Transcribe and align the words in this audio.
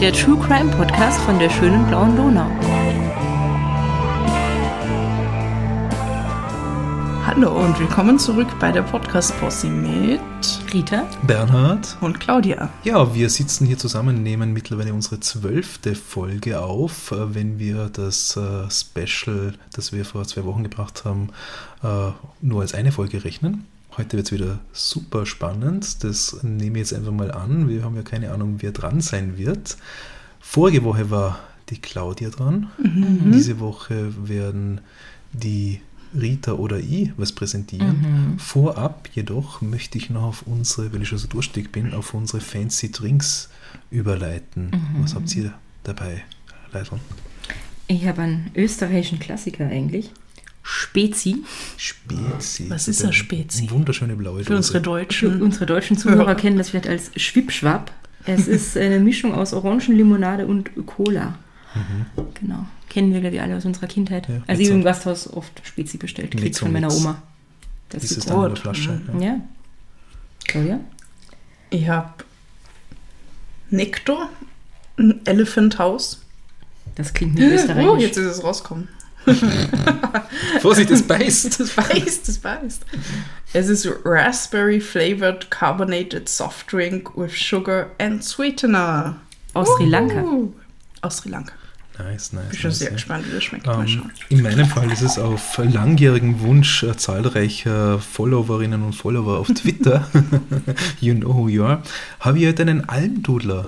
Der 0.00 0.14
True 0.14 0.38
Crime 0.38 0.70
Podcast 0.70 1.20
von 1.20 1.38
der 1.38 1.50
schönen 1.50 1.86
blauen 1.86 2.16
Donau. 2.16 2.48
Hallo 7.26 7.62
und 7.62 7.78
willkommen 7.78 8.18
zurück 8.18 8.48
bei 8.58 8.72
der 8.72 8.80
Podcast 8.80 9.38
Posse 9.38 9.66
mit 9.66 10.22
Rita 10.72 11.06
Bernhard. 11.26 11.98
und 12.00 12.18
Claudia. 12.18 12.70
Ja, 12.82 13.14
wir 13.14 13.28
sitzen 13.28 13.66
hier 13.66 13.76
zusammen, 13.76 14.22
nehmen 14.22 14.54
mittlerweile 14.54 14.94
unsere 14.94 15.20
zwölfte 15.20 15.94
Folge 15.94 16.60
auf, 16.60 17.12
äh, 17.12 17.34
wenn 17.34 17.58
wir 17.58 17.90
das 17.92 18.38
äh, 18.38 18.70
Special, 18.70 19.52
das 19.74 19.92
wir 19.92 20.06
vor 20.06 20.24
zwei 20.24 20.44
Wochen 20.46 20.62
gebracht 20.62 21.04
haben, 21.04 21.28
äh, 21.82 22.12
nur 22.40 22.62
als 22.62 22.72
eine 22.72 22.90
Folge 22.90 23.22
rechnen. 23.22 23.66
Heute 24.00 24.16
wird 24.16 24.28
es 24.28 24.32
wieder 24.32 24.60
super 24.72 25.26
spannend. 25.26 26.02
Das 26.04 26.42
nehme 26.42 26.78
ich 26.78 26.88
jetzt 26.90 26.94
einfach 26.94 27.12
mal 27.12 27.30
an. 27.30 27.68
Wir 27.68 27.84
haben 27.84 27.96
ja 27.96 28.02
keine 28.02 28.32
Ahnung, 28.32 28.54
wer 28.60 28.72
dran 28.72 29.02
sein 29.02 29.36
wird. 29.36 29.76
Vorige 30.40 30.84
Woche 30.84 31.10
war 31.10 31.38
die 31.68 31.76
Claudia 31.76 32.30
dran. 32.30 32.70
Diese 32.78 33.60
Woche 33.60 34.14
werden 34.26 34.80
die 35.34 35.82
Rita 36.18 36.52
oder 36.52 36.78
ich 36.78 37.12
was 37.18 37.32
präsentieren. 37.32 38.38
Vorab 38.38 39.10
jedoch 39.12 39.60
möchte 39.60 39.98
ich 39.98 40.08
noch 40.08 40.22
auf 40.22 40.42
unsere, 40.46 40.94
weil 40.94 41.02
ich 41.02 41.08
schon 41.08 41.18
so 41.18 41.28
durstig 41.28 41.70
bin, 41.70 41.92
auf 41.92 42.14
unsere 42.14 42.40
Fancy 42.40 42.90
Drinks 42.90 43.50
überleiten. 43.90 44.70
Was 45.02 45.14
habt 45.14 45.36
ihr 45.36 45.52
dabei, 45.84 46.22
Leitl? 46.72 46.98
Ich 47.86 48.06
habe 48.06 48.22
einen 48.22 48.50
österreichischen 48.54 49.18
Klassiker 49.18 49.66
eigentlich. 49.66 50.10
Spezi. 50.62 51.42
Spezi. 51.76 52.68
Was 52.70 52.88
ist 52.88 53.04
ein 53.04 53.12
Spezi? 53.12 53.70
Wunderschöne 53.70 54.14
blaue 54.16 54.44
Für 54.44 54.56
unsere 54.56 54.78
Für 54.78 54.82
Deutschen. 54.82 55.42
unsere 55.42 55.66
deutschen 55.66 55.96
Zuhörer 55.96 56.28
Ja. 56.28 56.34
kennen 56.34 56.58
das 56.58 56.70
vielleicht 56.70 56.88
als 56.88 57.10
Schwipschwapp. 57.16 57.90
Es 58.26 58.46
ist 58.48 58.76
eine 58.76 59.00
Mischung 59.00 59.34
aus 59.34 59.52
Orangenlimonade 59.54 60.46
und 60.46 60.70
Cola. 60.86 61.38
Genau. 62.40 62.66
Kennen 62.88 63.12
wir, 63.12 63.20
glaube 63.20 63.36
ich, 63.36 63.42
alle 63.42 63.56
aus 63.56 63.64
unserer 63.64 63.86
Kindheit. 63.86 64.28
Ja, 64.28 64.42
also 64.46 64.60
ich 64.60 64.68
habe 64.68 64.78
im 64.78 64.84
Gasthaus 64.84 65.32
oft 65.32 65.62
Spezi 65.64 65.96
bestellt, 65.96 66.34
so 66.54 66.64
von 66.66 66.72
meiner. 66.72 66.92
Oma. 66.92 67.22
Das 67.88 68.04
Ist 68.04 68.10
es 68.12 68.16
ist 68.18 68.30
dann 68.30 68.36
in 68.36 68.40
der 68.42 68.48
gut. 68.50 68.58
Flasche? 68.58 69.00
Ja. 69.14 69.20
Ja. 69.26 69.40
Claudia? 70.46 70.80
Ich 71.70 71.88
habe 71.88 72.12
Nektar, 73.70 74.28
ein 74.98 75.20
Elephant 75.24 75.78
House. 75.78 76.20
Das 76.96 77.14
klingt 77.14 77.34
nicht 77.36 77.48
Oh, 77.50 77.54
österreichisch. 77.54 78.02
jetzt 78.02 78.16
ist 78.16 78.26
es 78.26 78.42
rausgekommen. 78.44 78.88
Vorsicht, 80.60 80.90
es 80.90 81.02
beißt! 81.02 81.60
Das 81.60 81.70
beißt, 81.70 82.28
das 82.28 82.38
beißt. 82.38 82.82
Es 83.52 83.68
ist 83.68 83.88
Raspberry 84.04 84.80
Flavored 84.80 85.50
Carbonated 85.50 86.28
Soft 86.28 86.70
Drink 86.72 87.16
with 87.16 87.32
Sugar 87.36 87.90
and 87.98 88.22
Sweetener. 88.22 89.16
Aus 89.54 89.68
Sri 89.76 89.86
Lanka. 89.86 90.24
Aus 91.02 91.18
Sri 91.18 91.30
Lanka. 91.30 91.52
Nice, 91.98 92.32
nice. 92.32 92.48
Bin 92.50 92.58
schon 92.58 92.68
nice, 92.70 92.78
sehr 92.78 92.88
ja. 92.88 92.94
gespannt, 92.94 93.26
wie 93.28 93.34
das 93.34 93.44
schmeckt. 93.44 93.66
Mal 93.66 93.80
Ähm, 93.80 93.88
schauen. 93.88 94.12
in 94.30 94.42
meinem 94.42 94.66
Fall 94.66 94.90
ist 94.90 95.02
es 95.02 95.18
auf 95.18 95.58
langjährigen 95.58 96.40
Wunsch 96.40 96.82
äh, 96.82 96.96
zahlreicher 96.96 97.98
Followerinnen 97.98 98.82
und 98.82 98.94
Follower 98.94 99.38
auf 99.38 99.48
Twitter, 99.48 100.08
you 101.00 101.14
know 101.14 101.34
who 101.34 101.48
you 101.48 101.62
are, 101.64 101.82
habe 102.20 102.38
ich 102.38 102.46
heute 102.46 102.62
einen 102.62 102.88
Almdudler. 102.88 103.66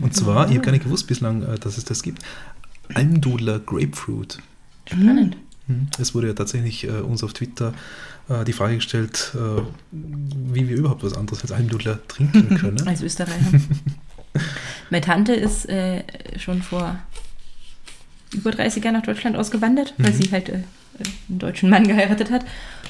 Und 0.00 0.12
zwar, 0.14 0.48
ich 0.48 0.54
habe 0.56 0.64
gar 0.64 0.72
nicht 0.72 0.84
gewusst 0.84 1.06
bislang, 1.06 1.42
äh, 1.42 1.58
dass 1.58 1.78
es 1.78 1.84
das 1.84 2.02
gibt, 2.02 2.22
Almdudler 2.94 3.58
Grapefruit. 3.60 4.38
Spannend. 5.00 5.36
Hm. 5.66 5.88
Es 5.98 6.14
wurde 6.14 6.28
ja 6.28 6.32
tatsächlich 6.34 6.84
äh, 6.84 6.90
uns 6.90 7.22
auf 7.22 7.32
Twitter 7.32 7.72
äh, 8.28 8.44
die 8.44 8.52
Frage 8.52 8.76
gestellt, 8.76 9.32
äh, 9.34 9.62
wie 9.90 10.68
wir 10.68 10.76
überhaupt 10.76 11.04
was 11.04 11.16
anderes 11.16 11.42
als 11.42 11.52
Almdudler 11.52 12.00
trinken 12.08 12.56
können. 12.58 12.86
Als 12.86 13.02
Österreicher. 13.02 13.60
Meine 14.90 15.04
Tante 15.04 15.34
ist 15.34 15.68
äh, 15.68 16.02
schon 16.38 16.62
vor 16.62 16.98
über 18.32 18.50
30 18.50 18.82
Jahren 18.82 18.94
nach 18.94 19.02
Deutschland 19.02 19.36
ausgewandert, 19.36 19.94
weil 19.98 20.12
sie 20.12 20.30
halt 20.32 20.48
äh, 20.48 20.62
einen 21.28 21.38
deutschen 21.38 21.70
Mann 21.70 21.86
geheiratet 21.86 22.30
hat. 22.30 22.44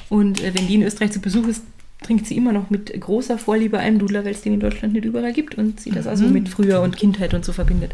Und 0.09 0.41
äh, 0.41 0.53
wenn 0.55 0.67
die 0.67 0.75
in 0.75 0.83
Österreich 0.83 1.11
zu 1.11 1.19
Besuch 1.19 1.47
ist, 1.47 1.63
trinkt 2.01 2.27
sie 2.27 2.37
immer 2.37 2.51
noch 2.51 2.69
mit 2.69 2.99
großer 2.99 3.37
Vorliebe 3.37 3.79
Almdudler, 3.79 4.25
weil 4.25 4.31
es 4.31 4.41
den 4.41 4.53
in 4.53 4.59
Deutschland 4.59 4.93
nicht 4.93 5.05
überall 5.05 5.33
gibt 5.33 5.55
und 5.55 5.79
sie 5.79 5.91
das 5.91 6.07
also 6.07 6.25
mit 6.25 6.49
früher 6.49 6.81
und 6.81 6.97
Kindheit 6.97 7.33
und 7.33 7.45
so 7.45 7.53
verbindet. 7.53 7.93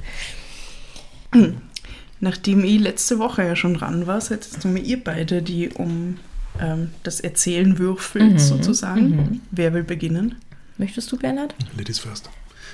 Nachdem 2.21 2.63
ich 2.65 2.79
letzte 2.79 3.17
Woche 3.19 3.43
ja 3.43 3.55
schon 3.55 3.75
dran 3.75 4.05
war, 4.07 4.19
seid 4.21 4.43
jetzt 4.45 4.65
nur 4.65 4.77
ihr 4.77 5.01
beide, 5.03 5.41
die 5.41 5.69
um 5.69 6.17
ähm, 6.59 6.91
das 7.03 7.19
Erzählen 7.21 7.77
würfelt, 7.79 8.33
Mhm, 8.33 8.39
sozusagen. 8.39 9.41
Wer 9.51 9.73
will 9.73 9.83
beginnen? 9.83 10.35
Möchtest 10.77 11.11
du, 11.11 11.17
Bernhard? 11.17 11.55
Ladies 11.77 11.99
first. 11.99 12.29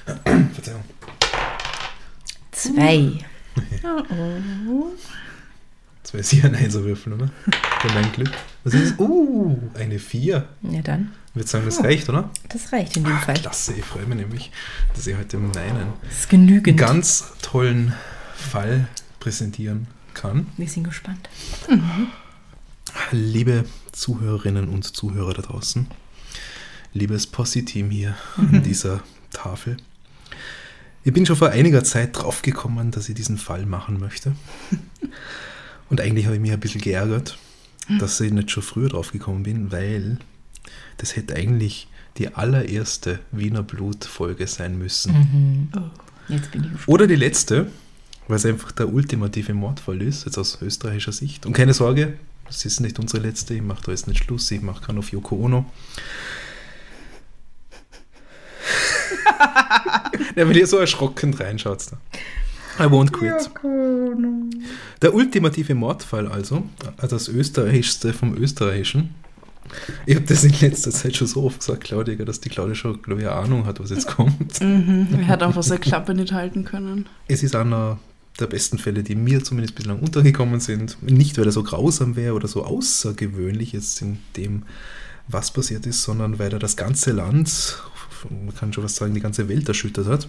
Verzeihung. 0.53 0.83
Zwei. 2.51 3.19
Oh. 3.83 4.87
Das 6.03 6.13
war 6.13 6.23
sicher 6.23 6.47
ein 6.47 6.55
Einserwürfel, 6.55 7.13
oder? 7.13 7.29
Für 7.81 7.93
mein 7.93 8.11
Glück. 8.11 8.31
Was 8.63 8.73
ist 8.75 8.91
es? 8.91 8.99
Uh, 8.99 9.57
eine 9.73 9.97
4. 9.99 10.47
Ja, 10.61 10.81
dann. 10.81 11.11
Ich 11.29 11.35
würde 11.35 11.49
sagen, 11.49 11.65
das 11.65 11.83
reicht, 11.83 12.07
oder? 12.09 12.29
Das 12.49 12.71
reicht 12.71 12.95
in 12.97 13.03
dem 13.03 13.13
Ah, 13.13 13.19
Fall. 13.19 13.35
klasse, 13.35 13.73
ich 13.73 13.83
freue 13.83 14.05
mich 14.05 14.17
nämlich, 14.17 14.51
dass 14.95 15.05
ich 15.07 15.17
heute 15.17 15.37
meinen 15.37 15.93
Das 16.03 16.19
ist 16.19 16.29
genügend. 16.29 16.77
ganz 16.79 17.25
tollen 17.41 17.93
Fall 18.35 18.87
präsentieren 19.25 19.87
kann. 20.13 20.45
Wir 20.55 20.67
sind 20.67 20.83
gespannt. 20.83 21.27
Liebe 23.11 23.65
Zuhörerinnen 23.91 24.69
und 24.69 24.83
Zuhörer 24.83 25.33
da 25.33 25.41
draußen, 25.41 25.87
liebes 26.93 27.25
Posse-Team 27.25 27.89
hier 27.89 28.15
an 28.37 28.61
dieser 28.61 29.01
Tafel. 29.33 29.77
Ich 31.03 31.11
bin 31.11 31.25
schon 31.25 31.37
vor 31.37 31.49
einiger 31.49 31.83
Zeit 31.83 32.15
draufgekommen, 32.15 32.91
dass 32.91 33.09
ich 33.09 33.15
diesen 33.15 33.39
Fall 33.39 33.65
machen 33.65 33.99
möchte. 33.99 34.35
Und 35.89 36.01
eigentlich 36.01 36.27
habe 36.27 36.35
ich 36.35 36.41
mich 36.41 36.51
ein 36.51 36.59
bisschen 36.59 36.81
geärgert, 36.81 37.39
dass 37.99 38.21
ich 38.21 38.31
nicht 38.31 38.51
schon 38.51 38.61
früher 38.61 38.89
draufgekommen 38.89 39.41
bin, 39.41 39.71
weil 39.71 40.19
das 40.97 41.15
hätte 41.15 41.35
eigentlich 41.35 41.87
die 42.17 42.35
allererste 42.35 43.21
Wiener 43.31 43.63
Blut-Folge 43.63 44.45
sein 44.45 44.77
müssen. 44.77 45.71
Jetzt 46.27 46.51
bin 46.51 46.63
ich 46.63 46.71
gespannt. 46.73 46.87
Oder 46.87 47.07
die 47.07 47.15
letzte, 47.15 47.71
weil 48.27 48.37
es 48.37 48.45
einfach 48.45 48.71
der 48.71 48.91
ultimative 48.91 49.53
Mordfall 49.53 50.01
ist, 50.01 50.25
jetzt 50.25 50.37
aus 50.37 50.61
österreichischer 50.61 51.11
Sicht. 51.11 51.45
Und 51.45 51.53
keine 51.53 51.73
Sorge, 51.73 52.13
es 52.49 52.65
ist 52.65 52.79
nicht 52.79 52.99
unsere 52.99 53.23
letzte, 53.23 53.53
ich 53.53 53.61
mache 53.61 53.83
da 53.85 53.91
jetzt 53.91 54.07
nicht 54.07 54.23
Schluss, 54.23 54.49
ich 54.51 54.61
mache 54.61 54.85
keinen 54.85 54.99
auf 54.99 55.11
Yoko 55.11 55.35
Ono. 55.35 55.65
ja, 60.35 60.47
wenn 60.47 60.55
ihr 60.55 60.67
so 60.67 60.77
erschrocken 60.77 61.33
reinschaut. 61.33 61.85
Da. 61.91 61.97
I 62.83 62.87
won't 62.87 63.11
quit. 63.11 63.49
Der 65.01 65.13
ultimative 65.13 65.75
Mordfall 65.75 66.27
also, 66.27 66.63
also 66.97 67.15
das 67.15 67.27
österreichischste 67.27 68.13
vom 68.13 68.35
österreichischen. 68.35 69.15
Ich 70.05 70.15
habe 70.15 70.25
das 70.25 70.43
in 70.43 70.53
letzter 70.59 70.91
Zeit 70.91 71.15
schon 71.15 71.27
so 71.27 71.43
oft 71.43 71.59
gesagt, 71.59 71.85
Claudia, 71.85 72.23
dass 72.23 72.39
die 72.39 72.49
Claudia 72.49 72.75
schon, 72.75 73.01
glaube 73.01 73.21
ich, 73.21 73.27
eine 73.27 73.35
Ahnung 73.35 73.65
hat, 73.65 73.79
was 73.79 73.89
jetzt 73.89 74.07
kommt. 74.07 74.61
Mhm. 74.61 75.07
Er 75.19 75.27
hat 75.27 75.41
einfach 75.41 75.63
seine 75.63 75.79
Klappe 75.79 76.13
nicht 76.13 76.33
halten 76.33 76.65
können. 76.65 77.07
Es 77.27 77.41
ist 77.43 77.55
einer 77.55 77.97
der 78.39 78.47
besten 78.47 78.77
Fälle, 78.77 79.03
die 79.03 79.15
mir 79.15 79.43
zumindest 79.43 79.75
bislang 79.75 79.99
untergekommen 79.99 80.59
sind. 80.59 81.01
Nicht, 81.01 81.37
weil 81.37 81.45
er 81.45 81.51
so 81.51 81.63
grausam 81.63 82.15
wäre 82.15 82.33
oder 82.33 82.47
so 82.47 82.63
außergewöhnlich 82.63 83.71
jetzt 83.71 84.01
in 84.01 84.19
dem, 84.35 84.63
was 85.27 85.51
passiert 85.51 85.85
ist, 85.85 86.03
sondern 86.03 86.37
weil 86.37 86.51
er 86.51 86.59
das 86.59 86.75
ganze 86.75 87.11
Land, 87.11 87.81
man 88.29 88.53
kann 88.55 88.73
schon 88.73 88.83
was 88.83 88.95
sagen, 88.95 89.13
die 89.13 89.21
ganze 89.21 89.47
Welt 89.47 89.67
erschüttert 89.67 90.07
hat. 90.07 90.27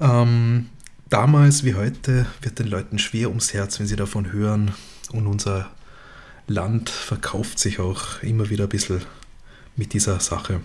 Ähm, 0.00 0.66
damals 1.08 1.64
wie 1.64 1.74
heute 1.74 2.26
wird 2.42 2.58
den 2.58 2.68
Leuten 2.68 2.98
schwer 2.98 3.28
ums 3.28 3.52
Herz, 3.52 3.78
wenn 3.78 3.86
sie 3.86 3.96
davon 3.96 4.32
hören. 4.32 4.72
Und 5.12 5.26
unser 5.26 5.70
Land 6.46 6.90
verkauft 6.90 7.58
sich 7.58 7.78
auch 7.78 8.22
immer 8.22 8.50
wieder 8.50 8.64
ein 8.64 8.70
bisschen 8.70 9.02
mit 9.76 9.92
dieser 9.92 10.20
Sache. 10.20 10.60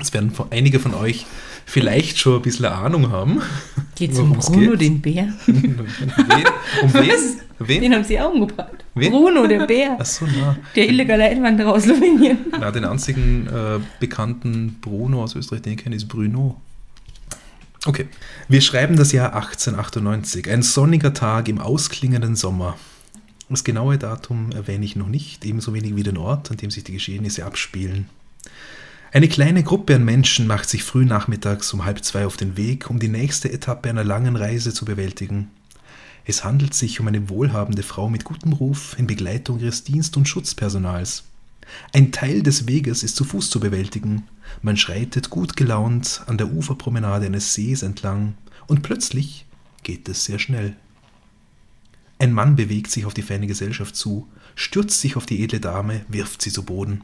Es 0.00 0.12
werden 0.12 0.32
einige 0.50 0.80
von 0.80 0.94
euch 0.94 1.26
vielleicht 1.66 2.18
schon 2.18 2.36
ein 2.36 2.42
bisschen 2.42 2.66
Ahnung 2.66 3.10
haben. 3.10 3.40
Geht 3.94 4.12
um 4.18 4.30
Worum's 4.30 4.50
Bruno, 4.50 4.70
geht? 4.72 4.80
den 4.80 5.00
Bär? 5.00 5.28
wen? 5.46 5.76
Um 6.82 6.94
wen? 6.94 7.10
Wen? 7.58 7.80
Den 7.80 7.94
haben 7.94 8.04
sie 8.04 8.18
auch 8.20 8.32
umgebracht. 8.32 8.84
Wen? 8.94 9.10
Bruno, 9.10 9.46
der 9.46 9.66
Bär. 9.66 10.00
Achso, 10.00 10.26
na. 10.26 10.56
Der 10.74 10.88
illegale 10.88 11.24
Einwanderer 11.24 11.72
aus 11.72 11.84
Slowenien. 11.84 12.38
na. 12.50 12.70
Den 12.70 12.84
einzigen 12.84 13.46
äh, 13.46 13.78
bekannten 14.00 14.78
Bruno 14.80 15.22
aus 15.22 15.34
Österreich, 15.34 15.62
den 15.62 15.74
ich 15.74 15.78
kenne, 15.78 15.96
ist 15.96 16.08
Bruno. 16.08 16.60
Okay. 17.84 18.06
Wir 18.48 18.60
schreiben 18.60 18.96
das 18.96 19.12
Jahr 19.12 19.34
1898. 19.34 20.50
Ein 20.50 20.62
sonniger 20.62 21.14
Tag 21.14 21.48
im 21.48 21.58
ausklingenden 21.58 22.36
Sommer. 22.36 22.76
Das 23.48 23.64
genaue 23.64 23.98
Datum 23.98 24.50
erwähne 24.52 24.84
ich 24.84 24.96
noch 24.96 25.08
nicht, 25.08 25.44
ebenso 25.44 25.74
wenig 25.74 25.94
wie 25.94 26.02
den 26.02 26.16
Ort, 26.16 26.50
an 26.50 26.56
dem 26.56 26.70
sich 26.70 26.84
die 26.84 26.92
Geschehnisse 26.92 27.44
abspielen. 27.44 28.08
Eine 29.14 29.28
kleine 29.28 29.62
Gruppe 29.62 29.94
an 29.94 30.06
Menschen 30.06 30.46
macht 30.46 30.70
sich 30.70 30.84
früh 30.84 31.04
nachmittags 31.04 31.70
um 31.74 31.84
halb 31.84 32.02
zwei 32.02 32.24
auf 32.24 32.38
den 32.38 32.56
Weg, 32.56 32.88
um 32.88 32.98
die 32.98 33.10
nächste 33.10 33.52
Etappe 33.52 33.90
einer 33.90 34.04
langen 34.04 34.36
Reise 34.36 34.72
zu 34.72 34.86
bewältigen. 34.86 35.50
Es 36.24 36.44
handelt 36.44 36.72
sich 36.72 36.98
um 36.98 37.08
eine 37.08 37.28
wohlhabende 37.28 37.82
Frau 37.82 38.08
mit 38.08 38.24
gutem 38.24 38.54
Ruf 38.54 38.96
in 38.98 39.06
Begleitung 39.06 39.58
ihres 39.60 39.84
Dienst- 39.84 40.16
und 40.16 40.28
Schutzpersonals. 40.28 41.24
Ein 41.92 42.10
Teil 42.10 42.42
des 42.42 42.66
Weges 42.66 43.02
ist 43.02 43.16
zu 43.16 43.24
Fuß 43.24 43.50
zu 43.50 43.60
bewältigen. 43.60 44.28
Man 44.62 44.78
schreitet 44.78 45.28
gut 45.28 45.58
gelaunt 45.58 46.22
an 46.26 46.38
der 46.38 46.50
Uferpromenade 46.50 47.26
eines 47.26 47.52
Sees 47.52 47.82
entlang 47.82 48.32
und 48.66 48.82
plötzlich 48.82 49.44
geht 49.82 50.08
es 50.08 50.24
sehr 50.24 50.38
schnell. 50.38 50.74
Ein 52.18 52.32
Mann 52.32 52.56
bewegt 52.56 52.90
sich 52.90 53.04
auf 53.04 53.12
die 53.12 53.20
feine 53.20 53.46
Gesellschaft 53.46 53.94
zu, 53.94 54.26
stürzt 54.54 55.02
sich 55.02 55.16
auf 55.16 55.26
die 55.26 55.44
edle 55.44 55.60
Dame, 55.60 56.06
wirft 56.08 56.40
sie 56.40 56.50
zu 56.50 56.62
Boden. 56.62 57.02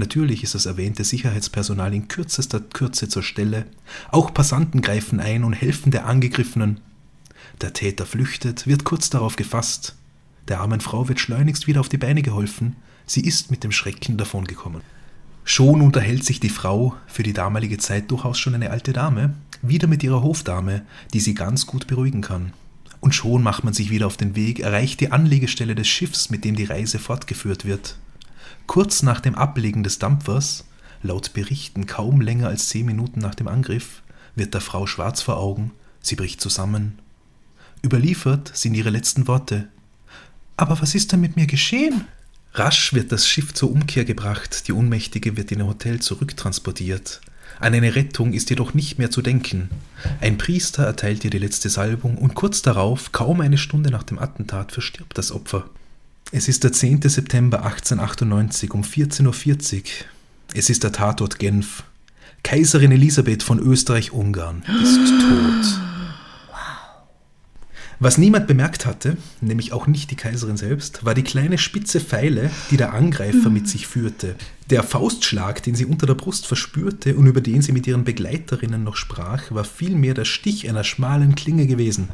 Natürlich 0.00 0.42
ist 0.42 0.54
das 0.54 0.64
erwähnte 0.64 1.04
Sicherheitspersonal 1.04 1.92
in 1.92 2.08
kürzester 2.08 2.58
Kürze 2.58 3.10
zur 3.10 3.22
Stelle. 3.22 3.66
Auch 4.10 4.32
Passanten 4.32 4.80
greifen 4.80 5.20
ein 5.20 5.44
und 5.44 5.52
helfen 5.52 5.90
der 5.90 6.06
Angegriffenen. 6.06 6.80
Der 7.60 7.74
Täter 7.74 8.06
flüchtet, 8.06 8.66
wird 8.66 8.84
kurz 8.84 9.10
darauf 9.10 9.36
gefasst. 9.36 9.96
Der 10.48 10.60
armen 10.60 10.80
Frau 10.80 11.10
wird 11.10 11.20
schleunigst 11.20 11.66
wieder 11.66 11.80
auf 11.80 11.90
die 11.90 11.98
Beine 11.98 12.22
geholfen. 12.22 12.76
Sie 13.04 13.20
ist 13.20 13.50
mit 13.50 13.62
dem 13.62 13.72
Schrecken 13.72 14.16
davongekommen. 14.16 14.80
Schon 15.44 15.82
unterhält 15.82 16.24
sich 16.24 16.40
die 16.40 16.48
Frau, 16.48 16.94
für 17.06 17.22
die 17.22 17.34
damalige 17.34 17.76
Zeit 17.76 18.10
durchaus 18.10 18.38
schon 18.38 18.54
eine 18.54 18.70
alte 18.70 18.94
Dame, 18.94 19.34
wieder 19.60 19.86
mit 19.86 20.02
ihrer 20.02 20.22
Hofdame, 20.22 20.80
die 21.12 21.20
sie 21.20 21.34
ganz 21.34 21.66
gut 21.66 21.86
beruhigen 21.86 22.22
kann. 22.22 22.54
Und 23.00 23.14
schon 23.14 23.42
macht 23.42 23.64
man 23.64 23.74
sich 23.74 23.90
wieder 23.90 24.06
auf 24.06 24.16
den 24.16 24.34
Weg, 24.34 24.60
erreicht 24.60 25.00
die 25.00 25.12
Anlegestelle 25.12 25.74
des 25.74 25.88
Schiffs, 25.88 26.30
mit 26.30 26.46
dem 26.46 26.56
die 26.56 26.64
Reise 26.64 26.98
fortgeführt 26.98 27.66
wird. 27.66 27.98
Kurz 28.70 29.02
nach 29.02 29.18
dem 29.18 29.34
Ablegen 29.34 29.82
des 29.82 29.98
Dampfers, 29.98 30.64
laut 31.02 31.32
Berichten 31.32 31.86
kaum 31.86 32.20
länger 32.20 32.46
als 32.46 32.68
zehn 32.68 32.86
Minuten 32.86 33.18
nach 33.18 33.34
dem 33.34 33.48
Angriff, 33.48 34.00
wird 34.36 34.54
der 34.54 34.60
Frau 34.60 34.86
schwarz 34.86 35.22
vor 35.22 35.38
Augen, 35.38 35.72
sie 36.00 36.14
bricht 36.14 36.40
zusammen. 36.40 37.00
Überliefert 37.84 38.52
sind 38.54 38.74
ihre 38.74 38.90
letzten 38.90 39.26
Worte. 39.26 39.66
Aber 40.56 40.80
was 40.80 40.94
ist 40.94 41.10
denn 41.10 41.20
mit 41.20 41.34
mir 41.34 41.48
geschehen? 41.48 42.04
Rasch 42.54 42.94
wird 42.94 43.10
das 43.10 43.26
Schiff 43.26 43.52
zur 43.54 43.72
Umkehr 43.72 44.04
gebracht, 44.04 44.68
die 44.68 44.72
Ohnmächtige 44.72 45.36
wird 45.36 45.50
in 45.50 45.58
ihr 45.58 45.66
Hotel 45.66 45.98
zurücktransportiert. 45.98 47.22
An 47.58 47.74
eine 47.74 47.96
Rettung 47.96 48.32
ist 48.32 48.50
jedoch 48.50 48.72
nicht 48.72 49.00
mehr 49.00 49.10
zu 49.10 49.20
denken. 49.20 49.68
Ein 50.20 50.38
Priester 50.38 50.84
erteilt 50.84 51.24
ihr 51.24 51.30
die 51.30 51.38
letzte 51.38 51.70
Salbung 51.70 52.16
und 52.18 52.36
kurz 52.36 52.62
darauf, 52.62 53.10
kaum 53.10 53.40
eine 53.40 53.58
Stunde 53.58 53.90
nach 53.90 54.04
dem 54.04 54.20
Attentat, 54.20 54.70
verstirbt 54.70 55.18
das 55.18 55.32
Opfer. 55.32 55.68
Es 56.32 56.46
ist 56.46 56.62
der 56.62 56.72
10. 56.72 57.02
September 57.02 57.64
1898 57.64 58.72
um 58.72 58.82
14.40 58.82 59.76
Uhr. 59.76 59.82
Es 60.54 60.70
ist 60.70 60.84
der 60.84 60.92
Tatort 60.92 61.40
Genf. 61.40 61.82
Kaiserin 62.44 62.92
Elisabeth 62.92 63.42
von 63.42 63.58
Österreich-Ungarn 63.58 64.62
ist 64.80 65.08
tot. 65.08 65.80
Was 67.98 68.16
niemand 68.16 68.46
bemerkt 68.46 68.86
hatte, 68.86 69.16
nämlich 69.40 69.72
auch 69.72 69.88
nicht 69.88 70.12
die 70.12 70.16
Kaiserin 70.16 70.56
selbst, 70.56 71.04
war 71.04 71.14
die 71.14 71.24
kleine 71.24 71.58
spitze 71.58 72.00
Pfeile, 72.00 72.50
die 72.70 72.76
der 72.76 72.94
Angreifer 72.94 73.50
mit 73.50 73.68
sich 73.68 73.88
führte. 73.88 74.36
Der 74.70 74.84
Faustschlag, 74.84 75.64
den 75.64 75.74
sie 75.74 75.84
unter 75.84 76.06
der 76.06 76.14
Brust 76.14 76.46
verspürte 76.46 77.16
und 77.16 77.26
über 77.26 77.40
den 77.40 77.60
sie 77.60 77.72
mit 77.72 77.88
ihren 77.88 78.04
Begleiterinnen 78.04 78.84
noch 78.84 78.96
sprach, 78.96 79.50
war 79.50 79.64
vielmehr 79.64 80.14
der 80.14 80.24
Stich 80.24 80.68
einer 80.68 80.84
schmalen 80.84 81.34
Klinge 81.34 81.66
gewesen. 81.66 82.08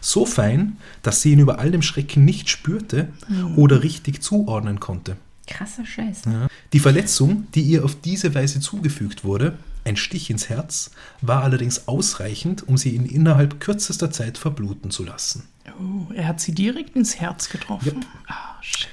So 0.00 0.26
fein, 0.26 0.76
dass 1.02 1.22
sie 1.22 1.32
ihn 1.32 1.38
über 1.38 1.58
all 1.58 1.70
dem 1.70 1.82
Schrecken 1.82 2.24
nicht 2.24 2.48
spürte 2.48 3.08
oder 3.56 3.82
richtig 3.82 4.22
zuordnen 4.22 4.80
konnte. 4.80 5.16
Krasser 5.46 5.86
Scheiß. 5.86 6.22
Ja. 6.26 6.48
Die 6.72 6.80
Verletzung, 6.80 7.46
die 7.54 7.62
ihr 7.62 7.84
auf 7.84 8.00
diese 8.00 8.34
Weise 8.34 8.60
zugefügt 8.60 9.24
wurde, 9.24 9.56
ein 9.84 9.96
Stich 9.96 10.30
ins 10.30 10.48
Herz, 10.48 10.90
war 11.20 11.44
allerdings 11.44 11.86
ausreichend, 11.86 12.66
um 12.66 12.76
sie 12.76 12.96
in 12.96 13.06
innerhalb 13.06 13.60
kürzester 13.60 14.10
Zeit 14.10 14.36
verbluten 14.38 14.90
zu 14.90 15.04
lassen. 15.04 15.44
Oh, 15.78 16.12
er 16.12 16.26
hat 16.26 16.40
sie 16.40 16.52
direkt 16.52 16.96
ins 16.96 17.20
Herz 17.20 17.48
getroffen. 17.48 17.86
Yep. 17.86 18.06
Ah, 18.26 18.56
shit. 18.60 18.88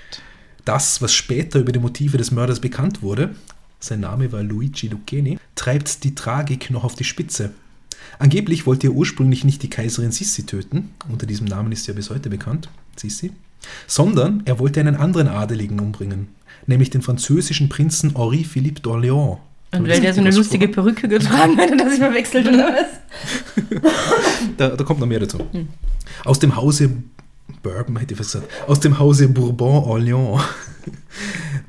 Das, 0.65 1.01
was 1.01 1.13
später 1.13 1.59
über 1.59 1.71
die 1.71 1.79
Motive 1.79 2.17
des 2.17 2.31
Mörders 2.31 2.59
bekannt 2.59 3.01
wurde, 3.01 3.35
sein 3.79 3.99
Name 3.99 4.31
war 4.31 4.43
Luigi 4.43 4.87
Lucchini, 4.87 5.37
treibt 5.55 6.03
die 6.03 6.15
Tragik 6.15 6.69
noch 6.69 6.83
auf 6.83 6.95
die 6.95 7.03
Spitze. 7.03 7.53
Angeblich 8.19 8.65
wollte 8.65 8.87
er 8.87 8.93
ursprünglich 8.93 9.43
nicht 9.43 9.63
die 9.63 9.69
Kaiserin 9.69 10.11
Sissi 10.11 10.45
töten, 10.45 10.89
unter 11.09 11.25
diesem 11.25 11.47
Namen 11.47 11.71
ist 11.71 11.85
sie 11.85 11.91
ja 11.91 11.95
bis 11.95 12.09
heute 12.09 12.29
bekannt, 12.29 12.69
Sissi, 12.95 13.31
sondern 13.87 14.43
er 14.45 14.59
wollte 14.59 14.79
einen 14.79 14.95
anderen 14.95 15.27
Adeligen 15.27 15.79
umbringen, 15.79 16.27
nämlich 16.67 16.89
den 16.89 17.01
französischen 17.01 17.69
Prinzen 17.69 18.15
Henri 18.15 18.43
Philippe 18.43 18.81
d'Orléans. 18.81 19.37
Und 19.71 19.87
weil 19.87 20.01
der 20.01 20.13
so 20.13 20.21
eine 20.21 20.29
lustige 20.29 20.67
Perücke 20.67 21.07
getragen 21.07 21.57
hat, 21.57 21.71
er 21.71 21.89
sich 21.89 21.99
verwechselt, 21.99 22.47
oder 22.47 22.73
was? 22.73 23.83
Da, 24.57 24.69
da 24.69 24.83
kommt 24.83 24.99
noch 24.99 25.07
mehr 25.07 25.19
dazu. 25.19 25.39
Aus 26.25 26.37
dem 26.37 26.55
Hause 26.55 26.91
Bourbon, 27.63 27.97
hätte 27.97 28.13
ich 28.13 28.17
fast 28.17 28.33
gesagt, 28.33 28.51
aus 28.69 28.79
dem 28.79 28.99
Hause 28.99 29.27
Bourbon-Orléans. 29.29 30.41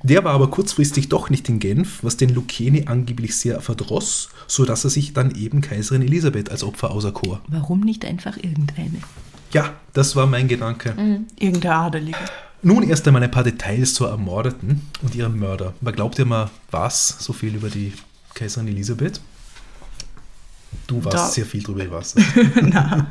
Der 0.02 0.24
war 0.24 0.32
aber 0.32 0.50
kurzfristig 0.50 1.08
doch 1.08 1.30
nicht 1.30 1.48
in 1.48 1.60
Genf, 1.60 2.02
was 2.02 2.16
den 2.16 2.30
Lucchini 2.30 2.84
angeblich 2.86 3.36
sehr 3.36 3.60
verdross, 3.60 4.28
sodass 4.46 4.84
er 4.84 4.90
sich 4.90 5.12
dann 5.12 5.34
eben 5.34 5.60
Kaiserin 5.60 6.02
Elisabeth 6.02 6.50
als 6.50 6.62
Opfer 6.62 6.90
auserkor. 6.90 7.40
Warum 7.48 7.80
nicht 7.80 8.04
einfach 8.04 8.36
irgendeine? 8.36 8.98
Ja, 9.52 9.72
das 9.92 10.16
war 10.16 10.26
mein 10.26 10.48
Gedanke. 10.48 10.94
Irgendein 11.38 11.72
Adelige. 11.72 12.18
Nun 12.62 12.82
erst 12.82 13.06
einmal 13.06 13.22
ein 13.22 13.30
paar 13.30 13.44
Details 13.44 13.94
zur 13.94 14.08
Ermordeten 14.08 14.82
und 15.02 15.14
ihrem 15.14 15.38
Mörder. 15.38 15.74
Wer 15.80 15.92
glaubt 15.92 16.18
ihr 16.18 16.24
mal, 16.24 16.50
was 16.70 17.16
so 17.20 17.32
viel 17.32 17.54
über 17.54 17.68
die 17.68 17.92
Kaiserin 18.34 18.68
Elisabeth? 18.68 19.20
Du 20.86 21.04
weißt 21.04 21.14
Da- 21.14 21.26
sehr 21.28 21.46
viel 21.46 21.62
drüber, 21.62 21.84
ich 21.84 21.90
weiß. 21.90 22.14
Na, 22.62 23.06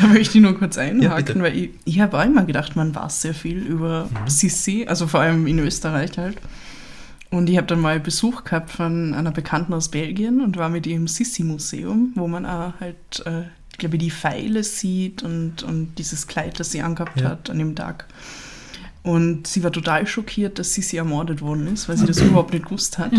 da 0.00 0.06
möchte 0.08 0.38
ich 0.38 0.42
nur 0.42 0.56
kurz 0.58 0.76
Ja, 0.76 0.82
einhaken, 0.82 1.24
bitte. 1.24 1.42
weil 1.42 1.56
ich, 1.56 1.70
ich 1.84 2.00
habe 2.00 2.18
auch 2.18 2.24
immer 2.24 2.44
gedacht, 2.44 2.76
man 2.76 2.94
weiß 2.94 3.22
sehr 3.22 3.34
viel 3.34 3.58
über 3.58 4.08
Sissi, 4.26 4.86
also 4.88 5.06
vor 5.06 5.20
allem 5.20 5.46
in 5.46 5.58
Österreich 5.58 6.16
halt. 6.18 6.36
Und 7.30 7.48
ich 7.48 7.56
habe 7.56 7.66
dann 7.68 7.80
mal 7.80 8.00
Besuch 8.00 8.42
gehabt 8.44 8.70
von 8.70 9.14
einer 9.14 9.30
Bekannten 9.30 9.72
aus 9.72 9.88
Belgien 9.88 10.40
und 10.40 10.56
war 10.56 10.68
mit 10.68 10.86
ihr 10.86 10.96
im 10.96 11.06
Sissi-Museum, 11.06 12.12
wo 12.16 12.26
man 12.26 12.44
auch 12.44 12.72
halt, 12.80 13.24
äh, 13.24 13.42
ich 13.72 13.78
glaube, 13.78 13.98
die 13.98 14.10
Pfeile 14.10 14.64
sieht 14.64 15.22
und, 15.22 15.62
und 15.62 15.94
dieses 15.96 16.26
Kleid, 16.26 16.58
das 16.58 16.72
sie 16.72 16.82
angehabt 16.82 17.20
Ja. 17.20 17.30
hat 17.30 17.48
an 17.50 17.58
dem 17.58 17.74
Tag. 17.76 18.06
Und 19.02 19.46
sie 19.46 19.62
war 19.64 19.72
total 19.72 20.06
schockiert, 20.06 20.58
dass 20.58 20.74
Sissi 20.74 20.98
ermordet 20.98 21.40
worden 21.40 21.66
ist, 21.68 21.88
weil 21.88 21.96
sie 21.96 22.04
das 22.06 22.20
überhaupt 22.20 22.52
nicht 22.52 22.66
gewusst 22.66 22.98
hat. 22.98 23.12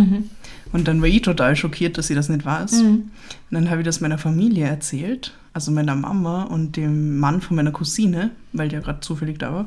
Und 0.72 0.88
dann 0.88 1.02
war 1.02 1.08
ich 1.08 1.22
total 1.24 1.56
schockiert, 1.56 1.98
dass 1.98 2.08
sie 2.08 2.16
das 2.16 2.30
nicht 2.30 2.46
weiß. 2.46 2.74
Und 2.82 3.12
dann 3.50 3.70
habe 3.70 3.82
ich 3.82 3.86
das 3.86 4.00
meiner 4.00 4.20
Familie 4.20 4.68
erzählt, 4.68 5.34
also 5.54 5.72
meiner 5.72 5.96
Mama 5.96 6.44
und 6.44 6.78
dem 6.78 7.18
Mann 7.18 7.42
von 7.42 7.56
meiner 7.56 7.72
Cousine, 7.72 8.30
weil 8.54 8.70
der 8.70 8.82
gerade 8.82 9.00
zufällig 9.00 9.40
da 9.40 9.54
war. 9.54 9.66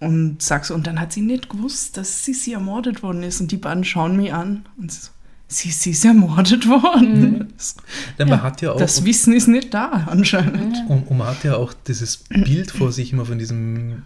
Und 0.00 0.42
sag 0.42 0.66
so, 0.66 0.74
und 0.74 0.86
dann 0.86 1.00
hat 1.00 1.12
sie 1.14 1.22
nicht 1.22 1.48
gewusst, 1.48 1.96
dass 1.96 2.26
Sissi 2.26 2.52
ermordet 2.52 3.02
worden 3.02 3.22
ist. 3.22 3.40
Und 3.40 3.50
die 3.50 3.56
beiden 3.56 3.84
schauen 3.84 4.16
mich 4.16 4.34
an 4.34 4.66
und 4.76 4.92
sie 4.92 5.00
so, 5.00 5.10
Sissi 5.46 5.90
ist 5.90 6.04
ermordet 6.04 6.66
worden. 6.66 7.52
Das, 7.56 7.76
Denn 8.18 8.28
man 8.28 8.42
hat 8.42 8.62
ja 8.62 8.72
auch, 8.72 8.78
das 8.78 9.04
Wissen 9.04 9.32
ist 9.34 9.46
nicht 9.46 9.72
da 9.74 10.06
anscheinend. 10.10 10.76
und, 10.88 11.06
und 11.08 11.18
man 11.18 11.28
hat 11.28 11.44
ja 11.44 11.56
auch 11.56 11.72
dieses 11.86 12.16
Bild 12.16 12.70
vor 12.70 12.92
sich 12.92 13.12
immer 13.12 13.26
von 13.26 13.38
diesem, 13.38 14.02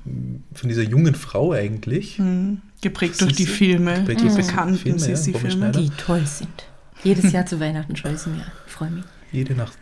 von 0.52 0.68
dieser 0.68 0.83
jungen 0.83 1.14
Frau 1.14 1.52
eigentlich. 1.52 2.18
Mhm. 2.18 2.61
Geprägt 2.80 3.21
durch 3.21 3.33
die 3.35 3.45
Sissi? 3.45 3.57
Filme, 3.57 3.95
Geprägt 4.00 4.21
die 4.21 4.25
durch 4.25 4.37
die 4.37 4.42
bekannten 4.42 4.76
Filme, 4.76 4.99
ja, 4.99 5.04
Sissi-Filme. 5.04 5.50
Schneider. 5.50 5.80
Die 5.80 5.90
toll 5.90 6.26
sind. 6.26 6.66
Jedes 7.04 7.33
Jahr 7.33 7.47
zu 7.47 7.61
Weihnachten 7.61 7.97
schaue 7.97 8.12
ich 8.12 8.18
sie 8.18 8.30
mir. 8.30 8.45
Ich 8.66 8.73
freue 8.73 8.90
mich. 8.90 9.04
Jede 9.33 9.54
Nacht. 9.54 9.78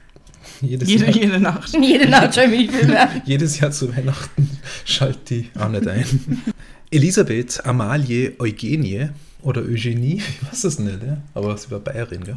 Jedes, 0.61 0.89
Jede, 0.89 1.07
Jahr, 1.07 1.15
jede 1.15 1.41
Nacht. 1.41 1.77
Jede 1.81 2.09
Nacht 2.09 2.35
schaue 2.35 2.45
ich 2.45 2.51
mich 2.51 2.71
Filme 2.71 3.01
an. 3.01 3.09
jedes 3.25 3.59
Jahr 3.59 3.71
zu 3.71 3.95
Weihnachten 3.95 4.51
schaltet 4.85 5.31
die 5.31 5.51
auch 5.59 5.69
nicht 5.69 5.87
ein. 5.89 6.05
Elisabeth 6.91 7.65
Amalie 7.67 8.35
Eugenie 8.39 9.09
oder 9.47 9.63
Eugenie, 9.63 10.17
ich 10.43 10.49
weiß 10.51 10.65
es 10.65 10.79
nicht, 10.79 11.03
ja? 11.03 11.19
aber 11.33 11.57
sie 11.57 11.71
war 11.71 11.79
Bayerin. 11.79 12.25
Gell? 12.25 12.37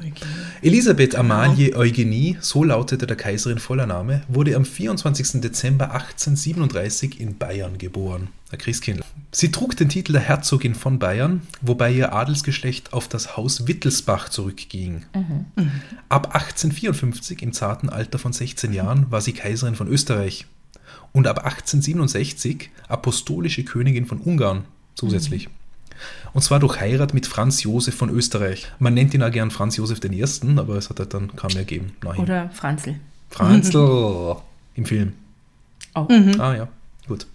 Elisabeth 0.61 1.15
Amalie 1.15 1.75
Eugenie, 1.75 2.37
so 2.39 2.63
lautete 2.63 3.07
der 3.07 3.17
Kaiserin 3.17 3.57
voller 3.57 3.87
Name, 3.87 4.21
wurde 4.27 4.55
am 4.55 4.63
24. 4.63 5.41
Dezember 5.41 5.91
1837 5.91 7.19
in 7.19 7.37
Bayern 7.37 7.79
geboren. 7.79 8.29
Ein 8.51 8.59
Christkind. 8.59 9.01
Sie 9.31 9.51
trug 9.51 9.75
den 9.75 9.89
Titel 9.89 10.13
der 10.13 10.21
Herzogin 10.21 10.75
von 10.75 10.99
Bayern, 10.99 11.41
wobei 11.61 11.91
ihr 11.91 12.13
Adelsgeschlecht 12.13 12.93
auf 12.93 13.07
das 13.07 13.35
Haus 13.35 13.67
Wittelsbach 13.67 14.29
zurückging. 14.29 15.03
Ab 16.09 16.35
1854, 16.35 17.41
im 17.41 17.53
zarten 17.53 17.89
Alter 17.89 18.19
von 18.19 18.33
16 18.33 18.71
Jahren, 18.71 19.11
war 19.11 19.21
sie 19.21 19.33
Kaiserin 19.33 19.75
von 19.75 19.87
Österreich. 19.87 20.45
Und 21.11 21.25
ab 21.25 21.39
1867 21.39 22.69
apostolische 22.87 23.63
Königin 23.63 24.05
von 24.05 24.19
Ungarn 24.19 24.65
zusätzlich. 24.93 25.49
Und 26.33 26.41
zwar 26.41 26.59
durch 26.59 26.79
Heirat 26.79 27.13
mit 27.13 27.27
Franz 27.27 27.63
Josef 27.63 27.95
von 27.95 28.09
Österreich. 28.09 28.67
Man 28.79 28.93
nennt 28.93 29.13
ihn 29.13 29.23
auch 29.23 29.31
gern 29.31 29.51
Franz 29.51 29.77
Josef 29.77 29.99
I., 30.03 30.23
aber 30.57 30.75
es 30.75 30.89
hat 30.89 30.99
halt 30.99 31.13
dann 31.13 31.35
kaum 31.35 31.53
mehr 31.53 31.63
gegeben. 31.63 31.93
Nachher. 32.03 32.19
Oder 32.19 32.49
Franzl. 32.51 32.95
Franzl 33.29 34.35
im 34.75 34.85
Film. 34.85 35.13
Auch. 35.93 36.09
Ah 36.09 36.55
ja, 36.55 36.67
gut. 37.07 37.25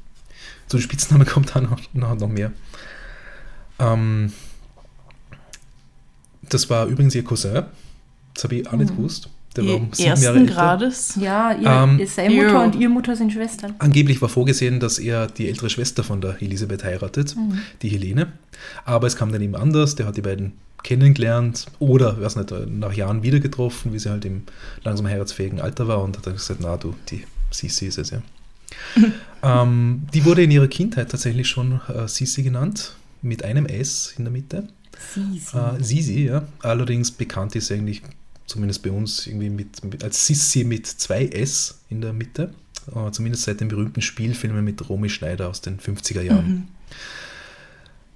Zu 0.69 0.79
den 0.79 0.83
Spitznamen 0.83 1.27
kommt 1.27 1.55
dann 1.55 1.65
noch, 1.65 1.81
noch, 1.93 2.19
noch 2.19 2.29
mehr. 2.29 2.53
Ähm, 3.79 4.33
das 6.43 6.71
war 6.71 6.87
übrigens 6.87 7.15
ihr 7.15 7.25
Cousin. 7.25 7.65
Das 8.35 8.45
habe 8.45 8.57
ich 8.57 8.69
auch 8.69 8.73
nicht 8.73 8.97
gewusst. 8.97 9.29
Der 9.57 9.67
war 9.67 9.75
um 9.77 9.89
sieben 9.93 10.09
Jahre 10.09 10.21
Ersten 10.21 10.39
älter. 10.41 10.55
Grades. 10.55 11.17
Ja, 11.21 11.53
ihr, 11.53 11.69
Ähm, 11.69 12.01
seine 12.07 12.35
Mutter 12.35 12.53
Jo. 12.53 12.63
und 12.63 12.75
ihre 12.75 12.91
Mutter 12.91 13.15
sind 13.17 13.33
Schwestern. 13.33 13.75
Angeblich 13.79 14.21
war 14.21 14.29
vorgesehen, 14.29 14.81
dass 14.81 14.99
er 14.99 15.27
die 15.29 15.49
ältere 15.49 15.71
Schwester 15.71 16.03
von 16.03 16.21
der 16.21 16.43
Elisabeth 16.43 16.83
heiratet, 16.85 17.37
die 17.83 17.89
Helene. 17.89 18.33
Aber 18.85 19.07
es 19.07 19.17
kam 19.17 19.31
dann 19.33 19.43
eben 19.43 19.55
anders, 19.55 19.95
der 19.95 20.07
hat 20.07 20.17
die 20.17 20.23
beiden 20.23 20.53
kennengelernt 20.83 21.67
oder, 21.79 22.21
weiß 22.21 22.37
nicht, 22.37 22.53
nach 22.69 22.93
Jahren 22.93 23.23
wieder 23.23 23.41
getroffen, 23.41 23.93
wie 23.93 23.99
sie 23.99 24.11
halt 24.11 24.25
im 24.25 24.43
langsam 24.83 25.07
heiratsfähigen 25.07 25.61
Alter 25.61 25.89
war 25.89 26.03
und 26.03 26.17
hat 26.17 26.27
dann 26.27 26.35
gesagt, 26.35 26.61
na 26.63 26.77
du, 26.77 26.95
die 27.11 27.25
Sisi 27.51 27.87
ist 27.87 27.99
es, 27.99 28.11
ja. 28.11 28.19
ähm, 29.63 30.03
die 30.13 30.25
wurde 30.25 30.43
in 30.43 30.51
ihrer 30.51 30.69
Kindheit 30.69 31.11
tatsächlich 31.11 31.49
schon 31.49 31.81
äh, 31.89 32.09
Sisi 32.09 32.43
genannt, 32.43 32.97
mit 33.23 33.45
einem 33.45 33.67
S 33.67 34.15
in 34.19 34.25
der 34.25 34.33
Mitte. 34.33 34.69
Sisi. 35.15 35.57
Äh, 35.57 35.83
Sisi, 35.83 36.27
ja. 36.27 36.43
Allerdings 36.61 37.11
bekannt 37.11 37.57
ist 37.57 37.69
sie 37.69 37.75
eigentlich, 37.75 38.03
zumindest 38.47 38.83
bei 38.83 38.91
uns, 38.91 39.27
irgendwie 39.27 39.51
mit, 39.51 39.85
mit, 39.85 40.05
als 40.05 40.27
Sissi 40.27 40.65
mit 40.65 40.87
zwei 40.87 41.27
S 41.27 41.81
in 41.89 42.01
der 42.01 42.13
Mitte. 42.13 42.53
Äh, 42.95 43.11
zumindest 43.11 43.45
seit 43.45 43.61
den 43.61 43.69
berühmten 43.69 44.03
Spielfilmen 44.03 44.65
mit 44.65 44.89
Romy 44.89 45.09
Schneider 45.09 45.49
aus 45.49 45.61
den 45.61 45.79
50er 45.79 46.23
Jahren. 46.23 46.49
Mhm. 46.49 46.69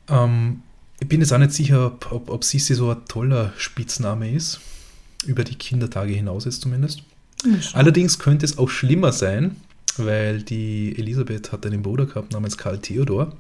Ähm, 0.08 0.62
ich 1.00 1.08
bin 1.08 1.20
jetzt 1.20 1.32
auch 1.32 1.38
nicht 1.38 1.52
sicher, 1.52 1.86
ob, 1.86 2.12
ob, 2.12 2.30
ob 2.30 2.44
Sissi 2.44 2.74
so 2.74 2.90
ein 2.90 3.04
toller 3.06 3.52
Spitzname 3.56 4.30
ist. 4.32 4.60
Über 5.26 5.44
die 5.44 5.56
Kindertage 5.56 6.12
hinaus 6.12 6.44
jetzt 6.44 6.62
zumindest. 6.62 7.02
Allerdings 7.72 8.18
könnte 8.18 8.44
es 8.44 8.58
auch 8.58 8.68
schlimmer 8.68 9.12
sein, 9.12 9.56
weil 9.96 10.42
die 10.42 10.96
Elisabeth 10.96 11.52
hat 11.52 11.66
einen 11.66 11.82
Bruder 11.82 12.06
gehabt 12.06 12.32
namens 12.32 12.56
Karl 12.56 12.78
Theodor 12.78 13.36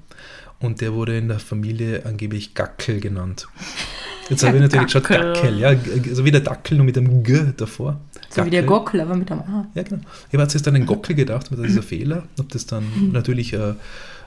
und 0.60 0.80
der 0.80 0.92
wurde 0.92 1.18
in 1.18 1.28
der 1.28 1.38
Familie 1.38 2.04
angeblich 2.04 2.54
Gackel 2.54 3.00
genannt. 3.00 3.48
Jetzt 4.28 4.42
habe 4.44 4.56
ich 4.56 4.62
natürlich 4.62 4.86
geschaut, 4.86 5.04
Gackel. 5.04 5.32
Gackel, 5.34 5.58
ja, 5.58 5.74
g- 5.74 6.12
so 6.14 6.24
wie 6.24 6.30
der 6.30 6.40
Dackel, 6.40 6.76
nur 6.76 6.84
mit 6.86 6.96
einem 6.98 7.22
G 7.22 7.40
davor. 7.56 7.98
So 8.30 8.44
wie 8.44 8.50
der 8.50 8.62
Gackel. 8.62 8.78
Gockel, 8.78 9.00
aber 9.00 9.16
mit 9.16 9.30
einem 9.32 9.40
A. 9.40 9.66
Ja, 9.74 9.82
genau. 9.82 10.02
Ich 10.30 10.38
habe 10.38 10.42
jetzt 10.52 10.68
an 10.68 10.74
den 10.74 10.86
Gockel 10.86 11.14
gedacht, 11.16 11.50
mit 11.50 11.64
dieser 11.64 11.82
Fehler. 11.82 12.24
Habe 12.38 12.48
das 12.50 12.66
dann 12.66 12.84
natürlich 13.12 13.52
äh, 13.54 13.70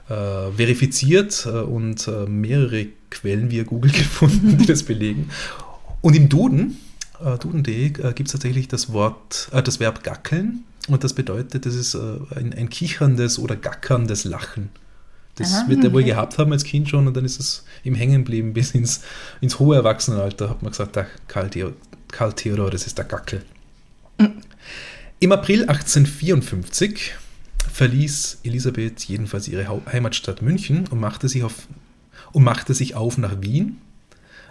äh, 0.09 0.51
verifiziert 0.57 1.45
äh, 1.45 1.49
und 1.59 2.07
äh, 2.07 2.25
mehrere 2.27 2.87
Quellen 3.09 3.51
via 3.51 3.63
Google 3.63 3.91
gefunden, 4.03 4.57
die 4.57 4.65
das 4.65 4.83
belegen. 4.83 5.29
Und 6.01 6.15
im 6.15 6.29
Duden, 6.29 6.77
äh, 7.23 7.37
Duden.de, 7.37 7.85
äh, 7.87 8.13
gibt 8.13 8.27
es 8.27 8.31
tatsächlich 8.31 8.67
das 8.67 8.91
Wort, 8.91 9.49
äh, 9.53 9.61
das 9.61 9.79
Verb 9.79 10.03
gackeln. 10.03 10.63
Und 10.87 11.03
das 11.03 11.13
bedeutet, 11.13 11.67
das 11.67 11.75
ist 11.75 11.93
ein, 11.95 12.55
ein 12.57 12.69
kicherndes 12.69 13.37
oder 13.37 13.55
gackerndes 13.55 14.23
Lachen. 14.23 14.69
Das 15.35 15.53
Aha, 15.53 15.69
wird 15.69 15.83
er 15.83 15.93
wohl 15.93 16.01
okay. 16.01 16.11
gehabt 16.11 16.37
haben 16.37 16.51
als 16.51 16.63
Kind 16.63 16.89
schon 16.89 17.07
und 17.07 17.15
dann 17.15 17.25
ist 17.25 17.39
es 17.39 17.63
ihm 17.83 17.95
hängen 17.95 18.23
geblieben 18.23 18.53
bis 18.53 18.71
ins, 18.71 19.01
ins 19.39 19.59
hohe 19.59 19.75
Erwachsenenalter. 19.75 20.49
Hat 20.49 20.61
man 20.61 20.71
gesagt, 20.71 20.95
der 20.95 21.07
Karl, 21.27 21.49
Theo, 21.49 21.73
Karl 22.09 22.33
Theodor, 22.33 22.69
das 22.69 22.85
ist 22.87 22.97
der 22.97 23.05
Gackel. 23.05 23.43
Im 25.19 25.31
April 25.31 25.61
1854 25.61 27.13
verließ 27.71 28.39
Elisabeth 28.43 29.03
jedenfalls 29.05 29.47
ihre 29.47 29.67
Heimatstadt 29.91 30.41
München 30.41 30.87
und 30.87 30.99
machte, 30.99 31.29
sich 31.29 31.43
auf, 31.43 31.67
und 32.33 32.43
machte 32.43 32.73
sich 32.73 32.95
auf 32.95 33.17
nach 33.17 33.41
Wien. 33.41 33.77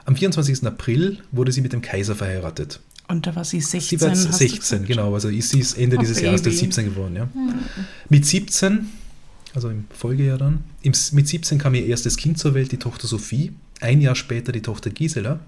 Am 0.04 0.16
24. 0.16 0.66
April 0.66 1.18
wurde 1.30 1.52
sie 1.52 1.60
mit 1.60 1.72
dem 1.72 1.82
Kaiser 1.82 2.16
verheiratet. 2.16 2.80
Und 3.08 3.26
da 3.26 3.34
war 3.34 3.44
sie 3.44 3.60
16. 3.60 3.98
Sie 3.98 4.00
war 4.00 4.08
jetzt 4.10 4.28
hast 4.28 4.40
du 4.40 4.48
16, 4.48 4.58
gesagt. 4.60 4.86
genau. 4.86 5.14
Also 5.14 5.28
ist 5.28 5.50
sie 5.50 5.58
ist 5.58 5.76
Ende 5.76 5.96
Oh, 5.96 6.00
dieses 6.00 6.20
Jahres 6.20 6.42
der 6.42 6.50
Baby. 6.50 6.60
17 6.60 6.84
geworden. 6.86 7.16
Ja. 7.16 7.28
Mit 8.08 8.24
17, 8.24 8.88
also 9.54 9.68
im 9.68 9.84
Folgejahr 9.90 10.38
dann, 10.38 10.64
im, 10.82 10.92
mit 11.12 11.28
17 11.28 11.58
kam 11.58 11.74
ihr 11.74 11.86
erstes 11.86 12.16
Kind 12.16 12.38
zur 12.38 12.54
Welt, 12.54 12.72
die 12.72 12.78
Tochter 12.78 13.06
Sophie. 13.06 13.52
Ein 13.80 14.00
Jahr 14.00 14.14
später 14.14 14.52
die 14.52 14.62
Tochter 14.62 14.90
Gisela. 14.90 15.40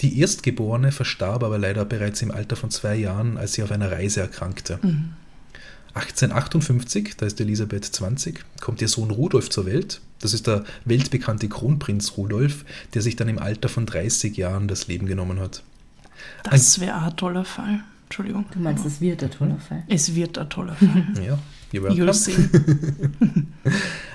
Die 0.00 0.20
Erstgeborene 0.20 0.90
verstarb 0.90 1.42
aber 1.42 1.58
leider 1.58 1.84
bereits 1.84 2.22
im 2.22 2.30
Alter 2.30 2.56
von 2.56 2.70
zwei 2.70 2.96
Jahren, 2.96 3.36
als 3.36 3.52
sie 3.52 3.62
auf 3.62 3.70
einer 3.70 3.90
Reise 3.92 4.20
erkrankte. 4.20 4.78
1858, 5.94 7.16
da 7.16 7.26
ist 7.26 7.40
Elisabeth 7.40 7.84
20, 7.84 8.40
kommt 8.60 8.80
ihr 8.80 8.88
Sohn 8.88 9.10
Rudolf 9.10 9.50
zur 9.50 9.66
Welt. 9.66 10.00
Das 10.20 10.34
ist 10.34 10.46
der 10.46 10.64
weltbekannte 10.84 11.48
Kronprinz 11.48 12.16
Rudolf, 12.16 12.64
der 12.94 13.02
sich 13.02 13.16
dann 13.16 13.28
im 13.28 13.38
Alter 13.38 13.68
von 13.68 13.86
30 13.86 14.36
Jahren 14.36 14.68
das 14.68 14.86
Leben 14.86 15.06
genommen 15.06 15.40
hat. 15.40 15.62
Das 16.44 16.80
wäre 16.80 17.02
ein 17.02 17.16
toller 17.16 17.44
Fall. 17.44 17.80
Entschuldigung. 18.04 18.44
Du 18.52 18.60
meinst, 18.60 18.84
es 18.86 19.00
wird 19.00 19.22
der 19.22 19.30
tolle 19.30 19.58
Fall. 19.58 19.84
Es 19.88 20.14
wird 20.14 20.38
ein 20.38 20.48
toller 20.48 20.74
Fall. 20.74 21.06
Ja, 21.24 21.38
you're 21.72 21.82
welcome. 21.82 21.98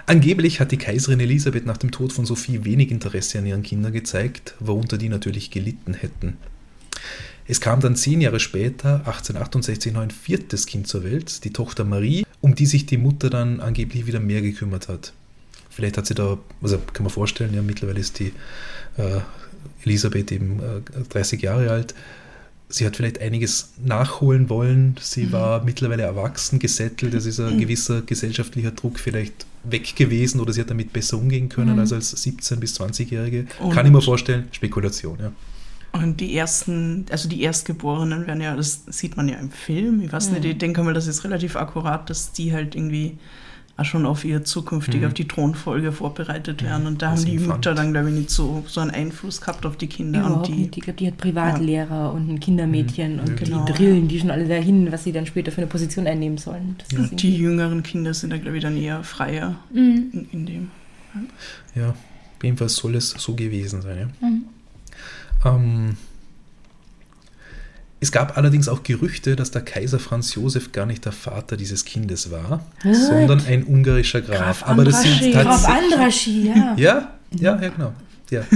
Angeblich 0.05 0.59
hat 0.59 0.71
die 0.71 0.77
Kaiserin 0.77 1.19
Elisabeth 1.19 1.65
nach 1.65 1.77
dem 1.77 1.91
Tod 1.91 2.13
von 2.13 2.25
Sophie 2.25 2.63
wenig 2.63 2.91
Interesse 2.91 3.39
an 3.39 3.45
ihren 3.45 3.63
Kindern 3.63 3.91
gezeigt, 3.91 4.53
worunter 4.59 4.97
die 4.97 5.09
natürlich 5.09 5.49
gelitten 5.49 5.93
hätten. 5.93 6.37
Es 7.47 7.61
kam 7.61 7.79
dann 7.79 7.95
zehn 7.95 8.21
Jahre 8.21 8.39
später, 8.39 8.97
1868, 9.05 9.93
noch 9.93 10.01
ein 10.01 10.11
viertes 10.11 10.65
Kind 10.65 10.87
zur 10.87 11.03
Welt, 11.03 11.43
die 11.43 11.53
Tochter 11.53 11.83
Marie, 11.83 12.25
um 12.41 12.55
die 12.55 12.65
sich 12.65 12.85
die 12.85 12.97
Mutter 12.97 13.29
dann 13.29 13.59
angeblich 13.59 14.07
wieder 14.07 14.19
mehr 14.19 14.41
gekümmert 14.41 14.87
hat. 14.87 15.13
Vielleicht 15.69 15.97
hat 15.97 16.07
sie 16.07 16.15
da, 16.15 16.37
also 16.61 16.79
kann 16.93 17.03
man 17.03 17.11
vorstellen, 17.11 17.53
ja, 17.53 17.61
mittlerweile 17.61 17.99
ist 17.99 18.19
die 18.19 18.31
äh, 18.97 19.19
Elisabeth 19.83 20.31
eben 20.31 20.59
äh, 20.59 21.03
30 21.09 21.41
Jahre 21.41 21.69
alt. 21.69 21.93
Sie 22.75 22.85
hat 22.85 22.97
vielleicht 22.97 23.21
einiges 23.21 23.69
nachholen 23.81 24.49
wollen. 24.49 24.97
Sie 24.99 25.31
war 25.31 25.63
mittlerweile 25.63 26.03
erwachsen, 26.03 26.59
gesettelt. 26.59 27.13
Es 27.13 27.25
ist 27.25 27.39
ein 27.39 27.57
gewisser 27.57 28.01
gesellschaftlicher 28.01 28.71
Druck 28.71 28.99
vielleicht 28.99 29.45
weg 29.63 29.95
gewesen 29.95 30.41
oder 30.41 30.51
sie 30.51 30.59
hat 30.59 30.69
damit 30.69 30.91
besser 30.91 31.17
umgehen 31.17 31.47
können 31.47 31.79
als 31.79 31.93
als 31.93 32.13
17- 32.25 32.57
bis 32.57 32.77
20-Jährige. 32.77 33.45
Kann 33.73 33.85
ich 33.85 33.93
mir 33.93 34.01
vorstellen. 34.01 34.49
Spekulation, 34.51 35.17
ja. 35.21 35.31
Und 35.93 36.19
die 36.19 36.35
ersten, 36.35 37.05
also 37.09 37.29
die 37.29 37.43
Erstgeborenen 37.43 38.27
werden 38.27 38.41
ja, 38.41 38.53
das 38.57 38.81
sieht 38.87 39.15
man 39.15 39.29
ja 39.29 39.37
im 39.37 39.51
Film. 39.51 40.01
Ich 40.01 40.11
weiß 40.11 40.31
nicht, 40.31 40.43
Mhm. 40.43 40.49
ich 40.49 40.57
denke 40.57 40.83
mal, 40.83 40.93
das 40.93 41.07
ist 41.07 41.23
relativ 41.23 41.55
akkurat, 41.55 42.09
dass 42.09 42.33
die 42.33 42.51
halt 42.51 42.75
irgendwie 42.75 43.17
auch 43.77 43.83
schon 43.85 44.05
auf 44.05 44.23
ihr 44.23 44.43
zukünftig, 44.45 45.01
Mhm. 45.01 45.07
auf 45.07 45.13
die 45.13 45.27
Thronfolge 45.27 45.91
vorbereitet 45.91 46.63
werden. 46.63 46.87
Und 46.87 47.01
da 47.01 47.11
haben 47.11 47.25
die. 47.25 47.37
Mütter 47.39 47.73
dann, 47.75 47.91
glaube 47.91 48.09
ich, 48.09 48.15
nicht 48.15 48.29
so, 48.29 48.63
so 48.67 48.79
einen 48.79 48.91
Einfluss 48.91 49.41
gehabt 49.41 49.65
auf 49.65 49.75
die 49.75 49.87
Kinder. 49.87 50.21
Überhaupt 50.21 50.47
und 50.47 50.55
die, 50.55 50.61
nicht. 50.61 50.77
Ich 50.77 50.83
glaube, 50.83 50.97
die 50.97 51.07
hat 51.07 51.17
Privatlehrer 51.17 52.13
und 52.13 52.29
ein 52.29 52.39
Kindermädchen 52.39 53.19
und 53.19 53.35
Genau. 53.35 53.65
die 53.65 53.73
drillen 53.73 54.07
die 54.07 54.19
schon 54.19 54.31
alle 54.31 54.47
dahin, 54.47 54.89
was 54.93 55.03
sie 55.03 55.11
dann 55.11 55.25
später 55.25 55.51
für 55.51 55.57
eine 55.57 55.67
Position 55.67 56.07
einnehmen 56.07 56.37
sollen. 56.37 56.77
Und 56.97 57.21
die 57.21 57.35
jüngeren 57.35 57.83
Kinder 57.83 58.13
sind 58.13 58.29
da, 58.31 58.37
glaube 58.37 58.55
ich, 58.57 58.63
dann 58.63 58.77
eher 58.77 59.03
freier 59.03 59.55
Mhm. 59.73 60.05
in, 60.13 60.27
in 60.31 60.45
dem. 60.45 60.71
Ja, 61.75 61.93
jedenfalls 62.41 62.75
soll 62.75 62.95
es 62.95 63.09
so 63.09 63.35
gewesen 63.35 63.81
sein. 63.81 64.11
Ja. 64.21 64.27
Mhm. 64.29 64.43
Ähm, 65.45 65.97
es 68.05 68.11
gab 68.11 68.37
allerdings 68.37 68.67
auch 68.69 68.83
Gerüchte, 68.83 69.35
dass 69.35 69.49
der 69.51 69.61
Kaiser 69.63 69.97
Franz 69.99 70.35
Josef 70.35 70.71
gar 70.71 70.85
nicht 70.85 71.05
der 71.05 71.11
Vater 71.11 71.57
dieses 71.57 71.85
Kindes 71.85 72.29
war, 72.31 72.63
What? 72.83 72.95
sondern 72.95 73.41
ein 73.47 73.63
ungarischer 73.63 74.21
Graf. 74.21 74.37
Graf 74.37 74.63
Aber 74.67 74.83
das 74.85 75.01
sind. 75.01 75.31
Graf. 75.33 75.67
Andraschi, 75.67 76.47
ja. 76.49 76.75
Ja, 76.77 77.11
ja, 77.31 77.61
ja, 77.61 77.69
genau. 77.69 77.93
Ja. 78.29 78.43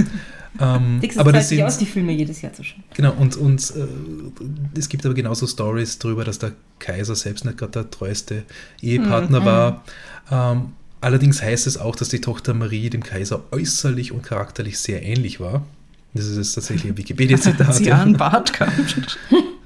Ähm, 0.60 1.00
aber 1.16 1.30
das 1.30 1.48
sind, 1.48 1.62
aus, 1.62 1.78
die 1.78 1.86
Filme 1.86 2.10
jedes 2.10 2.42
Jahr 2.42 2.52
zu 2.52 2.64
schauen. 2.64 2.82
genau, 2.92 3.12
und, 3.12 3.36
und 3.36 3.60
äh, 3.70 4.78
es 4.78 4.88
gibt 4.88 5.06
aber 5.06 5.14
genauso 5.14 5.46
Stories 5.46 5.96
darüber, 6.00 6.24
dass 6.24 6.40
der 6.40 6.52
Kaiser 6.80 7.14
selbst 7.14 7.44
nicht 7.44 7.56
gerade 7.56 7.70
der 7.70 7.90
treueste 7.90 8.42
Ehepartner 8.82 9.40
Mhm. 9.40 9.44
war. 9.44 9.84
Ähm, 10.30 10.72
allerdings 11.00 11.40
heißt 11.40 11.68
es 11.68 11.78
auch, 11.78 11.94
dass 11.94 12.08
die 12.08 12.20
Tochter 12.20 12.52
Marie 12.52 12.90
dem 12.90 13.04
Kaiser 13.04 13.44
äußerlich 13.52 14.10
und 14.10 14.22
charakterlich 14.22 14.80
sehr 14.80 15.02
ähnlich 15.04 15.38
war. 15.38 15.64
Das 16.14 16.26
ist 16.26 16.54
tatsächlich 16.54 16.92
ein 16.92 16.96
Wikipedia-Zitat. 16.96 17.74
sie 17.74 17.84
ja. 17.84 18.02
einen 18.02 18.16
Bart 18.16 18.52
gehabt? 18.52 19.18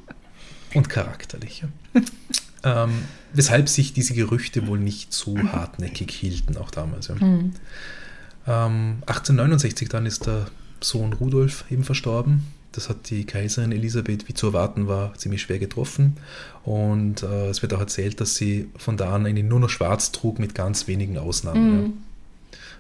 Und 0.75 0.89
charakterlich. 0.89 1.63
Ja. 1.63 2.85
ähm, 2.85 2.93
weshalb 3.33 3.69
sich 3.69 3.93
diese 3.93 4.15
Gerüchte 4.15 4.67
wohl 4.67 4.79
nicht 4.79 5.13
so 5.13 5.39
hartnäckig 5.39 6.11
hielten, 6.11 6.57
auch 6.57 6.71
damals. 6.71 7.09
Ja. 7.09 7.15
Mhm. 7.15 7.55
Ähm, 8.47 8.97
1869 9.07 9.89
dann 9.89 10.07
ist 10.07 10.27
der 10.27 10.47
Sohn 10.81 11.13
Rudolf 11.13 11.65
eben 11.71 11.85
verstorben. 11.85 12.45
Das 12.73 12.89
hat 12.89 13.09
die 13.11 13.25
Kaiserin 13.25 13.71
Elisabeth, 13.71 14.29
wie 14.29 14.35
zu 14.35 14.49
erwarten 14.49 14.89
war, 14.89 15.15
ziemlich 15.15 15.43
schwer 15.43 15.61
getroffen. 15.61 16.17
Und 16.65 17.23
äh, 17.23 17.49
es 17.49 17.63
wird 17.63 17.73
auch 17.73 17.81
erzählt, 17.81 18.21
dass 18.21 18.35
sie 18.35 18.69
von 18.77 18.97
da 18.97 19.15
an 19.15 19.27
eigentlich 19.27 19.45
nur 19.45 19.61
noch 19.61 19.71
schwarz 19.71 20.11
trug 20.11 20.41
mit 20.41 20.55
ganz 20.55 20.89
wenigen 20.89 21.17
Ausnahmen. 21.17 21.83
Mhm. 21.83 21.93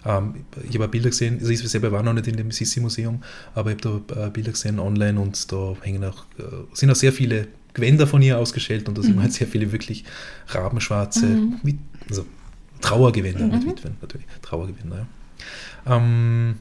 Ähm, 0.04 0.44
ich 0.68 0.74
habe 0.74 0.88
Bilder 0.88 1.10
gesehen, 1.10 1.38
also 1.38 1.50
ich 1.50 1.60
selber 1.60 1.92
war 1.92 2.02
noch 2.02 2.12
nicht 2.12 2.26
in 2.26 2.36
dem 2.36 2.50
Sissi-Museum, 2.50 3.22
aber 3.54 3.72
ich 3.72 3.84
habe 3.84 4.02
da 4.06 4.26
äh, 4.26 4.30
Bilder 4.30 4.52
gesehen 4.52 4.78
online 4.78 5.18
und 5.20 5.50
da 5.52 5.74
hängen 5.82 6.04
auch, 6.04 6.24
äh, 6.38 6.42
sind 6.72 6.90
auch 6.90 6.96
sehr 6.96 7.12
viele 7.12 7.48
Gewänder 7.72 8.06
von 8.06 8.22
ihr 8.22 8.38
ausgestellt 8.38 8.88
und 8.88 8.96
da 8.96 9.02
sieht 9.02 9.14
man 9.14 9.24
halt 9.24 9.32
sehr 9.32 9.48
viele 9.48 9.72
wirklich 9.72 10.04
rabenschwarze, 10.48 11.26
Mhm. 11.26 11.60
mit, 11.62 11.78
also 12.08 12.24
Trauergewänder, 12.80 13.46
nicht 13.46 13.66
Witwen 13.66 13.96
natürlich, 14.00 14.26
Trauergewänder, 14.42 15.06
ja. 15.86 15.96
Ähm, 15.96 16.56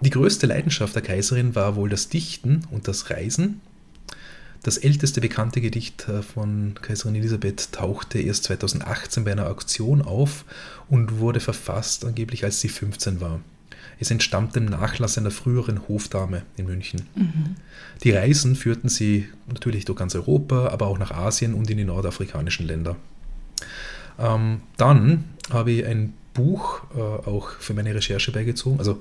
die 0.00 0.10
größte 0.10 0.46
Leidenschaft 0.46 0.94
der 0.94 1.02
Kaiserin 1.02 1.54
war 1.54 1.76
wohl 1.76 1.88
das 1.88 2.08
Dichten 2.08 2.62
und 2.70 2.88
das 2.88 3.10
Reisen. 3.10 3.60
Das 4.62 4.78
älteste 4.78 5.20
bekannte 5.20 5.60
Gedicht 5.60 6.08
äh, 6.08 6.22
von 6.22 6.74
Kaiserin 6.80 7.14
Elisabeth 7.14 7.72
tauchte 7.72 8.20
erst 8.20 8.44
2018 8.44 9.24
bei 9.24 9.32
einer 9.32 9.48
Auktion 9.48 10.02
auf 10.02 10.44
und 10.88 11.18
wurde 11.18 11.40
verfasst 11.40 12.04
angeblich, 12.04 12.44
als 12.44 12.60
sie 12.60 12.68
15 12.68 13.20
war. 13.20 13.40
Es 14.00 14.10
entstammt 14.10 14.54
dem 14.54 14.66
Nachlass 14.66 15.18
einer 15.18 15.30
früheren 15.30 15.88
Hofdame 15.88 16.42
in 16.56 16.66
München. 16.66 17.02
Die 18.04 18.12
Reisen 18.12 18.54
führten 18.54 18.88
sie 18.88 19.28
natürlich 19.48 19.84
durch 19.86 19.98
ganz 19.98 20.14
Europa, 20.14 20.68
aber 20.68 20.86
auch 20.86 20.98
nach 20.98 21.10
Asien 21.10 21.54
und 21.54 21.68
in 21.70 21.78
die 21.78 21.84
nordafrikanischen 21.84 22.66
Länder. 22.66 22.96
Ähm, 24.18 24.60
dann 24.76 25.24
habe 25.50 25.72
ich 25.72 25.86
ein 25.86 26.14
Buch 26.34 26.82
äh, 26.96 27.00
auch 27.00 27.50
für 27.50 27.74
meine 27.74 27.94
Recherche 27.94 28.30
beigezogen, 28.30 28.78
also 28.78 29.00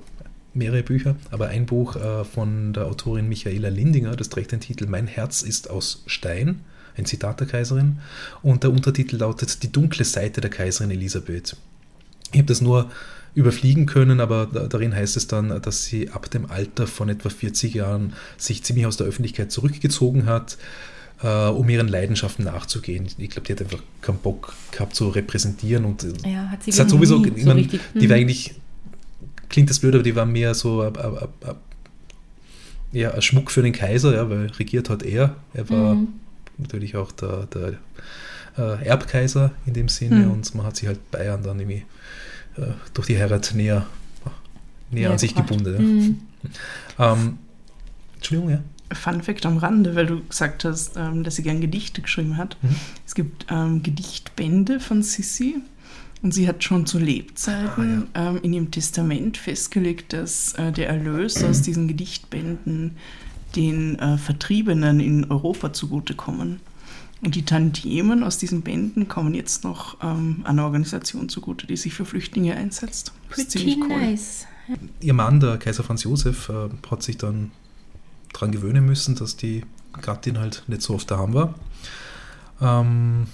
mehrere 0.57 0.83
Bücher, 0.83 1.15
aber 1.31 1.47
ein 1.47 1.65
Buch 1.65 1.95
äh, 1.95 2.23
von 2.23 2.73
der 2.73 2.85
Autorin 2.87 3.29
Michaela 3.29 3.69
Lindinger, 3.69 4.15
das 4.15 4.29
trägt 4.29 4.51
den 4.51 4.59
Titel 4.59 4.87
Mein 4.87 5.07
Herz 5.07 5.41
ist 5.41 5.69
aus 5.69 6.03
Stein, 6.07 6.61
ein 6.97 7.05
Zitat 7.05 7.39
der 7.39 7.47
Kaiserin, 7.47 7.99
und 8.41 8.63
der 8.63 8.71
Untertitel 8.71 9.17
lautet 9.17 9.63
Die 9.63 9.71
dunkle 9.71 10.05
Seite 10.05 10.41
der 10.41 10.49
Kaiserin 10.49 10.91
Elisabeth. 10.91 11.55
Ich 12.31 12.39
habe 12.39 12.47
das 12.47 12.61
nur 12.61 12.89
überfliegen 13.35 13.85
können, 13.85 14.19
aber 14.19 14.47
darin 14.47 14.95
heißt 14.95 15.15
es 15.15 15.27
dann, 15.27 15.61
dass 15.61 15.85
sie 15.85 16.09
ab 16.09 16.29
dem 16.31 16.49
Alter 16.49 16.87
von 16.87 17.07
etwa 17.07 17.29
40 17.29 17.75
Jahren 17.75 18.13
sich 18.37 18.63
ziemlich 18.63 18.87
aus 18.87 18.97
der 18.97 19.05
Öffentlichkeit 19.05 19.51
zurückgezogen 19.51 20.25
hat, 20.25 20.57
äh, 21.21 21.47
um 21.47 21.69
ihren 21.69 21.87
Leidenschaften 21.87 22.45
nachzugehen. 22.45 23.07
Ich 23.17 23.29
glaube, 23.29 23.45
die 23.45 23.53
hat 23.53 23.61
einfach 23.61 23.83
keinen 24.01 24.17
Bock 24.17 24.53
gehabt 24.71 24.95
zu 24.95 25.09
repräsentieren 25.09 25.85
und 25.85 26.03
ja, 26.25 26.49
hat 26.49 26.63
sie 26.63 26.71
hat 26.71 26.89
sowieso, 26.89 27.23
so 27.23 27.29
mein, 27.45 27.67
die 27.67 28.09
war 28.09 28.17
hm. 28.17 28.23
eigentlich, 28.23 28.55
klingt 29.49 29.69
das 29.69 29.79
blöd, 29.79 29.93
aber 29.95 30.03
die 30.03 30.15
war 30.15 30.25
mehr 30.25 30.53
so 30.53 30.81
a, 30.81 30.87
a, 30.87 31.29
a, 31.45 31.55
ja, 32.91 33.11
ein 33.11 33.21
Schmuck 33.21 33.51
für 33.51 33.61
den 33.61 33.73
Kaiser, 33.73 34.15
ja, 34.15 34.29
weil 34.29 34.47
regiert 34.47 34.89
hat 34.89 35.03
er. 35.03 35.35
Er 35.53 35.69
war 35.69 35.95
mhm. 35.95 36.07
natürlich 36.57 36.95
auch 36.95 37.11
der, 37.11 37.47
der 37.47 37.73
äh, 38.57 38.85
Erbkaiser 38.85 39.51
in 39.65 39.73
dem 39.73 39.89
Sinne 39.89 40.25
mhm. 40.25 40.31
und 40.31 40.55
man 40.55 40.65
hat 40.65 40.77
sich 40.77 40.87
halt 40.87 41.11
Bayern 41.11 41.43
dann 41.43 41.59
irgendwie 41.59 41.85
äh, 42.57 42.71
durch 42.93 43.07
die 43.07 43.17
Heirat 43.17 43.53
näher, 43.53 43.85
näher 44.91 45.11
an 45.11 45.17
sich 45.17 45.35
gebunden. 45.35 45.73
Ja. 45.73 45.79
Mhm. 45.79 46.19
Ähm, 46.99 47.37
Entschuldigung, 48.15 48.51
ja. 48.51 48.59
Fun 48.93 49.21
Fact 49.21 49.45
am 49.45 49.57
Rande, 49.57 49.95
weil 49.95 50.05
du 50.05 50.23
gesagt 50.23 50.63
hast, 50.63 50.95
ähm, 50.95 51.25
dass 51.25 51.35
sie 51.35 51.43
gern 51.43 51.59
Gedichte 51.59 52.01
geschrieben 52.01 52.37
hat. 52.37 52.57
Mhm. 52.61 52.75
Es 53.05 53.15
gibt 53.15 53.45
ähm, 53.49 53.83
Gedichtbände 53.83 54.79
von 54.79 55.03
Sissi 55.03 55.57
und 56.21 56.33
sie 56.33 56.47
hat 56.47 56.63
schon 56.63 56.85
zu 56.85 56.97
Lebzeiten 56.97 58.07
ah, 58.13 58.19
ja. 58.19 58.29
ähm, 58.29 58.39
in 58.41 58.53
ihrem 58.53 58.71
Testament 58.71 59.37
festgelegt, 59.37 60.13
dass 60.13 60.53
äh, 60.53 60.71
der 60.71 60.89
Erlös 60.89 61.43
aus 61.43 61.61
diesen 61.61 61.87
Gedichtbänden 61.87 62.97
den 63.55 63.97
äh, 63.99 64.17
Vertriebenen 64.17 64.99
in 64.99 65.29
Europa 65.29 65.73
zugutekommen. 65.73 66.59
Und 67.21 67.35
die 67.35 67.45
Tantiemen 67.45 68.23
aus 68.23 68.37
diesen 68.37 68.61
Bänden 68.61 69.07
kommen 69.07 69.33
jetzt 69.33 69.63
noch 69.63 69.97
ähm, 70.03 70.41
einer 70.43 70.65
Organisation 70.65 71.29
zugute, 71.29 71.65
die 71.65 71.77
sich 71.77 71.93
für 71.93 72.05
Flüchtlinge 72.05 72.55
einsetzt. 72.55 73.11
Das 73.29 73.39
ist 73.39 73.51
ziemlich 73.51 73.77
cool. 73.79 73.87
Nice. 73.87 74.45
Ihr 74.99 75.13
Mann, 75.13 75.39
der 75.39 75.57
Kaiser 75.57 75.83
Franz 75.83 76.03
Josef, 76.03 76.49
äh, 76.49 76.69
hat 76.91 77.01
sich 77.01 77.17
dann 77.17 77.51
daran 78.33 78.51
gewöhnen 78.51 78.85
müssen, 78.85 79.15
dass 79.15 79.35
die 79.35 79.63
Gattin 80.01 80.37
halt 80.37 80.63
nicht 80.67 80.81
so 80.81 80.93
oft 80.93 81.09
daheim 81.09 81.33
war. 81.33 81.55
Ähm, 82.61 83.27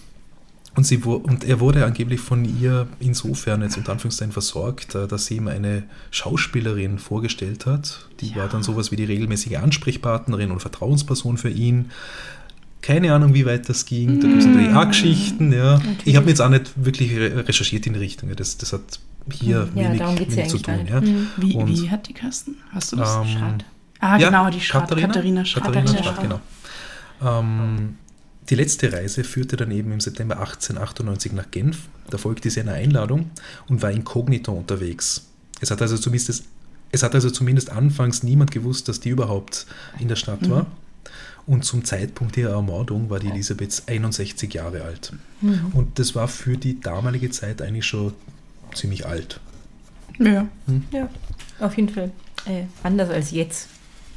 und, 0.75 0.85
sie, 0.85 0.97
und 0.97 1.43
er 1.43 1.59
wurde 1.59 1.85
angeblich 1.85 2.19
von 2.19 2.45
ihr 2.45 2.87
insofern 2.99 3.61
jetzt 3.61 3.77
unter 3.77 3.91
Anführungszeichen 3.91 4.31
versorgt, 4.31 4.95
äh, 4.95 5.07
dass 5.07 5.27
sie 5.27 5.37
ihm 5.37 5.47
eine 5.47 5.83
Schauspielerin 6.09 6.97
vorgestellt 6.97 7.65
hat. 7.65 8.07
Die 8.21 8.29
ja. 8.29 8.37
war 8.37 8.47
dann 8.47 8.63
sowas 8.63 8.91
wie 8.91 8.95
die 8.95 9.05
regelmäßige 9.05 9.57
Ansprechpartnerin 9.57 10.49
und 10.51 10.61
Vertrauensperson 10.61 11.37
für 11.37 11.49
ihn. 11.49 11.91
Keine 12.81 13.13
Ahnung, 13.13 13.33
wie 13.33 13.45
weit 13.45 13.69
das 13.69 13.85
ging. 13.85 14.19
Da 14.19 14.27
gibt 14.27 14.41
es 14.41 14.45
natürlich 14.45 14.73
auch 14.73 14.87
Geschichten. 14.87 15.53
Ja. 15.53 15.79
Ich 16.03 16.15
habe 16.15 16.25
mir 16.25 16.31
jetzt 16.31 16.41
auch 16.41 16.49
nicht 16.49 16.71
wirklich 16.75 17.15
recherchiert 17.15 17.85
in 17.87 17.93
die 17.93 17.99
Richtung. 17.99 18.35
Das, 18.35 18.57
das 18.57 18.73
hat 18.73 18.99
hier 19.31 19.69
ja, 19.73 19.89
wenig, 19.93 20.01
wenig 20.01 20.49
zu 20.49 20.57
tun. 20.57 20.85
Ja. 20.89 20.99
Mhm. 20.99 21.27
Wie, 21.37 21.55
wie, 21.65 21.89
hat 21.89 22.09
die 22.09 22.13
Kasten? 22.13 22.55
Hast 22.71 22.91
du 22.91 22.97
das? 22.97 23.15
Ähm, 23.15 23.59
ah, 23.99 24.17
genau, 24.17 24.49
die 24.49 24.59
Schrat. 24.59 24.81
Katharina, 24.81 25.07
Katharina 25.07 25.45
Schrat. 25.45 25.63
Katharina 25.63 26.03
Schrat, 26.03 26.21
genau. 26.21 26.41
Ähm, 27.21 27.95
die 28.49 28.55
letzte 28.55 28.91
Reise 28.91 29.23
führte 29.23 29.55
dann 29.55 29.71
eben 29.71 29.91
im 29.91 29.99
September 29.99 30.39
1898 30.39 31.31
nach 31.33 31.49
Genf. 31.51 31.87
Da 32.09 32.17
folgte 32.17 32.49
sie 32.49 32.59
einer 32.59 32.73
Einladung 32.73 33.31
und 33.69 33.81
war 33.81 33.91
inkognito 33.91 34.51
unterwegs. 34.51 35.25
Es 35.61 35.71
hat 35.71 35.81
also 35.81 35.97
zumindest, 35.97 36.43
es 36.91 37.03
hat 37.03 37.15
also 37.15 37.29
zumindest 37.29 37.69
anfangs 37.69 38.23
niemand 38.23 38.51
gewusst, 38.51 38.89
dass 38.89 38.99
die 38.99 39.09
überhaupt 39.09 39.65
in 39.99 40.07
der 40.07 40.15
Stadt 40.15 40.41
mhm. 40.41 40.49
war. 40.49 40.65
Und 41.45 41.65
zum 41.65 41.83
Zeitpunkt 41.83 42.37
ihrer 42.37 42.53
Ermordung 42.53 43.09
war 43.09 43.19
die 43.19 43.27
Elisabeth 43.27 43.83
61 43.85 44.53
Jahre 44.53 44.83
alt. 44.83 45.13
Mhm. 45.41 45.71
Und 45.73 45.99
das 45.99 46.15
war 46.15 46.27
für 46.27 46.57
die 46.57 46.79
damalige 46.79 47.29
Zeit 47.31 47.61
eigentlich 47.61 47.85
schon 47.85 48.13
ziemlich 48.73 49.05
alt. 49.05 49.39
Ja, 50.19 50.47
hm? 50.67 50.83
ja 50.91 51.09
auf 51.59 51.75
jeden 51.75 51.89
Fall. 51.89 52.11
Äh, 52.45 52.63
anders 52.83 53.09
als 53.09 53.31
jetzt. 53.31 53.67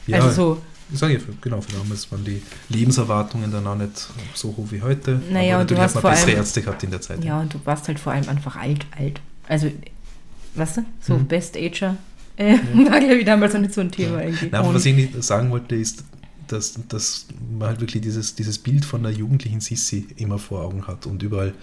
Ja, 0.07 0.19
also 0.19 0.31
so. 0.31 0.63
Ich 0.93 0.99
sage 0.99 1.15
ja, 1.15 1.21
genau, 1.41 1.61
für 1.61 1.73
damals 1.73 2.11
waren 2.13 2.25
die 2.25 2.41
Lebenserwartungen 2.69 3.51
dann 3.51 3.67
auch 3.67 3.75
nicht 3.75 4.09
so 4.35 4.49
hoch 4.57 4.67
wie 4.71 4.83
heute. 4.83 5.21
Naja, 5.31 5.61
und 5.61 5.71
du 5.71 5.77
hast 5.77 5.95
vor 5.95 6.03
bessere 6.03 6.31
allem, 6.31 6.39
Ärzte 6.39 6.63
gehabt 6.63 6.83
in 6.85 6.91
der 6.91 7.01
Zeit. 7.01 7.25
Ja, 7.25 7.41
und 7.41 7.53
du 7.53 7.61
warst 7.65 7.89
halt 7.89 7.99
vor 7.99 8.13
allem 8.13 8.29
einfach 8.29 8.57
alt, 8.57 8.87
alt. 8.97 9.21
Also, 9.49 9.71
weißt 10.55 10.79
du, 10.79 10.85
so 11.01 11.15
mhm. 11.15 11.27
Best 11.27 11.57
Ager 11.57 11.97
äh, 12.37 12.55
ja. 12.55 12.61
war, 12.91 13.01
glaube 13.01 13.17
ich, 13.17 13.25
damals 13.25 13.55
noch 13.55 13.61
nicht 13.61 13.75
so 13.75 13.81
ein 13.81 13.91
Thema 13.91 14.21
ja. 14.21 14.29
irgendwie. 14.29 14.49
Nein, 14.51 14.75
was 14.75 14.87
ich 14.87 14.95
nicht 14.95 15.25
sagen 15.25 15.51
wollte, 15.51 15.75
ist, 15.75 16.05
dass, 16.47 16.79
dass 16.89 17.27
man 17.59 17.69
halt 17.69 17.81
wirklich 17.81 18.03
dieses, 18.03 18.37
dieses 18.37 18.59
Bild 18.59 18.85
von 18.85 19.03
der 19.03 19.13
jugendlichen 19.13 19.61
Sissi 19.61 20.07
immer 20.17 20.39
vor 20.39 20.63
Augen 20.63 20.87
hat 20.87 21.07
und 21.07 21.23
überall 21.23 21.55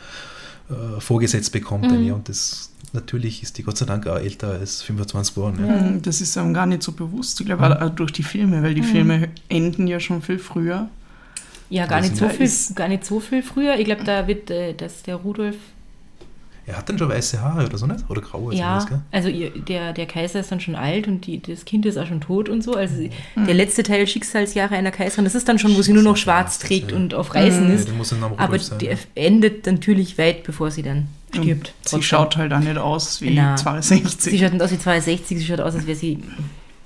äh, 0.69 0.99
vorgesetzt 0.99 1.51
bekommt. 1.53 1.89
Mhm. 1.89 2.05
Ja, 2.05 2.13
und 2.13 2.27
das 2.27 2.72
natürlich 2.93 3.43
ist 3.43 3.57
die 3.57 3.63
Gott 3.63 3.77
sei 3.77 3.85
Dank 3.85 4.07
auch 4.07 4.17
älter 4.17 4.51
als 4.51 4.81
25 4.83 5.35
geworden. 5.35 5.65
Ja. 5.65 5.75
Mhm, 5.75 6.01
das 6.01 6.21
ist 6.21 6.37
einem 6.37 6.53
gar 6.53 6.65
nicht 6.65 6.83
so 6.83 6.91
bewusst. 6.91 7.39
Ich 7.41 7.45
glaube, 7.45 7.65
mhm. 7.65 7.73
auch 7.73 7.89
durch 7.89 8.11
die 8.11 8.23
Filme, 8.23 8.63
weil 8.63 8.75
die 8.75 8.81
mhm. 8.81 8.85
Filme 8.85 9.29
enden 9.49 9.87
ja 9.87 9.99
schon 9.99 10.21
viel 10.21 10.39
früher. 10.39 10.89
Ja, 11.69 11.87
gar 11.87 12.01
nicht, 12.01 12.15
so 12.15 12.29
viel, 12.29 12.49
gar 12.75 12.87
nicht 12.87 13.03
so 13.03 13.19
viel 13.19 13.41
früher. 13.41 13.75
Ich 13.79 13.85
glaube, 13.85 14.03
da 14.03 14.27
wird 14.27 14.51
äh, 14.51 14.73
dass 14.73 15.01
der 15.03 15.15
Rudolf 15.15 15.55
er 16.65 16.77
hat 16.77 16.87
dann 16.87 16.97
schon 16.97 17.09
weiße 17.09 17.41
Haare 17.41 17.65
oder 17.65 17.77
so 17.77 17.85
nicht? 17.85 18.09
Oder 18.09 18.21
graue? 18.21 18.53
Ja, 18.53 18.79
sowas, 18.79 18.99
also 19.11 19.27
ihr, 19.27 19.49
der, 19.49 19.91
der 19.91 20.05
Kaiser 20.05 20.39
ist 20.39 20.51
dann 20.51 20.61
schon 20.61 20.75
alt 20.75 21.07
und 21.07 21.25
die, 21.25 21.41
das 21.41 21.65
Kind 21.65 21.85
ist 21.85 21.97
auch 21.97 22.07
schon 22.07 22.21
tot 22.21 22.47
und 22.47 22.63
so. 22.63 22.73
Also 22.75 22.95
mhm. 23.35 23.45
der 23.45 23.53
letzte 23.53 23.83
Teil 23.83 24.07
Schicksalsjahre 24.07 24.75
einer 24.75 24.91
Kaiserin, 24.91 25.25
das 25.25 25.35
ist 25.35 25.49
dann 25.49 25.59
schon, 25.59 25.75
wo 25.75 25.81
sie 25.81 25.91
nur 25.91 26.03
noch 26.03 26.15
schwarz 26.15 26.59
trägt 26.59 26.91
ja. 26.91 26.97
und 26.97 27.13
auf 27.13 27.35
Reisen 27.35 27.67
mhm. 27.67 27.75
ist. 27.75 27.89
Ja, 27.89 28.31
Aber 28.37 28.59
sein, 28.59 28.79
der 28.79 28.93
ja. 28.93 28.99
endet 29.15 29.65
natürlich 29.65 30.17
weit, 30.17 30.43
bevor 30.43 30.71
sie 30.71 30.83
dann 30.83 31.07
stirbt. 31.33 31.73
sie 31.85 32.01
schaut 32.01 32.37
halt 32.37 32.53
auch 32.53 32.59
nicht 32.59 32.77
aus 32.77 33.21
wie 33.21 33.35
Na, 33.35 33.55
62. 33.55 34.31
Sie 34.31 34.39
schaut 34.39 34.53
nicht 34.53 34.61
aus 34.61 34.71
wie 34.71 34.79
62, 34.79 35.39
sie 35.39 35.45
schaut 35.45 35.59
aus, 35.59 35.75
als 35.75 35.85
wäre 35.85 35.97
sie 35.97 36.19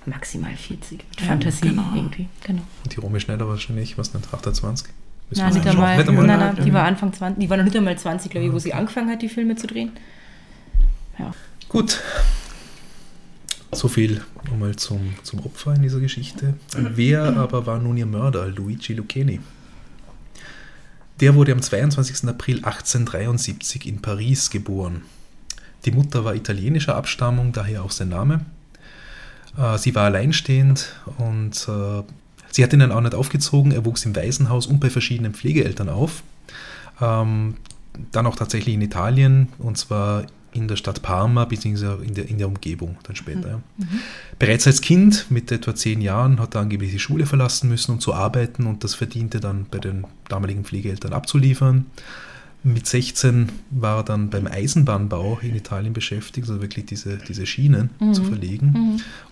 maximal 0.05 0.55
40. 0.55 0.97
Mit 0.97 1.21
Fantasie 1.21 1.69
genau. 1.69 1.83
irgendwie. 1.93 2.27
Genau. 2.43 2.61
Und 2.83 2.95
die 2.95 2.99
Romy 2.99 3.19
Schneider 3.19 3.47
wahrscheinlich, 3.47 3.97
was 3.97 4.13
nicht, 4.13 4.33
28? 4.33 4.87
Nein, 5.31 5.53
nicht 5.53 5.67
einmal, 5.67 5.97
nicht 5.97 6.07
einmal. 6.07 6.25
Nein, 6.25 6.39
nein, 6.39 6.65
die 6.65 6.73
war 6.73 6.85
Anfang 6.85 7.11
20, 7.11 7.41
die 7.41 7.49
war 7.49 7.57
noch 7.57 7.65
nicht 7.65 7.75
einmal 7.75 7.97
20, 7.97 8.31
glaube 8.31 8.47
ich, 8.47 8.53
wo 8.53 8.59
sie 8.59 8.73
angefangen 8.73 9.09
hat, 9.09 9.21
die 9.21 9.29
Filme 9.29 9.55
zu 9.55 9.67
drehen. 9.67 9.91
Ja. 11.19 11.33
Gut. 11.67 12.01
So 13.73 13.89
viel 13.89 14.23
einmal 14.49 14.75
zum, 14.77 15.15
zum 15.23 15.45
Opfer 15.45 15.73
in 15.75 15.81
dieser 15.81 15.99
Geschichte. 15.99 16.53
Wer 16.77 17.35
aber 17.35 17.65
war 17.65 17.79
nun 17.79 17.97
ihr 17.97 18.05
Mörder, 18.05 18.47
Luigi 18.47 18.93
Lucchini? 18.93 19.41
Der 21.19 21.35
wurde 21.35 21.51
am 21.51 21.61
22. 21.61 22.29
April 22.29 22.57
1873 22.57 23.85
in 23.87 24.01
Paris 24.01 24.49
geboren. 24.49 25.01
Die 25.85 25.91
Mutter 25.91 26.23
war 26.23 26.35
italienischer 26.35 26.95
Abstammung, 26.95 27.51
daher 27.51 27.83
auch 27.83 27.91
sein 27.91 28.09
Name. 28.09 28.45
Äh, 29.57 29.77
sie 29.77 29.95
war 29.95 30.05
alleinstehend 30.05 30.95
und 31.17 31.67
äh, 31.67 32.03
Sie 32.51 32.63
hat 32.63 32.73
ihn 32.73 32.79
dann 32.79 32.91
auch 32.91 33.01
nicht 33.01 33.15
aufgezogen. 33.15 33.71
Er 33.71 33.85
wuchs 33.85 34.05
im 34.05 34.15
Waisenhaus 34.15 34.67
und 34.67 34.79
bei 34.79 34.89
verschiedenen 34.89 35.33
Pflegeeltern 35.33 35.89
auf. 35.89 36.23
Ähm, 37.01 37.55
dann 38.11 38.27
auch 38.27 38.35
tatsächlich 38.35 38.75
in 38.75 38.81
Italien 38.81 39.49
und 39.57 39.77
zwar 39.77 40.25
in 40.53 40.67
der 40.67 40.75
Stadt 40.75 41.01
Parma 41.01 41.45
bzw. 41.45 42.03
In 42.03 42.13
der, 42.13 42.27
in 42.27 42.37
der 42.37 42.47
Umgebung 42.47 42.97
dann 43.03 43.15
später. 43.15 43.57
Mhm. 43.57 43.85
mhm. 43.85 43.99
Bereits 44.39 44.67
als 44.67 44.81
Kind 44.81 45.27
mit 45.29 45.51
etwa 45.51 45.75
zehn 45.75 46.01
Jahren 46.01 46.39
hat 46.39 46.55
er 46.55 46.61
angeblich 46.61 46.91
die 46.91 46.99
Schule 46.99 47.25
verlassen 47.25 47.69
müssen, 47.69 47.91
um 47.91 47.99
zu 47.99 48.13
arbeiten 48.13 48.65
und 48.65 48.83
das 48.83 48.95
verdiente 48.95 49.39
dann 49.39 49.65
bei 49.69 49.79
den 49.79 50.05
damaligen 50.29 50.63
Pflegeeltern 50.63 51.13
abzuliefern. 51.13 51.85
Mit 52.63 52.87
16 52.87 53.49
war 53.69 53.97
er 53.97 54.03
dann 54.03 54.29
beim 54.29 54.47
Eisenbahnbau 54.47 55.39
in 55.41 55.55
Italien 55.55 55.93
beschäftigt, 55.93 56.49
also 56.49 56.61
wirklich 56.61 56.85
diese, 56.85 57.17
diese 57.17 57.45
Schienen 57.45 57.91
mhm. 57.99 58.13
zu 58.13 58.23
verlegen 58.23 58.67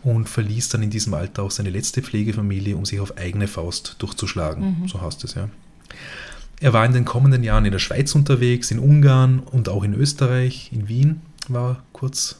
mhm. 0.03 0.09
und 0.09 0.29
verließ 0.29 0.69
dann 0.69 0.83
in 0.83 0.89
diesem 0.89 1.13
Alter 1.13 1.43
auch 1.43 1.51
seine 1.51 1.69
letzte 1.69 2.01
Pflegefamilie, 2.01 2.77
um 2.77 2.85
sich 2.85 2.99
auf 2.99 3.17
eigene 3.17 3.47
Faust 3.47 3.95
durchzuschlagen. 3.99 4.81
Mhm. 4.81 4.87
So 4.87 5.01
heißt 5.01 5.23
es 5.23 5.33
ja. 5.33 5.49
Er 6.61 6.71
war 6.71 6.85
in 6.85 6.93
den 6.93 7.03
kommenden 7.03 7.43
Jahren 7.43 7.65
in 7.65 7.71
der 7.71 7.79
Schweiz 7.79 8.15
unterwegs, 8.15 8.71
in 8.71 8.79
Ungarn 8.79 9.39
und 9.39 9.67
auch 9.67 9.83
in 9.83 9.93
Österreich, 9.93 10.69
in 10.71 10.87
Wien 10.87 11.21
war 11.49 11.71
er 11.71 11.83
kurz 11.91 12.39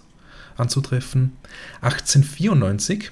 anzutreffen. 0.55 1.33
1894 1.81 3.11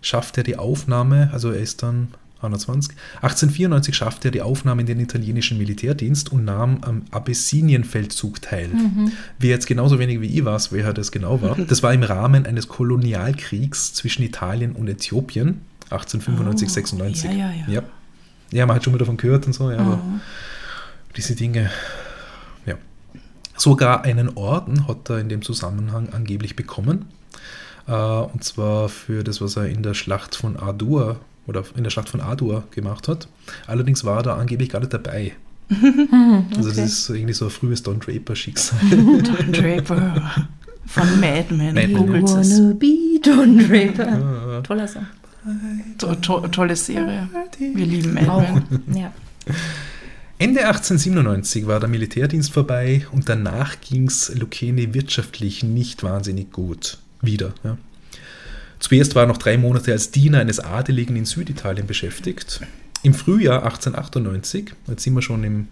schaffte 0.00 0.40
er 0.40 0.44
die 0.44 0.56
Aufnahme, 0.56 1.30
also 1.32 1.50
er 1.50 1.60
ist 1.60 1.82
dann 1.82 2.08
21. 2.44 2.94
1894 3.16 3.94
schaffte 3.94 4.28
er 4.28 4.32
die 4.32 4.42
Aufnahme 4.42 4.82
in 4.82 4.86
den 4.86 5.00
italienischen 5.00 5.58
Militärdienst 5.58 6.32
und 6.32 6.44
nahm 6.44 6.78
am 6.82 7.02
Abessinienfeldzug 7.10 8.42
teil. 8.42 8.68
Mhm. 8.68 9.12
Wer 9.38 9.50
jetzt 9.50 9.66
genauso 9.66 9.98
wenig 9.98 10.20
wie 10.20 10.26
ich 10.26 10.44
weiß, 10.44 10.72
wer 10.72 10.92
das 10.92 11.12
genau 11.12 11.42
war, 11.42 11.56
das 11.68 11.82
war 11.82 11.92
im 11.92 12.02
Rahmen 12.02 12.46
eines 12.46 12.68
Kolonialkriegs 12.68 13.94
zwischen 13.94 14.22
Italien 14.22 14.72
und 14.72 14.88
Äthiopien, 14.88 15.60
1895, 15.90 16.68
oh, 16.68 16.72
96. 16.72 17.24
Ja, 17.24 17.30
ja, 17.30 17.52
ja. 17.52 17.64
ja. 17.68 17.82
Ja, 18.52 18.66
man 18.66 18.76
hat 18.76 18.84
schon 18.84 18.92
mal 18.92 18.98
davon 18.98 19.16
gehört 19.16 19.46
und 19.46 19.54
so, 19.54 19.70
ja, 19.70 19.78
aber 19.78 19.94
oh. 19.94 20.20
diese 21.16 21.34
Dinge, 21.34 21.70
ja. 22.66 22.74
Sogar 23.56 24.04
einen 24.04 24.36
Orden 24.36 24.86
hat 24.86 25.08
er 25.08 25.18
in 25.18 25.30
dem 25.30 25.40
Zusammenhang 25.40 26.10
angeblich 26.10 26.54
bekommen. 26.54 27.06
Äh, 27.86 27.92
und 27.92 28.44
zwar 28.44 28.88
für 28.88 29.24
das, 29.24 29.40
was 29.40 29.56
er 29.56 29.66
in 29.66 29.82
der 29.82 29.94
Schlacht 29.94 30.34
von 30.34 30.56
Adur 30.56 31.20
oder 31.46 31.64
in 31.76 31.84
der 31.84 31.90
Schlacht 31.90 32.08
von 32.08 32.20
Adur 32.20 32.64
gemacht 32.70 33.08
hat. 33.08 33.28
Allerdings 33.66 34.04
war 34.04 34.18
er 34.18 34.22
da 34.22 34.36
angeblich 34.36 34.70
gar 34.70 34.80
nicht 34.80 34.92
dabei. 34.92 35.32
Also 36.56 36.68
das 36.68 36.78
ist 36.78 37.08
irgendwie 37.08 37.32
so 37.32 37.46
ein 37.46 37.50
frühes 37.50 37.82
Don 37.82 37.98
Draper-Schicksal. 37.98 38.78
Don 38.90 39.52
Draper 39.52 40.46
von 40.86 41.20
Mad 41.20 41.54
Men. 41.54 41.74
Mad 41.74 41.88
Men. 41.88 42.22
Wanna 42.22 42.74
be 42.74 43.18
Don 43.22 43.58
Draper. 43.58 44.62
Toller 44.62 44.86
Song. 44.86 45.06
To 45.98 46.14
to 46.16 46.46
tolle 46.48 46.76
Serie. 46.76 47.28
Wir 47.58 47.86
lieben 47.86 48.12
Mad. 48.12 48.62
Men. 48.86 48.96
Ja. 48.96 49.12
Ende 50.38 50.66
1897 50.66 51.66
war 51.66 51.80
der 51.80 51.88
Militärdienst 51.88 52.52
vorbei 52.52 53.06
und 53.12 53.28
danach 53.28 53.80
ging 53.80 54.08
es 54.08 54.34
Lucchini 54.34 54.92
wirtschaftlich 54.92 55.62
nicht 55.62 56.02
wahnsinnig 56.02 56.50
gut. 56.52 56.98
Wieder. 57.20 57.54
Ja. 57.62 57.78
Zuerst 58.82 59.14
war 59.14 59.22
er 59.22 59.26
noch 59.28 59.38
drei 59.38 59.56
Monate 59.56 59.92
als 59.92 60.10
Diener 60.10 60.40
eines 60.40 60.58
Adeligen 60.58 61.14
in 61.14 61.24
Süditalien 61.24 61.86
beschäftigt. 61.86 62.62
Im 63.04 63.14
Frühjahr 63.14 63.62
1898, 63.62 64.74
jetzt 64.88 65.04
sind 65.04 65.14
wir 65.14 65.22
schon 65.22 65.44
im 65.44 65.68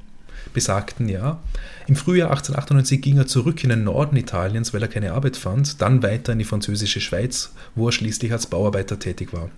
besagten 0.54 1.08
Jahr, 1.08 1.42
im 1.88 1.96
Frühjahr 1.96 2.30
1898 2.30 3.02
ging 3.02 3.18
er 3.18 3.26
zurück 3.26 3.64
in 3.64 3.70
den 3.70 3.82
Norden 3.82 4.16
Italiens, 4.16 4.72
weil 4.72 4.82
er 4.82 4.88
keine 4.88 5.12
Arbeit 5.12 5.36
fand, 5.36 5.82
dann 5.82 6.04
weiter 6.04 6.32
in 6.32 6.38
die 6.38 6.44
französische 6.44 7.00
Schweiz, 7.00 7.50
wo 7.74 7.88
er 7.88 7.92
schließlich 7.92 8.30
als 8.30 8.46
Bauarbeiter 8.46 9.00
tätig 9.00 9.32
war. 9.32 9.50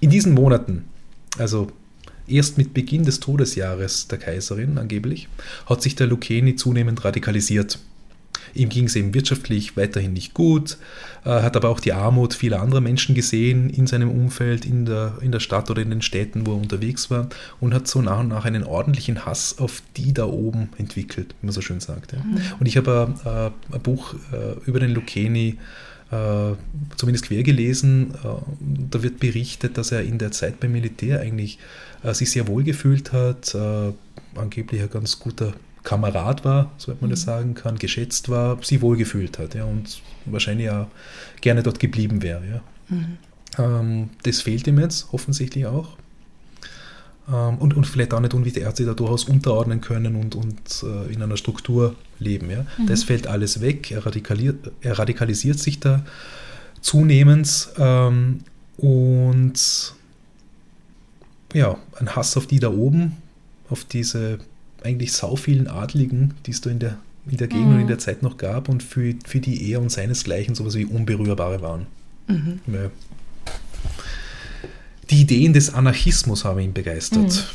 In 0.00 0.10
diesen 0.10 0.34
Monaten, 0.34 0.86
also 1.38 1.70
erst 2.26 2.58
mit 2.58 2.74
Beginn 2.74 3.04
des 3.04 3.20
Todesjahres 3.20 4.08
der 4.08 4.18
Kaiserin 4.18 4.76
angeblich, 4.76 5.28
hat 5.66 5.82
sich 5.82 5.94
der 5.94 6.08
Lucchini 6.08 6.56
zunehmend 6.56 7.04
radikalisiert. 7.04 7.78
Ihm 8.54 8.68
ging 8.68 8.84
es 8.84 8.96
eben 8.96 9.14
wirtschaftlich 9.14 9.76
weiterhin 9.76 10.12
nicht 10.12 10.34
gut, 10.34 10.78
äh, 11.24 11.30
hat 11.30 11.56
aber 11.56 11.68
auch 11.68 11.80
die 11.80 11.92
Armut 11.92 12.34
vieler 12.34 12.60
anderer 12.60 12.80
Menschen 12.80 13.14
gesehen 13.14 13.70
in 13.70 13.86
seinem 13.86 14.10
Umfeld, 14.10 14.64
in 14.64 14.86
der, 14.86 15.14
in 15.20 15.32
der 15.32 15.40
Stadt 15.40 15.70
oder 15.70 15.82
in 15.82 15.90
den 15.90 16.02
Städten, 16.02 16.46
wo 16.46 16.52
er 16.52 16.58
unterwegs 16.58 17.10
war 17.10 17.28
und 17.60 17.74
hat 17.74 17.88
so 17.88 18.00
nach 18.02 18.20
und 18.20 18.28
nach 18.28 18.44
einen 18.44 18.64
ordentlichen 18.64 19.26
Hass 19.26 19.58
auf 19.58 19.82
die 19.96 20.12
da 20.12 20.26
oben 20.26 20.68
entwickelt, 20.78 21.34
wie 21.40 21.46
man 21.46 21.52
so 21.52 21.60
schön 21.60 21.80
sagt. 21.80 22.12
Ja. 22.12 22.18
Und 22.58 22.66
ich 22.66 22.76
habe 22.76 23.14
äh, 23.24 23.74
ein 23.74 23.82
Buch 23.82 24.14
äh, 24.32 24.58
über 24.66 24.80
den 24.80 24.90
Lucchini 24.92 25.58
äh, 26.10 26.54
zumindest 26.96 27.26
quer 27.26 27.42
gelesen. 27.42 28.14
Äh, 28.22 28.28
da 28.90 29.02
wird 29.02 29.18
berichtet, 29.18 29.76
dass 29.76 29.90
er 29.90 30.02
in 30.02 30.18
der 30.18 30.30
Zeit 30.30 30.60
beim 30.60 30.70
Militär 30.70 31.20
eigentlich 31.20 31.58
äh, 32.04 32.14
sich 32.14 32.30
sehr 32.30 32.46
wohl 32.46 32.62
gefühlt 32.62 33.12
hat, 33.12 33.56
angeblich 34.36 34.82
ein 34.82 34.90
ganz 34.90 35.18
guter 35.18 35.52
Kamerad 35.86 36.44
war, 36.44 36.72
soweit 36.78 37.00
man 37.00 37.10
das 37.10 37.22
sagen 37.22 37.54
kann, 37.54 37.78
geschätzt 37.78 38.28
war, 38.28 38.62
sich 38.62 38.82
wohlgefühlt 38.82 39.38
hat 39.38 39.54
ja, 39.54 39.64
und 39.64 40.02
wahrscheinlich 40.26 40.68
auch 40.68 40.88
gerne 41.40 41.62
dort 41.62 41.78
geblieben 41.78 42.22
wäre. 42.22 42.42
Ja. 42.44 42.98
Ähm, 43.58 44.10
das 44.24 44.42
fehlt 44.42 44.66
ihm 44.66 44.80
jetzt 44.80 45.06
offensichtlich 45.12 45.64
auch. 45.66 45.96
Ähm, 47.32 47.58
und, 47.58 47.74
und 47.74 47.86
vielleicht 47.86 48.12
auch 48.14 48.20
nicht 48.20 48.34
unwichtig, 48.34 48.66
hat 48.66 48.76
sich 48.76 48.84
da 48.84 48.94
durchaus 48.94 49.24
unterordnen 49.24 49.80
können 49.80 50.16
und, 50.16 50.34
und 50.34 50.82
äh, 50.82 51.12
in 51.12 51.22
einer 51.22 51.36
Struktur 51.36 51.94
leben. 52.18 52.50
Ja. 52.50 52.66
Das 52.88 53.04
fällt 53.04 53.28
alles 53.28 53.60
weg, 53.60 53.92
er, 53.92 54.02
er 54.80 54.98
radikalisiert 54.98 55.60
sich 55.60 55.78
da 55.78 56.04
zunehmend 56.80 57.68
ähm, 57.78 58.40
und 58.76 59.94
ja, 61.54 61.78
ein 62.00 62.16
Hass 62.16 62.36
auf 62.36 62.48
die 62.48 62.58
da 62.58 62.70
oben, 62.70 63.16
auf 63.70 63.84
diese 63.84 64.40
eigentlich 64.82 65.12
sau 65.12 65.36
vielen 65.36 65.68
Adligen, 65.68 66.34
die 66.46 66.50
es 66.52 66.60
da 66.60 66.70
in 66.70 66.78
der, 66.78 66.98
in 67.28 67.36
der 67.38 67.48
Gegend 67.48 67.74
und 67.74 67.80
in 67.80 67.86
der 67.86 67.98
Zeit 67.98 68.22
noch 68.22 68.36
gab 68.36 68.68
und 68.68 68.82
für, 68.82 69.14
für 69.24 69.40
die 69.40 69.70
er 69.70 69.80
und 69.80 69.90
seinesgleichen 69.90 70.54
sowas 70.54 70.74
wie 70.74 70.84
Unberührbare 70.84 71.60
waren. 71.60 71.86
Ja. 72.28 72.90
Die 75.10 75.20
Ideen 75.20 75.52
des 75.52 75.72
Anarchismus 75.72 76.44
haben 76.44 76.58
ihn 76.60 76.72
begeistert. 76.72 77.48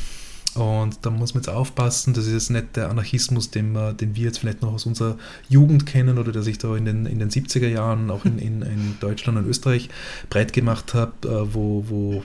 Und 0.54 0.98
da 1.02 1.10
muss 1.10 1.32
man 1.32 1.42
jetzt 1.42 1.48
aufpassen, 1.48 2.12
das 2.12 2.26
ist 2.26 2.32
jetzt 2.32 2.50
nicht 2.50 2.76
der 2.76 2.90
Anarchismus, 2.90 3.50
den, 3.50 3.72
wir, 3.72 3.94
den 3.94 4.14
wir 4.16 4.24
jetzt 4.24 4.38
vielleicht 4.38 4.60
noch 4.60 4.74
aus 4.74 4.84
unserer 4.84 5.16
Jugend 5.48 5.86
kennen 5.86 6.18
oder 6.18 6.30
der 6.30 6.42
sich 6.42 6.58
da 6.58 6.76
in 6.76 6.84
den, 6.84 7.06
in 7.06 7.18
den 7.18 7.30
70er 7.30 7.68
Jahren 7.68 8.10
auch 8.10 8.26
in, 8.26 8.38
in, 8.38 8.60
in 8.60 8.96
Deutschland 9.00 9.38
und 9.38 9.46
Österreich 9.46 9.88
breit 10.28 10.52
gemacht 10.52 10.92
hat, 10.92 11.24
äh, 11.24 11.54
wo, 11.54 11.86
wo, 11.88 12.22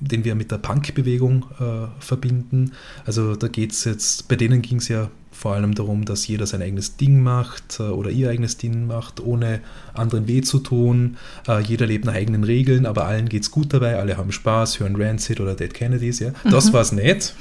den 0.00 0.24
wir 0.24 0.34
mit 0.34 0.50
der 0.50 0.58
Punk-Bewegung 0.58 1.46
äh, 1.58 2.02
verbinden. 2.02 2.72
Also 3.04 3.36
da 3.36 3.48
geht 3.48 3.72
es 3.72 3.84
jetzt, 3.84 4.28
bei 4.28 4.36
denen 4.36 4.62
ging 4.62 4.78
es 4.78 4.88
ja 4.88 5.10
vor 5.30 5.54
allem 5.54 5.74
darum, 5.74 6.04
dass 6.04 6.26
jeder 6.26 6.46
sein 6.46 6.62
eigenes 6.62 6.96
Ding 6.96 7.22
macht 7.22 7.78
äh, 7.78 7.84
oder 7.84 8.10
ihr 8.10 8.30
eigenes 8.30 8.56
Ding 8.56 8.86
macht, 8.86 9.20
ohne 9.20 9.60
anderen 9.94 10.26
weh 10.26 10.40
zu 10.40 10.58
tun. 10.58 11.18
Äh, 11.46 11.60
jeder 11.60 11.86
lebt 11.86 12.04
nach 12.06 12.14
eigenen 12.14 12.44
Regeln, 12.44 12.86
aber 12.86 13.06
allen 13.06 13.28
geht 13.28 13.42
es 13.42 13.50
gut 13.50 13.72
dabei, 13.72 13.96
alle 13.96 14.16
haben 14.16 14.32
Spaß, 14.32 14.80
hören 14.80 14.96
Rancid 14.96 15.40
oder 15.40 15.54
Dead 15.54 15.72
Kennedys. 15.72 16.20
Ja? 16.20 16.30
Das 16.50 16.72
war's 16.72 16.92
nicht. 16.92 17.34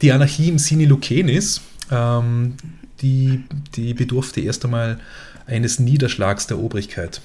Die 0.00 0.12
Anarchie 0.12 0.48
im 0.48 0.58
Sinne 0.58 0.86
Lucenis, 0.86 1.60
ähm, 1.90 2.54
die, 3.02 3.44
die 3.74 3.94
bedurfte 3.94 4.40
erst 4.40 4.64
einmal 4.64 4.98
eines 5.46 5.78
Niederschlags 5.78 6.46
der 6.46 6.58
Obrigkeit. 6.58 7.20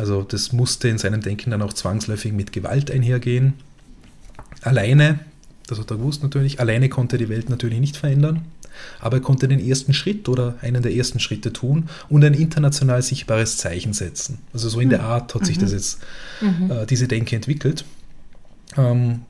Also 0.00 0.22
das 0.22 0.52
musste 0.52 0.88
in 0.88 0.96
seinem 0.96 1.20
Denken 1.20 1.50
dann 1.50 1.60
auch 1.60 1.74
zwangsläufig 1.74 2.32
mit 2.32 2.52
Gewalt 2.52 2.90
einhergehen. 2.90 3.52
Alleine, 4.62 5.20
das 5.66 5.78
hat 5.78 5.90
er 5.90 5.98
gewusst 5.98 6.22
natürlich, 6.22 6.58
alleine 6.58 6.88
konnte 6.88 7.16
er 7.16 7.18
die 7.18 7.28
Welt 7.28 7.50
natürlich 7.50 7.80
nicht 7.80 7.98
verändern, 7.98 8.46
aber 8.98 9.18
er 9.18 9.22
konnte 9.22 9.46
den 9.46 9.60
ersten 9.60 9.92
Schritt 9.92 10.26
oder 10.30 10.56
einen 10.62 10.82
der 10.82 10.94
ersten 10.94 11.20
Schritte 11.20 11.52
tun 11.52 11.90
und 12.08 12.24
ein 12.24 12.32
international 12.32 13.02
sichtbares 13.02 13.58
Zeichen 13.58 13.92
setzen. 13.92 14.38
Also 14.54 14.70
so 14.70 14.80
in 14.80 14.88
der 14.88 15.02
Art 15.02 15.34
hat 15.34 15.44
sich 15.44 15.58
das 15.58 15.72
jetzt, 15.72 15.98
äh, 16.40 16.86
diese 16.86 17.06
Denke 17.06 17.36
entwickelt. 17.36 17.84
Ähm, 18.78 19.20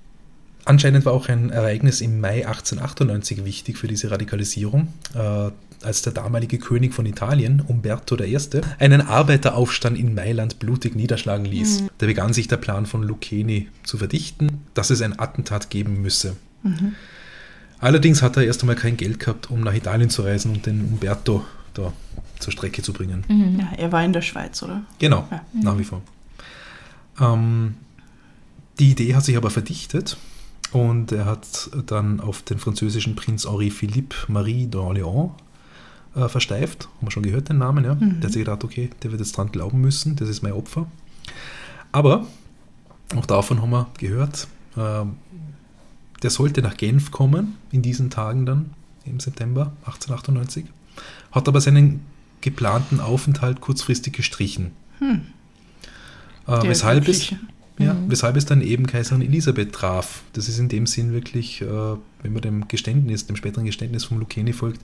Anscheinend 0.65 1.05
war 1.05 1.15
auch 1.15 1.29
ein 1.29 1.51
Ereignis 1.51 2.01
im 2.01 2.21
Mai 2.21 2.47
1898 2.47 3.45
wichtig 3.45 3.79
für 3.79 3.89
diese 3.89 4.11
Radikalisierung, 4.11 4.89
äh, 5.15 5.51
als 5.83 6.03
der 6.03 6.13
damalige 6.13 6.59
König 6.59 6.95
von 6.95 7.07
Italien, 7.07 7.61
Umberto 7.67 8.17
I., 8.19 8.39
einen 8.79 9.01
Arbeiteraufstand 9.01 9.99
in 9.99 10.15
Mailand 10.15 10.59
blutig 10.59 10.95
niederschlagen 10.95 11.45
ließ. 11.47 11.85
Da 11.99 12.07
begann 12.07 12.33
sich 12.33 12.49
der 12.49 12.57
Plan 12.59 12.87
von 12.87 13.03
Lucchini 13.03 13.69
zu 13.85 13.99
verdichten, 13.99 14.63
dass 14.75 14.91
es 14.91 15.03
ein 15.03 15.19
Attentat 15.19 15.71
geben 15.71 16.03
müsse. 16.03 16.37
Allerdings 17.79 18.21
hat 18.23 18.37
er 18.37 18.45
erst 18.45 18.61
einmal 18.63 18.77
kein 18.77 18.97
Geld 18.97 19.19
gehabt, 19.21 19.51
um 19.51 19.61
nach 19.61 19.75
Italien 19.75 20.11
zu 20.11 20.23
reisen 20.23 20.53
und 20.53 20.67
den 20.67 20.85
Umberto 20.85 21.45
da 21.75 21.93
zur 22.39 22.53
Strecke 22.53 22.83
zu 22.83 22.93
bringen. 22.93 23.25
Ja, 23.59 23.73
er 23.79 23.93
war 23.93 24.05
in 24.05 24.13
der 24.13 24.23
Schweiz, 24.23 24.63
oder? 24.63 24.83
Genau, 24.99 25.27
Ja. 25.31 25.45
nach 25.63 25.79
wie 25.79 25.85
vor. 25.85 26.03
Ähm, 27.21 27.75
die 28.79 28.91
Idee 28.91 29.15
hat 29.15 29.25
sich 29.25 29.37
aber 29.37 29.51
verdichtet 29.51 30.17
und 30.73 31.13
er 31.13 31.27
hat 31.27 31.71
dann 31.87 32.21
auf 32.21 32.43
den 32.43 32.59
französischen 32.59 33.15
Prinz 33.15 33.45
Henri 33.47 33.71
Philippe 33.71 34.17
Marie 34.29 34.67
d'Orléans 34.67 35.31
äh, 36.15 36.29
versteift. 36.29 36.89
Haben 36.97 37.07
wir 37.07 37.11
schon 37.11 37.23
gehört, 37.23 37.49
den 37.49 37.59
Namen, 37.59 37.85
ja? 37.85 37.95
Der 37.95 38.25
hat 38.25 38.33
sich 38.33 38.45
gedacht, 38.45 38.65
okay, 38.65 38.91
der 39.03 39.11
wird 39.11 39.21
jetzt 39.21 39.37
dran 39.37 39.51
glauben 39.53 39.81
müssen, 39.81 40.17
das 40.17 40.29
ist 40.29 40.43
mein 40.43 40.53
Opfer. 40.53 40.87
Aber, 41.93 42.27
auch 43.17 43.27
davon 43.27 43.61
haben 43.63 43.71
wir 43.71 43.89
gehört, 43.99 44.49
ähm, 44.77 45.17
der 46.23 46.31
sollte 46.31 46.63
nach 46.63 46.77
Genf 46.77 47.11
kommen, 47.11 47.57
in 47.73 47.83
diesen 47.83 48.11
Tagen 48.11 48.47
dann, 48.47 48.71
im 49.05 49.21
September 49.21 49.73
1898, 49.87 50.67
hat 51.33 51.49
aber 51.49 51.61
seinen 51.61 52.01
geplanten 52.41 53.01
Aufenthalt 53.01 53.61
kurzfristig 53.61 54.13
gestrichen. 54.15 54.73
Äh, 56.47 56.61
Der 56.61 56.71
weshalb, 56.71 57.09
es, 57.09 57.35
ja, 57.81 57.97
weshalb 58.09 58.37
es 58.37 58.47
dann 58.47 58.61
eben 58.61 58.87
Kaiserin 58.87 59.23
Elisabeth 59.23 59.73
traf. 59.73 60.23
Das 60.33 60.49
ist 60.49 60.59
in 60.59 60.69
dem 60.69 60.87
Sinn 60.87 61.13
wirklich, 61.13 61.63
äh, 61.63 61.67
wenn 62.23 62.33
man 62.33 62.43
dem 62.43 62.69
Geständnis, 62.69 63.27
dem 63.27 63.37
späteren 63.37 63.65
Geständnis 63.65 64.05
vom 64.05 64.19
Lucchini 64.19 64.53
folgt, 64.53 64.81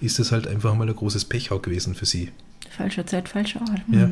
ist 0.00 0.18
es 0.18 0.32
halt 0.32 0.46
einfach 0.46 0.74
mal 0.74 0.88
ein 0.88 0.96
großes 0.96 1.26
Pech 1.26 1.50
auch 1.52 1.62
gewesen 1.62 1.94
für 1.94 2.06
sie. 2.06 2.30
Falscher 2.70 3.06
Zeit, 3.06 3.28
falscher 3.28 3.60
Ort. 3.60 3.82
Ja. 3.90 4.08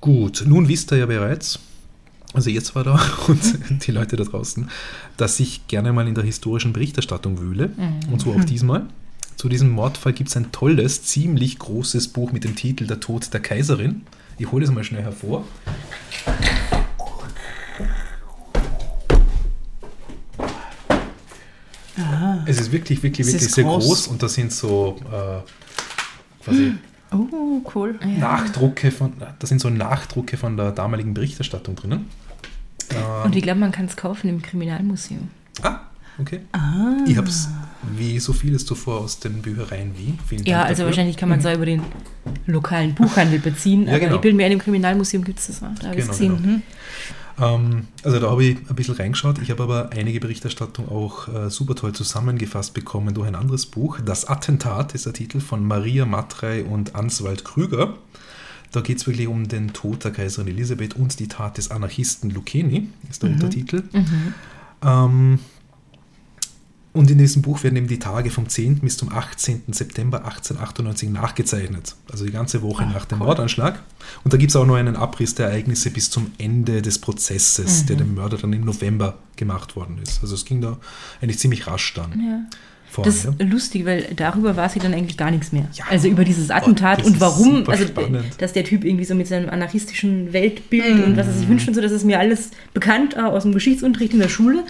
Gut, 0.00 0.44
nun 0.46 0.68
wisst 0.68 0.92
ihr 0.92 0.98
ja 0.98 1.06
bereits, 1.06 1.58
also 2.34 2.50
jetzt 2.50 2.74
war 2.74 2.84
da 2.84 3.00
und 3.28 3.86
die 3.86 3.90
Leute 3.90 4.16
da 4.16 4.24
draußen, 4.24 4.68
dass 5.16 5.40
ich 5.40 5.66
gerne 5.66 5.92
mal 5.92 6.06
in 6.06 6.14
der 6.14 6.24
historischen 6.24 6.72
Berichterstattung 6.72 7.40
wühle. 7.40 7.70
Und 8.10 8.20
so 8.20 8.32
auch 8.32 8.44
diesmal. 8.44 8.86
Zu 9.36 9.48
diesem 9.48 9.70
Mordfall 9.70 10.14
gibt 10.14 10.30
es 10.30 10.36
ein 10.36 10.50
tolles, 10.50 11.04
ziemlich 11.04 11.60
großes 11.60 12.08
Buch 12.08 12.32
mit 12.32 12.42
dem 12.42 12.56
Titel 12.56 12.86
Der 12.86 12.98
Tod 12.98 13.32
der 13.32 13.40
Kaiserin. 13.40 14.02
Ich 14.36 14.50
hole 14.50 14.64
es 14.64 14.70
mal 14.72 14.82
schnell 14.84 15.02
hervor. 15.02 15.44
Es 22.48 22.60
ist 22.60 22.72
wirklich, 22.72 23.02
wirklich, 23.02 23.26
Es 23.26 23.32
wirklich 23.34 23.52
sehr 23.52 23.64
groß. 23.64 23.84
groß 23.84 24.06
und 24.08 24.22
da 24.22 24.28
sind 24.28 24.52
so 24.52 24.96
äh, 25.12 26.44
quasi 26.44 26.72
Oh, 27.10 27.62
cool. 27.74 27.98
Nachdrucke 28.18 28.90
von, 28.90 29.14
da 29.38 29.46
sind 29.46 29.60
so 29.62 29.70
Nachdrucke 29.70 30.36
von 30.36 30.56
der 30.58 30.72
damaligen 30.72 31.14
Berichterstattung 31.14 31.74
drinnen. 31.74 32.06
Und 33.24 33.34
ich 33.34 33.42
glaube, 33.42 33.60
man 33.60 33.72
kann 33.72 33.86
es 33.86 33.96
kaufen 33.96 34.28
im 34.28 34.42
Kriminalmuseum. 34.42 35.28
Ah, 35.62 35.80
okay. 36.18 36.40
Ah. 36.52 36.96
Ich 37.06 37.16
habe 37.16 37.28
es 37.28 37.48
wie 37.96 38.18
so 38.18 38.32
vieles 38.34 38.66
zuvor 38.66 39.00
aus 39.00 39.20
den 39.20 39.40
Büchereien 39.40 39.96
Wien. 39.96 40.18
Vielen 40.26 40.44
Ja, 40.44 40.58
Dank 40.58 40.68
also 40.68 40.82
dafür. 40.82 40.86
wahrscheinlich 40.86 41.16
kann 41.16 41.28
man 41.30 41.38
es 41.38 41.46
auch 41.46 41.54
über 41.54 41.64
den 41.66 41.82
lokalen 42.46 42.94
Buchhandel 42.94 43.38
beziehen. 43.38 43.84
Ja, 43.84 43.92
aber 43.92 44.00
genau. 44.00 44.14
ich 44.16 44.20
bilde 44.20 44.36
mir 44.36 44.44
ein, 44.46 44.52
im 44.52 44.58
Kriminalmuseum 44.58 45.24
gibt 45.24 45.38
es 45.38 45.46
das 45.46 45.62
auch. 45.62 45.74
Da 45.80 45.88
habe 45.88 45.98
ich 45.98 46.06
es 46.08 46.18
Genau, 46.18 46.34
gesehen. 46.36 46.42
genau. 46.42 46.54
Ähm, 46.56 46.62
also 47.38 48.18
da 48.18 48.30
habe 48.30 48.44
ich 48.44 48.58
ein 48.68 48.74
bisschen 48.74 48.96
reingeschaut. 48.96 49.38
Ich 49.40 49.50
habe 49.50 49.62
aber 49.62 49.90
einige 49.92 50.18
Berichterstattung 50.18 50.88
auch 50.88 51.28
äh, 51.28 51.50
super 51.50 51.76
toll 51.76 51.92
zusammengefasst 51.92 52.74
bekommen 52.74 53.14
durch 53.14 53.28
ein 53.28 53.36
anderes 53.36 53.66
Buch. 53.66 54.00
Das 54.04 54.28
Attentat 54.28 54.94
ist 54.94 55.06
der 55.06 55.12
Titel 55.12 55.40
von 55.40 55.64
Maria 55.64 56.04
Matrei 56.04 56.64
und 56.64 56.94
Answald 56.96 57.44
Krüger. 57.44 57.94
Da 58.72 58.80
geht 58.80 58.98
es 58.98 59.06
wirklich 59.06 59.28
um 59.28 59.48
den 59.48 59.72
Tod 59.72 60.04
der 60.04 60.10
Kaiserin 60.10 60.48
Elisabeth 60.48 60.94
und 60.94 61.18
die 61.20 61.28
Tat 61.28 61.58
des 61.58 61.70
Anarchisten 61.70 62.30
Lucchini, 62.30 62.88
ist 63.08 63.22
der 63.22 63.30
Untertitel. 63.30 63.84
Ähm, 64.82 65.38
und 66.98 67.10
in 67.10 67.18
diesem 67.18 67.42
Buch 67.42 67.62
werden 67.62 67.76
eben 67.76 67.86
die 67.88 67.98
Tage 67.98 68.30
vom 68.30 68.48
10. 68.48 68.80
bis 68.80 68.96
zum 68.96 69.10
18. 69.12 69.62
September 69.68 70.18
1898 70.24 71.08
nachgezeichnet. 71.10 71.94
Also 72.10 72.24
die 72.26 72.32
ganze 72.32 72.62
Woche 72.62 72.84
Ah, 72.84 72.92
nach 72.92 73.04
dem 73.06 73.18
cool. 73.20 73.26
Mordanschlag. 73.26 73.80
Und 74.24 74.32
da 74.32 74.36
gibt 74.36 74.50
es 74.50 74.56
auch 74.56 74.66
noch 74.66 74.74
einen 74.76 74.96
Abriss 74.96 75.34
der 75.34 75.46
Ereignisse 75.48 75.90
bis 75.90 76.10
zum 76.10 76.32
Ende 76.38 76.82
des 76.82 76.98
Prozesses, 76.98 77.86
der 77.86 77.96
dem 77.96 78.14
Mörder 78.14 78.36
dann 78.36 78.52
im 78.52 78.64
November 78.64 79.18
gemacht 79.36 79.76
worden 79.76 79.98
ist. 80.02 80.20
Also 80.22 80.34
es 80.34 80.44
ging 80.44 80.60
da 80.60 80.78
eigentlich 81.22 81.38
ziemlich 81.38 81.66
rasch 81.66 81.94
dann. 81.94 82.10
Ja. 82.12 82.40
voran, 82.90 83.10
Das 83.10 83.24
ja. 83.24 83.30
ist 83.38 83.50
lustig, 83.52 83.84
weil 83.86 84.08
darüber 84.16 84.56
war 84.56 84.68
sie 84.68 84.78
dann 84.78 84.94
eigentlich 84.94 85.16
gar 85.16 85.30
nichts 85.30 85.52
mehr. 85.52 85.68
Ja. 85.74 85.84
Also 85.90 86.08
über 86.08 86.24
dieses 86.24 86.50
Attentat 86.50 87.00
das 87.00 87.06
und 87.06 87.20
warum, 87.20 87.68
also 87.68 87.86
spannend. 87.86 88.24
dass 88.38 88.52
der 88.54 88.64
Typ 88.64 88.84
irgendwie 88.84 89.04
so 89.04 89.14
mit 89.14 89.26
seinem 89.28 89.48
anarchistischen 89.50 90.32
Weltbild 90.32 91.04
und 91.04 91.16
was 91.16 91.26
er 91.26 91.32
sich 91.34 91.48
wünscht 91.48 91.68
und 91.68 91.74
so, 91.74 91.80
das 91.80 91.92
ist 91.92 92.04
mir 92.04 92.18
alles 92.18 92.50
bekannt 92.74 93.14
äh, 93.16 93.20
aus 93.20 93.42
dem 93.44 93.52
Geschichtsunterricht 93.52 94.14
in 94.14 94.18
der 94.20 94.28
Schule. 94.30 94.64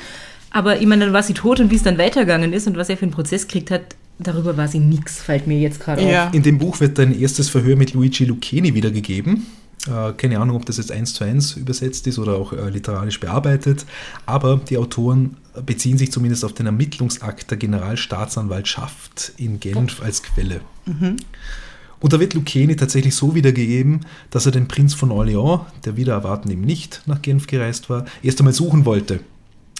Aber 0.50 0.80
ich 0.80 0.86
meine, 0.86 1.04
dann 1.04 1.14
war 1.14 1.22
sie 1.22 1.34
tot 1.34 1.60
und 1.60 1.70
wie 1.70 1.76
es 1.76 1.82
dann 1.82 1.98
weitergegangen 1.98 2.52
ist 2.52 2.66
und 2.66 2.76
was 2.76 2.88
er 2.88 2.96
für 2.96 3.02
einen 3.02 3.12
Prozess 3.12 3.46
gekriegt 3.46 3.70
hat, 3.70 3.82
darüber 4.18 4.56
war 4.56 4.66
sie 4.68 4.80
nichts, 4.80 5.20
fällt 5.20 5.46
mir 5.46 5.58
jetzt 5.58 5.80
gerade 5.80 6.02
Ja. 6.02 6.28
auf. 6.28 6.34
In 6.34 6.42
dem 6.42 6.58
Buch 6.58 6.80
wird 6.80 6.98
ein 7.00 7.18
erstes 7.18 7.48
Verhör 7.48 7.76
mit 7.76 7.92
Luigi 7.94 8.24
Lucchini 8.24 8.74
wiedergegeben. 8.74 9.46
Äh, 9.86 10.12
keine 10.14 10.40
Ahnung, 10.40 10.56
ob 10.56 10.66
das 10.66 10.78
jetzt 10.78 10.90
eins 10.90 11.14
zu 11.14 11.22
eins 11.24 11.56
übersetzt 11.56 12.06
ist 12.06 12.18
oder 12.18 12.32
auch 12.34 12.52
äh, 12.52 12.68
literarisch 12.70 13.20
bearbeitet. 13.20 13.84
Aber 14.26 14.60
die 14.68 14.76
Autoren 14.76 15.36
beziehen 15.64 15.98
sich 15.98 16.10
zumindest 16.10 16.44
auf 16.44 16.52
den 16.52 16.66
Ermittlungsakt 16.66 17.50
der 17.50 17.58
Generalstaatsanwaltschaft 17.58 19.32
in 19.36 19.60
Genf 19.60 20.02
als 20.02 20.22
Quelle. 20.22 20.60
Und 22.00 22.12
da 22.12 22.20
wird 22.20 22.34
Lucchini 22.34 22.76
tatsächlich 22.76 23.14
so 23.14 23.34
wiedergegeben, 23.34 24.00
dass 24.30 24.46
er 24.46 24.52
den 24.52 24.68
Prinz 24.68 24.94
von 24.94 25.10
Orléans, 25.10 25.60
der 25.84 25.96
wieder 25.96 26.12
erwarten 26.14 26.50
eben 26.50 26.62
nicht 26.62 27.02
nach 27.06 27.22
Genf 27.22 27.46
gereist 27.46 27.90
war, 27.90 28.04
erst 28.22 28.38
einmal 28.40 28.54
suchen 28.54 28.84
wollte. 28.84 29.20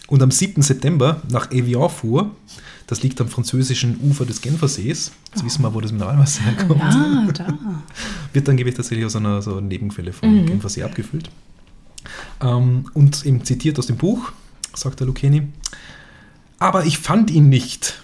Und 0.08 0.22
am 0.22 0.30
7. 0.30 0.62
September 0.62 1.22
nach 1.30 1.50
Evian 1.52 1.88
fuhr, 1.90 2.30
das 2.86 3.02
liegt 3.02 3.20
am 3.20 3.28
französischen 3.28 3.98
Ufer 4.00 4.24
des 4.24 4.40
Genfersees, 4.40 5.12
jetzt 5.34 5.44
wissen 5.44 5.62
wir, 5.62 5.74
wo 5.74 5.80
das 5.82 5.92
Mineralwasser 5.92 6.42
herkommt, 6.44 6.82
Ah, 6.82 7.28
da. 7.32 7.58
wird 8.32 8.48
dann 8.48 8.56
gebe 8.56 8.70
ich 8.70 8.74
tatsächlich 8.76 9.04
aus 9.04 9.14
einer 9.16 9.42
so 9.42 9.60
Nebenquelle 9.60 10.12
vom 10.14 10.46
Genfersee 10.46 10.82
abgefüllt. 10.82 11.30
Ähm, 12.40 12.86
und 12.94 13.26
eben 13.26 13.44
zitiert 13.44 13.78
aus 13.78 13.86
dem 13.86 13.96
Buch, 13.98 14.32
sagt 14.74 15.00
der 15.00 15.06
Lucchini, 15.06 15.48
aber 16.58 16.86
ich 16.86 16.98
fand 16.98 17.30
ihn 17.30 17.48
nicht. 17.50 18.00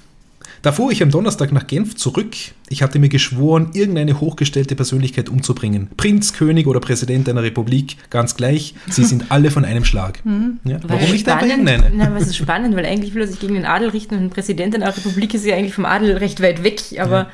Da 0.65 0.73
fuhr 0.73 0.91
ich 0.91 1.03
am 1.03 1.11
Donnerstag 1.11 1.53
nach 1.53 1.67
Genf 1.67 1.95
zurück. 1.95 2.35
Ich 2.71 2.83
hatte 2.83 2.99
mir 2.99 3.11
geschworen, 3.11 3.69
irgendeine 3.75 4.19
hochgestellte 4.19 4.75
Persönlichkeit 4.75 5.29
umzubringen. 5.29 5.89
Prinz, 5.99 6.33
König 6.33 6.67
oder 6.67 6.81
Präsident 6.81 7.29
einer 7.29 7.43
Republik, 7.43 7.99
ganz 8.09 8.35
gleich. 8.35 8.75
Sie 8.89 9.05
sind 9.05 9.27
alle 9.31 9.51
von 9.51 9.67
einem 9.67 9.85
Schlag. 9.85 10.23
Ja, 10.65 10.79
warum 10.89 11.11
nicht 11.13 11.29
einfach 11.29 11.47
spannend, 11.47 11.69
irgendeine? 11.69 11.93
na, 11.95 12.15
was 12.15 12.29
ist 12.29 12.37
spannend, 12.39 12.75
weil 12.77 12.87
eigentlich 12.87 13.13
will 13.15 13.21
er 13.21 13.29
sich 13.29 13.39
gegen 13.41 13.53
den 13.53 13.67
Adel 13.67 13.91
richten 13.91 14.15
und 14.15 14.23
ein 14.23 14.31
Präsident 14.31 14.75
einer 14.75 14.87
Republik 14.89 15.35
ist 15.35 15.45
ja 15.45 15.55
eigentlich 15.55 15.75
vom 15.75 15.85
Adel 15.85 16.17
recht 16.17 16.41
weit 16.41 16.65
weg, 16.65 16.81
aber 16.99 17.29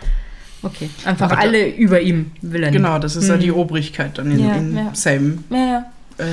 okay, 0.64 0.90
einfach 1.04 1.30
Aber- 1.30 1.38
alle 1.38 1.68
über 1.72 2.00
ihm 2.00 2.32
will 2.42 2.64
er 2.64 2.72
nicht. 2.72 2.78
Genau, 2.78 2.98
das 2.98 3.14
ist 3.14 3.28
ja 3.28 3.36
die 3.36 3.52
Obrigkeit 3.52 4.18
dann 4.18 4.32
in, 4.32 4.40
Ja, 4.40 4.56
in 4.56 4.74
ja. 4.76 4.90
seinem 4.92 5.44
Ja, 5.50 5.56
ja. 5.56 5.92
äh, 6.18 6.24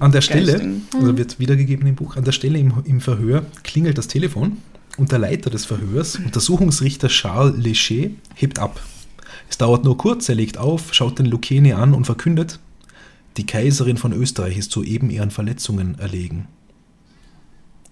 An 0.00 0.10
der 0.10 0.22
Stelle, 0.22 0.60
also 0.92 1.16
wird 1.16 1.38
wiedergegeben 1.38 1.86
im 1.86 1.94
Buch, 1.94 2.16
an 2.16 2.24
der 2.24 2.32
Stelle 2.32 2.58
im, 2.58 2.72
im 2.84 3.00
Verhör 3.00 3.44
klingelt 3.62 3.96
das 3.96 4.08
Telefon 4.08 4.56
und 4.96 5.12
der 5.12 5.18
Leiter 5.18 5.50
des 5.50 5.64
Verhörs, 5.64 6.16
Untersuchungsrichter 6.16 7.08
Charles 7.08 7.56
Léger, 7.56 8.10
hebt 8.34 8.58
ab. 8.58 8.80
Es 9.48 9.58
dauert 9.58 9.84
nur 9.84 9.96
kurz, 9.96 10.28
er 10.28 10.34
legt 10.34 10.58
auf, 10.58 10.94
schaut 10.94 11.18
den 11.18 11.26
Lucchini 11.26 11.72
an 11.72 11.94
und 11.94 12.04
verkündet, 12.04 12.58
die 13.36 13.46
Kaiserin 13.46 13.96
von 13.96 14.12
Österreich 14.12 14.58
ist 14.58 14.72
soeben 14.72 15.10
ihren 15.10 15.30
Verletzungen 15.30 15.98
erlegen. 15.98 16.48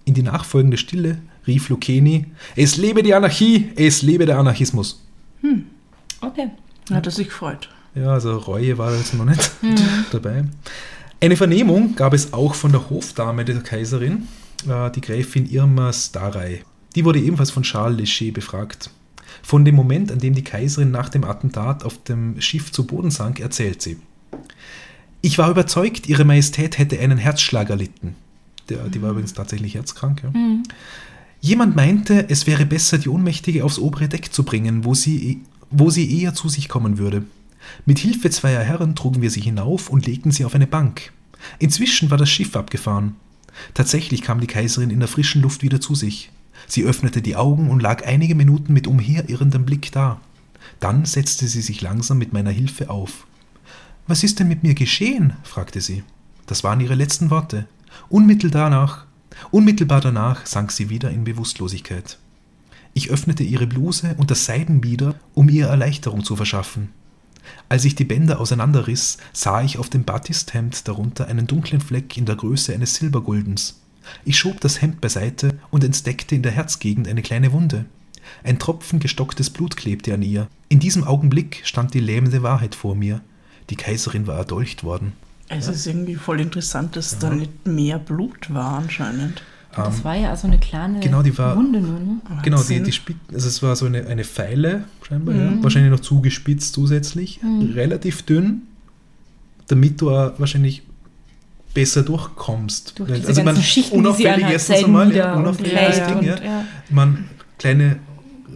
In 0.04 0.14
die 0.14 0.22
nachfolgende 0.22 0.76
Stille 0.76 1.18
rief 1.46 1.68
Lucchini, 1.68 2.26
es 2.56 2.76
lebe 2.76 3.02
die 3.02 3.14
Anarchie, 3.14 3.70
es 3.76 4.02
lebe 4.02 4.26
der 4.26 4.38
Anarchismus. 4.38 5.02
Okay. 6.20 6.50
hat 6.90 7.06
er 7.06 7.12
sich 7.12 7.28
gefreut. 7.28 7.68
Ja, 7.94 8.12
also 8.12 8.36
Reue 8.36 8.78
war 8.78 8.94
jetzt 8.94 9.14
noch 9.14 9.24
nicht 9.24 9.50
dabei. 10.12 10.44
Eine 11.20 11.36
Vernehmung 11.36 11.96
gab 11.96 12.14
es 12.14 12.32
auch 12.32 12.54
von 12.54 12.72
der 12.72 12.88
Hofdame 12.88 13.44
der 13.44 13.60
Kaiserin, 13.60 14.28
äh, 14.68 14.90
die 14.90 15.00
Gräfin 15.00 15.50
Irma 15.50 15.92
Starey. 15.92 16.62
Die 16.94 17.04
wurde 17.04 17.20
ebenfalls 17.20 17.50
von 17.50 17.62
Charles 17.62 17.98
Léger 17.98 18.32
befragt. 18.32 18.90
Von 19.42 19.64
dem 19.64 19.74
Moment, 19.74 20.10
an 20.12 20.18
dem 20.18 20.34
die 20.34 20.44
Kaiserin 20.44 20.90
nach 20.90 21.08
dem 21.08 21.24
Attentat 21.24 21.84
auf 21.84 22.02
dem 22.02 22.40
Schiff 22.40 22.72
zu 22.72 22.86
Boden 22.86 23.10
sank, 23.10 23.40
erzählt 23.40 23.80
sie. 23.80 23.98
Ich 25.22 25.38
war 25.38 25.50
überzeugt, 25.50 26.08
Ihre 26.08 26.24
Majestät 26.24 26.78
hätte 26.78 26.98
einen 26.98 27.18
Herzschlag 27.18 27.70
erlitten. 27.70 28.16
Der, 28.68 28.88
die 28.88 29.02
war 29.02 29.10
übrigens 29.10 29.34
tatsächlich 29.34 29.74
herzkrank. 29.74 30.22
Ja. 30.22 30.32
Jemand 31.40 31.76
meinte, 31.76 32.28
es 32.28 32.46
wäre 32.46 32.66
besser, 32.66 32.98
die 32.98 33.08
Ohnmächtige 33.08 33.64
aufs 33.64 33.78
obere 33.78 34.08
Deck 34.08 34.32
zu 34.32 34.44
bringen, 34.44 34.84
wo 34.84 34.94
sie, 34.94 35.42
wo 35.70 35.90
sie 35.90 36.20
eher 36.20 36.34
zu 36.34 36.48
sich 36.48 36.68
kommen 36.68 36.98
würde. 36.98 37.24
Mit 37.86 37.98
Hilfe 37.98 38.30
zweier 38.30 38.62
Herren 38.62 38.94
trugen 38.94 39.22
wir 39.22 39.30
sie 39.30 39.40
hinauf 39.40 39.90
und 39.90 40.06
legten 40.06 40.32
sie 40.32 40.44
auf 40.44 40.54
eine 40.54 40.66
Bank. 40.66 41.12
Inzwischen 41.58 42.10
war 42.10 42.18
das 42.18 42.30
Schiff 42.30 42.56
abgefahren. 42.56 43.16
Tatsächlich 43.74 44.22
kam 44.22 44.40
die 44.40 44.46
Kaiserin 44.46 44.90
in 44.90 45.00
der 45.00 45.08
frischen 45.08 45.42
Luft 45.42 45.62
wieder 45.62 45.80
zu 45.80 45.94
sich. 45.94 46.30
Sie 46.70 46.84
öffnete 46.84 47.20
die 47.20 47.34
Augen 47.34 47.68
und 47.68 47.82
lag 47.82 48.06
einige 48.06 48.36
Minuten 48.36 48.72
mit 48.72 48.86
umherirrendem 48.86 49.64
Blick 49.64 49.90
da. 49.90 50.20
Dann 50.78 51.04
setzte 51.04 51.48
sie 51.48 51.62
sich 51.62 51.80
langsam 51.80 52.18
mit 52.18 52.32
meiner 52.32 52.52
Hilfe 52.52 52.90
auf. 52.90 53.26
Was 54.06 54.22
ist 54.22 54.38
denn 54.38 54.46
mit 54.46 54.62
mir 54.62 54.74
geschehen? 54.74 55.32
fragte 55.42 55.80
sie. 55.80 56.04
Das 56.46 56.62
waren 56.62 56.78
ihre 56.78 56.94
letzten 56.94 57.28
Worte. 57.28 57.66
Unmittelbar 58.08 58.70
danach, 58.70 59.06
unmittelbar 59.50 60.00
danach 60.00 60.46
sank 60.46 60.70
sie 60.70 60.90
wieder 60.90 61.10
in 61.10 61.24
Bewusstlosigkeit. 61.24 62.18
Ich 62.94 63.10
öffnete 63.10 63.42
ihre 63.42 63.66
Bluse 63.66 64.14
und 64.16 64.30
das 64.30 64.44
Seidenbieder, 64.44 65.16
um 65.34 65.48
ihr 65.48 65.66
Erleichterung 65.66 66.22
zu 66.22 66.36
verschaffen. 66.36 66.90
Als 67.68 67.84
ich 67.84 67.96
die 67.96 68.04
Bänder 68.04 68.38
auseinanderriss, 68.38 69.18
sah 69.32 69.60
ich 69.62 69.76
auf 69.78 69.90
dem 69.90 70.04
Batisthemd 70.04 70.86
darunter 70.86 71.26
einen 71.26 71.48
dunklen 71.48 71.80
Fleck 71.80 72.16
in 72.16 72.26
der 72.26 72.36
Größe 72.36 72.72
eines 72.72 72.94
Silberguldens. 72.94 73.79
Ich 74.24 74.38
schob 74.38 74.60
das 74.60 74.80
Hemd 74.80 75.00
beiseite 75.00 75.58
und 75.70 75.84
entdeckte 75.84 76.34
in 76.34 76.42
der 76.42 76.52
Herzgegend 76.52 77.08
eine 77.08 77.22
kleine 77.22 77.52
Wunde. 77.52 77.84
Ein 78.44 78.58
Tropfen 78.58 79.00
gestocktes 79.00 79.50
Blut 79.50 79.76
klebte 79.76 80.14
an 80.14 80.22
ihr. 80.22 80.48
In 80.68 80.78
diesem 80.78 81.04
Augenblick 81.04 81.62
stand 81.64 81.94
die 81.94 82.00
lähmende 82.00 82.42
Wahrheit 82.42 82.74
vor 82.74 82.94
mir. 82.94 83.20
Die 83.70 83.76
Kaiserin 83.76 84.26
war 84.26 84.36
erdolcht 84.36 84.84
worden. 84.84 85.12
Es 85.48 85.66
ist 85.66 85.86
irgendwie 85.86 86.14
voll 86.14 86.40
interessant, 86.40 86.94
dass 86.96 87.18
da 87.18 87.30
nicht 87.30 87.66
mehr 87.66 87.98
Blut 87.98 88.52
war 88.54 88.78
anscheinend. 88.78 89.42
Das 89.74 90.04
war 90.04 90.16
ja 90.16 90.36
so 90.36 90.48
eine 90.48 90.58
kleine 90.58 90.98
genau, 91.00 91.22
die 91.22 91.36
war- 91.38 91.56
Wunde 91.56 91.80
nur, 91.80 91.98
ne? 92.00 92.20
Genau, 92.42 92.60
die, 92.62 92.82
die 92.82 92.92
Spit 92.92 93.16
also 93.32 93.46
es 93.46 93.62
war 93.62 93.76
so 93.76 93.86
eine, 93.86 94.06
eine 94.06 94.24
Pfeile, 94.24 94.84
scheinbar, 95.02 95.34
ja. 95.34 95.62
wahrscheinlich 95.62 95.92
noch 95.92 96.00
zugespitzt 96.00 96.74
zusätzlich, 96.74 97.40
relativ 97.74 98.22
dünn, 98.22 98.62
damit 99.68 100.00
du 100.00 100.10
auch 100.10 100.32
wahrscheinlich 100.38 100.82
besser 101.74 102.02
durchkommst. 102.02 102.98
Durch 102.98 103.12
diese 103.12 103.28
also 103.28 103.42
man, 103.44 103.56
Schichten, 103.56 103.98
unauffällig 103.98 104.44
erstens 104.50 104.84
einmal, 104.84 105.14
ja, 105.14 105.34
unauffälliges 105.34 105.78
Kleid 105.96 106.08
Ding, 106.10 106.18
und- 106.18 106.24
ja. 106.24 106.42
ja. 106.42 106.64
Man, 106.90 107.28
kleine, 107.58 107.96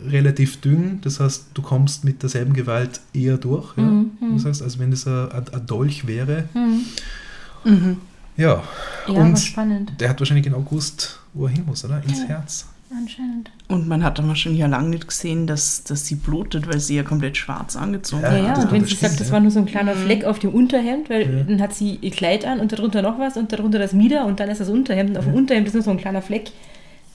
relativ 0.09 0.61
dünn, 0.61 0.99
das 1.03 1.21
heißt, 1.21 1.47
du 1.55 1.63
kommst 1.63 2.05
mit 2.05 2.23
derselben 2.23 2.53
Gewalt 2.55 3.01
eher 3.13 3.37
durch. 3.39 3.77
Ja. 3.77 3.83
Mhm, 3.85 4.11
Das 4.35 4.45
heißt, 4.45 4.63
als 4.63 4.79
wenn 4.79 4.93
es 4.93 5.07
ein, 5.07 5.29
ein 5.31 5.67
Dolch 5.67 6.07
wäre. 6.07 6.45
Mhm. 6.55 7.97
Ja, 8.37 8.63
Ja, 9.07 9.15
und 9.15 10.01
der 10.01 10.09
hat 10.09 10.21
wahrscheinlich 10.21 10.45
genau 10.45 10.61
gewusst, 10.61 11.21
wo 11.35 11.47
er 11.47 11.53
hin 11.53 11.65
muss, 11.67 11.85
oder? 11.85 12.03
Ins 12.07 12.19
Ja. 12.23 12.27
Herz. 12.29 12.67
Anscheinend. 12.97 13.51
Und 13.69 13.89
man 13.89 14.05
hat 14.05 14.19
dann 14.19 14.29
wahrscheinlich 14.29 14.61
ja 14.61 14.67
lange 14.67 14.91
nicht 14.91 15.09
gesehen, 15.09 15.47
dass, 15.47 15.85
dass 15.85 16.07
sie 16.07 16.15
blutet, 16.15 16.69
weil 16.69 16.79
sie 16.81 16.97
ja 16.97 17.03
komplett 17.03 17.37
schwarz 17.37 17.77
angezogen 17.77 18.23
Ja, 18.23 18.33
Ja, 18.37 18.39
hat. 18.39 18.47
ja, 18.49 18.55
das 18.55 18.65
und 18.67 18.73
wenn 18.73 18.85
sie 18.85 18.95
sagt, 18.95 19.19
das 19.21 19.29
ja. 19.29 19.33
war 19.33 19.41
nur 19.41 19.51
so 19.51 19.59
ein 19.59 19.67
kleiner 19.67 19.95
Fleck 19.95 20.25
auf 20.25 20.39
dem 20.39 20.51
Unterhemd, 20.51 21.11
weil 21.11 21.23
Ja. 21.23 21.43
dann 21.45 21.61
hat 21.61 21.75
sie 21.75 21.99
ihr 22.01 22.11
Kleid 22.11 22.45
an 22.45 22.61
und 22.61 22.73
darunter 22.73 23.03
noch 23.03 23.19
was 23.19 23.37
und 23.37 23.53
darunter 23.53 23.79
das 23.79 23.93
Mieder 23.93 24.27
und 24.27 24.39
dann 24.41 24.49
ist 24.49 24.61
das 24.61 24.69
Unterhemd 24.69 25.11
und 25.11 25.17
auf 25.19 25.25
dem 25.25 25.35
Unterhemd 25.35 25.67
ist 25.67 25.75
nur 25.75 25.83
so 25.83 25.91
ein 25.91 25.97
kleiner 25.99 26.23
Fleck. 26.23 26.51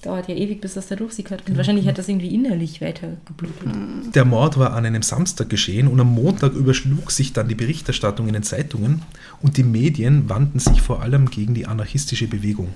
Dauert 0.02 0.30
ja 0.30 0.36
ewig, 0.36 0.62
bis 0.62 0.76
das 0.76 0.88
da 0.88 0.96
durchsickert. 0.96 1.44
Und 1.50 1.58
wahrscheinlich 1.58 1.86
hat 1.86 1.98
das 1.98 2.08
irgendwie 2.08 2.34
innerlich 2.34 2.80
weiter 2.80 3.10
geblutet. 3.26 3.68
Der 4.16 4.24
Mord 4.24 4.58
war 4.58 4.72
an 4.74 4.86
einem 4.86 5.02
Samstag 5.02 5.50
geschehen 5.50 5.90
und 5.90 6.00
am 6.00 6.14
Montag 6.14 6.54
überschlug 6.54 7.12
sich 7.12 7.34
dann 7.34 7.50
die 7.50 7.56
Berichterstattung 7.56 8.28
in 8.28 8.34
den 8.34 8.44
Zeitungen 8.44 9.02
und 9.42 9.58
die 9.58 9.64
Medien 9.64 10.30
wandten 10.30 10.60
sich 10.60 10.82
vor 10.82 11.02
allem 11.02 11.30
gegen 11.30 11.54
die 11.54 11.66
anarchistische 11.68 12.28
Bewegung. 12.28 12.70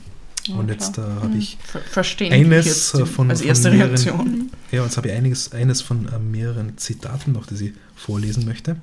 Ja, 0.48 0.56
und 0.56 0.70
jetzt 0.70 0.98
äh, 0.98 1.02
habe 1.02 1.38
ich 1.38 1.58
Verstehen 1.90 2.34
eines 2.34 2.92
von, 2.92 3.06
von 3.06 3.30
als 3.30 3.42
erste 3.42 3.72
mehreren, 3.72 3.90
Reaktion. 3.90 4.50
Ja, 4.72 4.84
jetzt 4.84 4.98
habe 4.98 5.08
ich 5.08 5.14
einiges, 5.14 5.52
eines 5.54 5.82
von 5.82 6.08
äh, 6.08 6.20
mehreren 6.20 6.78
Zitaten 6.78 7.32
noch, 7.32 7.46
das 7.46 7.62
ich 7.62 7.74
vorlesen 7.96 8.46
möchte. 8.46 8.76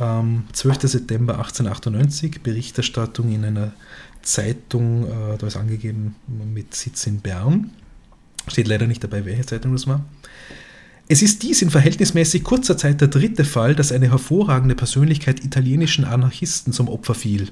Ähm, 0.00 0.44
12. 0.52 0.82
September 0.82 1.34
1898, 1.38 2.42
Berichterstattung 2.42 3.32
in 3.32 3.44
einer 3.44 3.72
Zeitung, 4.22 5.06
äh, 5.06 5.38
da 5.38 5.46
ist 5.46 5.56
angegeben 5.56 6.14
mit 6.28 6.74
Sitz 6.74 7.06
in 7.06 7.20
Bern. 7.20 7.70
Steht 8.46 8.68
leider 8.68 8.86
nicht 8.86 9.02
dabei, 9.02 9.24
welche 9.24 9.46
Zeitung 9.46 9.72
das 9.72 9.86
war. 9.86 10.04
Es 11.08 11.20
ist 11.20 11.42
dies 11.42 11.62
in 11.62 11.70
verhältnismäßig 11.70 12.44
kurzer 12.44 12.76
Zeit 12.76 13.00
der 13.00 13.08
dritte 13.08 13.44
Fall, 13.44 13.74
dass 13.74 13.92
eine 13.92 14.10
hervorragende 14.10 14.74
Persönlichkeit 14.74 15.44
italienischen 15.44 16.04
Anarchisten 16.04 16.72
zum 16.72 16.88
Opfer 16.88 17.14
fiel. 17.14 17.48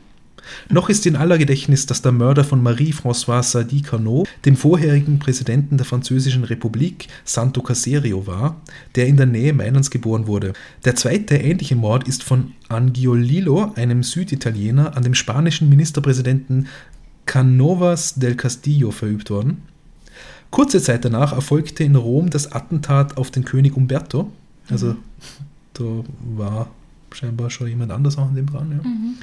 Noch 0.68 0.88
ist 0.88 1.06
in 1.06 1.16
aller 1.16 1.38
Gedächtnis, 1.38 1.86
dass 1.86 2.02
der 2.02 2.12
Mörder 2.12 2.44
von 2.44 2.62
Marie-Françoise 2.62 3.50
Sadi-Carnot, 3.50 4.28
dem 4.44 4.56
vorherigen 4.56 5.18
Präsidenten 5.18 5.76
der 5.76 5.86
Französischen 5.86 6.44
Republik, 6.44 7.08
Santo 7.24 7.62
Caserio 7.62 8.26
war, 8.26 8.60
der 8.94 9.06
in 9.06 9.16
der 9.16 9.26
Nähe 9.26 9.52
Mailands 9.52 9.90
geboren 9.90 10.26
wurde. 10.26 10.52
Der 10.84 10.96
zweite 10.96 11.36
ähnliche 11.36 11.76
Mord 11.76 12.06
ist 12.06 12.22
von 12.22 12.52
Angiolillo, 12.68 13.72
einem 13.76 14.02
Süditaliener, 14.02 14.96
an 14.96 15.02
dem 15.02 15.14
spanischen 15.14 15.68
Ministerpräsidenten 15.68 16.68
Canovas 17.26 18.14
del 18.14 18.34
Castillo 18.34 18.90
verübt 18.90 19.30
worden. 19.30 19.62
Kurze 20.50 20.82
Zeit 20.82 21.04
danach 21.04 21.32
erfolgte 21.32 21.84
in 21.84 21.94
Rom 21.94 22.28
das 22.28 22.50
Attentat 22.50 23.16
auf 23.16 23.30
den 23.30 23.44
König 23.44 23.76
Umberto. 23.76 24.32
Also 24.68 24.96
da 25.74 25.84
war 26.36 26.68
scheinbar 27.12 27.50
schon 27.50 27.68
jemand 27.68 27.92
anders 27.92 28.18
auch 28.18 28.28
in 28.28 28.34
dem 28.36 28.46
dran. 28.46 28.70
Ja. 28.70 28.88
Mhm. 28.88 29.14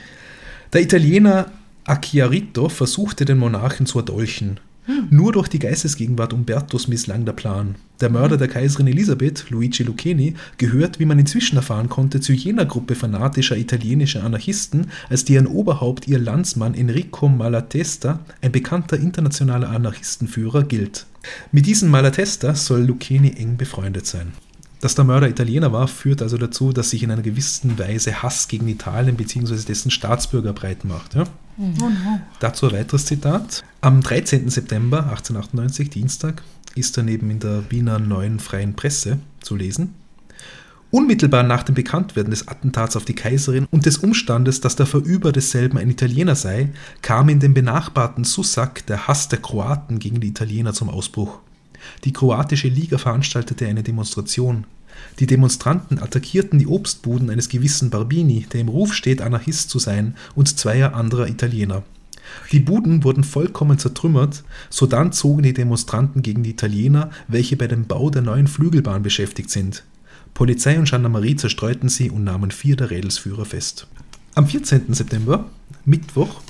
Der 0.74 0.82
Italiener 0.82 1.52
Acchiarito 1.86 2.68
versuchte 2.68 3.24
den 3.24 3.38
Monarchen 3.38 3.86
zu 3.86 4.00
erdolchen. 4.00 4.60
Hm. 4.88 5.08
Nur 5.10 5.34
durch 5.34 5.48
die 5.48 5.60
Geistesgegenwart 5.60 6.34
Umbertos 6.34 6.88
misslang 6.88 7.26
der 7.26 7.34
Plan. 7.34 7.76
Der 8.00 8.10
Mörder 8.10 8.38
der 8.38 8.48
Kaiserin 8.48 8.88
Elisabeth, 8.88 9.50
Luigi 9.50 9.84
Lucchini, 9.84 10.36
gehört, 10.58 11.00
wie 11.00 11.06
man 11.06 11.20
inzwischen 11.20 11.58
erfahren 11.58 11.90
konnte, 11.90 12.22
zu 12.22 12.32
jener 12.32 12.66
Gruppe 12.66 12.96
fanatischer 12.96 13.58
italienischer 13.58 14.24
Anarchisten, 14.24 14.88
als 15.10 15.26
deren 15.26 15.48
Oberhaupt 15.48 16.08
ihr 16.08 16.20
Landsmann 16.20 16.74
Enrico 16.74 17.28
Malatesta, 17.28 18.20
ein 18.42 18.52
bekannter 18.52 18.98
internationaler 18.98 19.70
Anarchistenführer, 19.70 20.64
gilt. 20.64 21.06
Mit 21.52 21.66
diesem 21.66 21.90
Malatesta 21.90 22.56
soll 22.56 22.84
Lucchini 22.84 23.34
eng 23.38 23.58
befreundet 23.58 24.06
sein. 24.06 24.34
Dass 24.80 24.94
der 24.94 25.06
Mörder 25.06 25.28
Italiener 25.28 25.72
war, 25.72 25.88
führt 25.88 26.22
also 26.22 26.38
dazu, 26.38 26.72
dass 26.72 26.92
sich 26.92 27.02
in 27.02 27.10
einer 27.10 27.24
gewissen 27.24 27.80
Weise 27.80 28.22
Hass 28.22 28.48
gegen 28.48 28.68
Italien 28.68 29.16
bzw. 29.16 29.56
dessen 29.68 29.90
Staatsbürger 29.90 30.54
breit 30.54 30.86
macht. 30.86 31.16
Ja? 31.16 31.24
Mhm. 31.58 32.22
Dazu 32.40 32.68
ein 32.68 32.74
weiteres 32.74 33.06
Zitat. 33.06 33.64
Am 33.82 34.02
13. 34.02 34.50
September 34.50 35.00
1898, 35.10 35.90
Dienstag, 35.90 36.44
ist 36.76 36.96
daneben 36.96 37.32
in 37.32 37.40
der 37.40 37.72
Wiener 37.72 37.98
Neuen 37.98 38.40
Freien 38.40 38.76
Presse 38.76 39.18
zu 39.42 39.56
lesen. 39.56 39.96
Unmittelbar 40.90 41.44
nach 41.44 41.64
dem 41.64 41.76
Bekanntwerden 41.76 42.32
des 42.32 42.48
Attentats 42.48 42.96
auf 42.96 43.04
die 43.04 43.16
Kaiserin 43.16 43.68
und 43.72 43.86
des 43.86 43.98
Umstandes, 43.98 44.62
dass 44.62 44.78
der 44.78 44.86
Verüber 44.86 45.34
desselben 45.34 45.78
ein 45.78 45.90
Italiener 45.90 46.36
sei, 46.36 46.70
kam 47.02 47.28
in 47.28 47.40
dem 47.40 47.54
benachbarten 47.54 48.24
Sussak 48.24 48.86
der 48.86 49.08
Hass 49.08 49.28
der 49.28 49.40
Kroaten 49.40 50.00
gegen 50.00 50.22
die 50.22 50.30
Italiener 50.30 50.74
zum 50.74 50.90
Ausbruch. 50.90 51.40
Die 52.04 52.14
kroatische 52.14 52.68
Liga 52.68 52.98
veranstaltete 52.98 53.68
eine 53.68 53.84
Demonstration. 53.84 54.66
Die 55.20 55.28
Demonstranten 55.28 56.00
attackierten 56.00 56.60
die 56.60 56.68
Obstbuden 56.68 57.30
eines 57.30 57.50
gewissen 57.50 57.90
Barbini, 57.90 58.48
der 58.52 58.62
im 58.62 58.70
Ruf 58.70 58.94
steht, 58.94 59.22
Anarchist 59.22 59.70
zu 59.70 59.80
sein, 59.80 60.16
und 60.36 60.58
zweier 60.58 60.96
anderer 60.96 61.28
Italiener. 61.28 61.84
Die 62.52 62.60
Buden 62.60 63.04
wurden 63.04 63.24
vollkommen 63.24 63.80
zertrümmert, 63.80 64.44
sodann 64.70 65.12
zogen 65.12 65.44
die 65.44 65.54
Demonstranten 65.54 66.22
gegen 66.22 66.44
die 66.44 66.52
Italiener, 66.52 67.10
welche 67.28 67.56
bei 67.56 67.68
dem 67.68 67.86
Bau 67.86 68.10
der 68.10 68.22
neuen 68.22 68.48
Flügelbahn 68.48 69.04
beschäftigt 69.04 69.50
sind. 69.50 69.84
Polizei 70.34 70.78
und 70.78 70.90
Gendarmerie 70.90 71.36
zerstreuten 71.36 71.90
sie 71.90 72.12
und 72.12 72.24
nahmen 72.24 72.52
vier 72.52 72.76
der 72.76 72.92
Rädelsführer 72.92 73.46
fest. 73.46 73.88
Am 74.36 74.46
14. 74.46 74.94
September, 74.94 75.50
Mittwoch, 75.86 76.42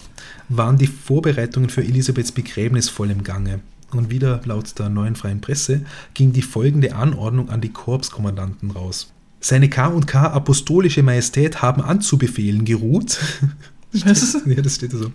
waren 0.49 0.77
die 0.77 0.87
Vorbereitungen 0.87 1.69
für 1.69 1.83
Elisabeths 1.83 2.31
Begräbnis 2.31 2.89
voll 2.89 3.11
im 3.11 3.23
Gange. 3.23 3.59
Und 3.91 4.09
wieder 4.09 4.41
laut 4.43 4.77
der 4.79 4.89
neuen 4.89 5.15
freien 5.15 5.39
Presse 5.39 5.81
ging 6.13 6.33
die 6.33 6.41
folgende 6.41 6.95
Anordnung 6.95 7.49
an 7.49 7.61
die 7.61 7.71
Korpskommandanten 7.71 8.71
raus. 8.71 9.13
Seine 9.39 9.69
K&K 9.69 10.27
Apostolische 10.27 11.03
Majestät 11.03 11.61
haben 11.61 11.81
anzubefehlen 11.81 12.65
geruht. 12.65 13.19
Was? 13.91 14.37
ja, 14.45 14.61
das 14.61 14.75
steht 14.75 14.91
so. 14.91 15.11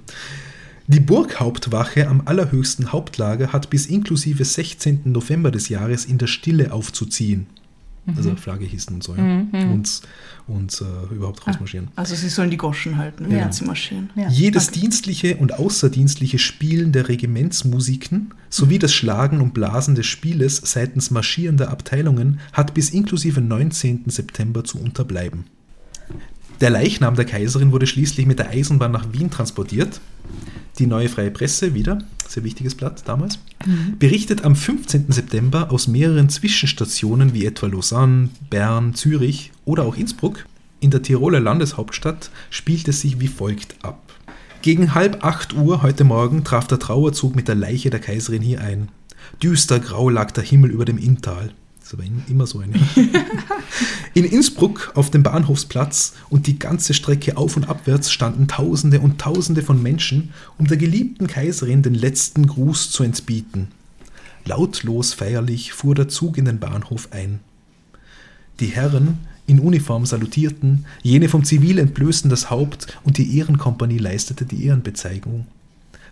Die 0.87 1.01
Burghauptwache 1.01 2.09
am 2.09 2.23
allerhöchsten 2.25 2.93
Hauptlager 2.93 3.53
hat 3.53 3.71
bis 3.71 3.87
inklusive 3.87 4.45
16. 4.45 5.03
November 5.05 5.51
des 5.51 5.69
Jahres 5.69 6.05
in 6.05 6.19
der 6.19 6.27
Stille 6.27 6.73
aufzuziehen. 6.73 7.47
Mhm. 8.05 8.17
Also 8.17 8.35
Flagge 8.35 8.65
hießen 8.65 8.95
und 8.95 9.03
so, 9.03 9.15
ja. 9.15 9.23
Mhm. 9.23 9.73
Und, 9.73 10.03
und 10.49 10.83
äh, 10.83 11.15
überhaupt 11.15 11.47
rausmarschieren. 11.47 11.89
Also 11.95 12.17
sie 12.17 12.29
sollen 12.29 12.51
die 12.51 12.57
Goschen 12.57 12.97
halten, 12.97 13.27
während 13.29 13.47
ja. 13.47 13.53
sie 13.53 13.65
marschieren. 13.65 14.11
Ja. 14.17 14.29
Jedes 14.29 14.69
okay. 14.69 14.81
dienstliche 14.81 15.37
und 15.37 15.55
außerdienstliche 15.55 16.39
Spielen 16.39 16.91
der 16.93 17.09
Regimentsmusiken 17.09 18.35
sowie 18.51 18.79
das 18.79 18.93
Schlagen 18.93 19.41
und 19.41 19.55
Blasen 19.55 19.95
des 19.95 20.07
Spieles 20.07 20.61
seitens 20.65 21.11
marschierender 21.11 21.71
Abteilungen 21.71 22.41
hat 22.53 22.75
bis 22.75 22.91
inklusive 22.91 23.41
19. 23.41 24.05
September 24.07 24.65
zu 24.65 24.81
unterbleiben. 24.81 25.45
Der 26.61 26.71
Leichnam 26.71 27.15
der 27.15 27.25
Kaiserin 27.25 27.73
wurde 27.73 27.87
schließlich 27.87 28.27
mit 28.27 28.39
der 28.39 28.51
Eisenbahn 28.51 28.93
nach 28.93 29.13
Wien 29.13 29.31
transportiert. 29.31 30.01
Die 30.79 30.87
Neue 30.87 31.09
Freie 31.09 31.31
Presse 31.31 31.75
wieder, 31.75 31.99
sehr 32.33 32.45
wichtiges 32.45 32.75
Blatt 32.75 33.03
damals, 33.07 33.39
mhm. 33.65 33.99
berichtet 33.99 34.45
am 34.45 34.57
15. 34.57 35.07
September 35.11 35.71
aus 35.71 35.89
mehreren 35.89 36.29
Zwischenstationen 36.29 37.35
wie 37.35 37.47
etwa 37.47 37.67
Lausanne, 37.67 38.31
Bern, 38.51 38.95
Zürich 38.95 39.53
oder 39.65 39.85
auch 39.85 39.97
Innsbruck. 39.97 40.47
In 40.81 40.91
der 40.91 41.03
Tiroler 41.03 41.41
Landeshauptstadt 41.41 42.31
spielt 42.51 42.89
es 42.89 43.01
sich 43.01 43.21
wie 43.21 43.29
folgt 43.29 43.77
ab. 43.83 44.13
Gegen 44.63 44.95
halb 44.95 45.25
acht 45.25 45.55
Uhr 45.55 45.83
heute 45.83 46.05
Morgen 46.05 46.45
traf 46.45 46.67
der 46.67 46.79
Trauerzug 46.79 47.35
mit 47.37 47.49
der 47.49 47.55
Leiche 47.55 47.91
der 47.91 48.01
Kaiserin 48.01 48.43
hier 48.43 48.61
ein. 48.61 48.89
Düster 49.43 49.81
grau 49.81 50.09
lag 50.09 50.31
der 50.33 50.45
Himmel 50.45 50.71
über 50.71 50.85
dem 50.85 50.99
Inntal 50.99 51.53
ist 51.83 51.95
aber 51.95 52.05
immer 52.29 52.47
so 52.47 52.61
eine. 52.61 52.75
In 54.15 54.25
Innsbruck 54.25 54.93
auf 54.95 55.11
dem 55.11 55.23
Bahnhofsplatz 55.23 56.15
und 56.31 56.47
die 56.47 56.59
ganze 56.59 56.95
Strecke 56.95 57.37
auf 57.37 57.57
und 57.57 57.69
abwärts 57.69 58.11
standen 58.11 58.49
Tausende 58.49 59.01
und 59.01 59.21
Tausende 59.21 59.63
von 59.63 59.83
Menschen, 59.83 60.33
um 60.59 60.67
der 60.67 60.77
geliebten 60.77 61.27
Kaiserin 61.27 61.83
den 61.83 61.95
letzten 61.95 62.47
Gruß 62.47 62.91
zu 62.91 63.03
entbieten. 63.03 63.69
Lautlos 64.45 65.15
feierlich 65.15 65.73
fuhr 65.73 65.95
der 65.95 66.09
Zug 66.09 66.37
in 66.39 66.45
den 66.45 66.59
Bahnhof 66.59 67.09
ein. 67.13 67.41
Die 68.61 68.67
Herren 68.67 69.19
in 69.47 69.61
Uniform 69.61 70.07
salutierten, 70.07 70.87
jene 71.03 71.29
vom 71.29 71.45
Zivil 71.45 71.79
entblößten 71.79 72.31
das 72.31 72.51
Haupt 72.51 72.99
und 73.05 73.19
die 73.19 73.39
Ehrenkompanie 73.39 73.99
leistete 73.99 74.45
die 74.45 74.65
Ehrenbezeigung. 74.67 75.47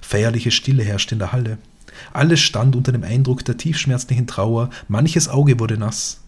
Feierliche 0.00 0.50
Stille 0.50 0.82
herrschte 0.82 1.14
in 1.14 1.20
der 1.20 1.32
Halle. 1.32 1.58
Alles 2.12 2.40
stand 2.40 2.76
unter 2.76 2.92
dem 2.92 3.04
Eindruck 3.04 3.44
der 3.44 3.56
tiefschmerzlichen 3.56 4.26
Trauer, 4.26 4.70
manches 4.88 5.28
Auge 5.28 5.58
wurde 5.58 5.78
nass. 5.78 6.20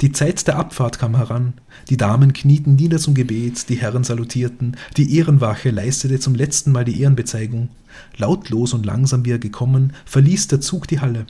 Die 0.00 0.12
Zeit 0.12 0.46
der 0.46 0.56
Abfahrt 0.56 0.98
kam 1.00 1.16
heran, 1.16 1.54
die 1.88 1.96
Damen 1.96 2.32
knieten 2.32 2.76
nieder 2.76 2.98
zum 2.98 3.14
Gebet, 3.14 3.68
die 3.68 3.76
Herren 3.76 4.04
salutierten, 4.04 4.76
die 4.96 5.16
Ehrenwache 5.16 5.70
leistete 5.70 6.20
zum 6.20 6.36
letzten 6.36 6.70
Mal 6.70 6.84
die 6.84 7.00
Ehrenbezeigung. 7.00 7.68
Lautlos 8.16 8.74
und 8.74 8.86
langsam 8.86 9.24
wie 9.24 9.32
er 9.32 9.38
gekommen, 9.38 9.92
verließ 10.04 10.48
der 10.48 10.60
Zug 10.60 10.86
die 10.86 11.00
Halle. 11.00 11.26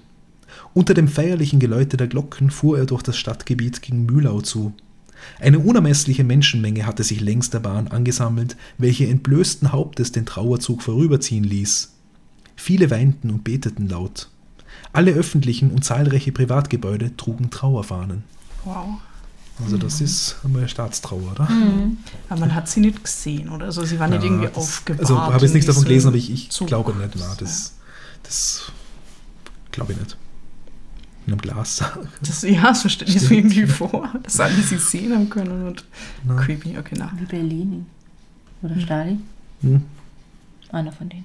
Unter 0.75 0.93
dem 0.93 1.09
feierlichen 1.09 1.61
Geläute 1.61 1.97
der 1.97 2.09
Glocken 2.09 2.51
fuhr 2.51 2.79
er 2.79 2.87
durch 2.87 3.03
das 3.03 3.17
Stadtgebiet 3.17 3.81
gegen 3.81 4.05
Mühlau 4.05 4.43
zu. 4.43 4.75
Eine 5.41 5.61
unermessliche 5.61 6.25
Menschenmenge 6.25 6.87
hatte 6.87 7.05
sich 7.05 7.21
längs 7.21 7.51
der 7.51 7.61
Bahn 7.61 7.89
angesammelt, 7.89 8.57
welche 8.77 9.07
entblößten 9.07 9.73
Hauptes 9.73 10.13
den 10.13 10.27
Trauerzug 10.27 10.83
vorüberziehen 10.83 11.45
ließ. 11.45 11.95
Viele 12.59 12.91
weinten 12.91 13.31
und 13.31 13.45
beteten 13.45 13.89
laut. 13.89 14.29
Alle 14.93 15.13
öffentlichen 15.13 15.71
und 15.71 15.85
zahlreiche 15.85 16.33
Privatgebäude 16.33 17.17
trugen 17.17 17.51
Trauerfahnen. 17.51 18.25
Wow. 18.65 18.99
Also 19.63 19.77
das 19.77 20.01
mhm. 20.01 20.07
ist 20.07 20.37
einmal 20.45 20.69
Staatstrauer, 20.69 21.33
oder? 21.33 21.49
Mhm. 21.49 21.99
Aber 22.29 22.41
man 22.41 22.55
hat 22.55 22.69
sie 22.69 22.81
nicht 22.81 23.03
gesehen, 23.03 23.49
oder? 23.49 23.67
Also 23.67 23.85
sie 23.85 23.99
waren 23.99 24.13
ja, 24.13 24.19
nicht 24.19 24.27
irgendwie 24.27 24.47
das, 24.49 24.57
aufgebahrt. 24.57 25.01
Also 25.01 25.21
habe 25.21 25.45
jetzt 25.45 25.55
nichts 25.55 25.67
davon 25.67 25.85
gelesen, 25.85 26.09
aber 26.09 26.17
ich, 26.17 26.31
ich 26.31 26.67
glaube 26.67 26.95
nicht. 26.95 27.15
Na, 27.17 27.35
das 27.39 27.75
das 28.23 28.73
glaube 29.71 29.93
ich 29.93 29.99
nicht. 29.99 30.17
In 31.27 31.35
einem 31.35 31.41
Glas. 31.41 31.83
Das, 32.21 32.43
ja, 32.43 32.75
so 32.75 32.89
stelle 32.89 33.11
ich 33.11 33.17
es 33.17 33.31
mir 33.31 33.37
irgendwie 33.37 33.67
vor, 33.67 34.13
dass 34.23 34.41
alle 34.41 34.61
sie 34.63 34.79
sehen 34.79 35.15
haben 35.15 35.31
können 35.31 35.69
und 35.69 35.85
na. 36.25 36.35
creepy. 36.35 36.77
Okay, 36.77 36.97
na. 36.99 37.13
Wie 37.17 37.25
Berlin 37.25 37.87
oder 38.63 38.75
hm. 38.75 38.81
Stalin. 38.81 39.23
Hm. 39.61 39.83
Einer 40.71 40.93
von 40.93 41.09
denen. 41.09 41.25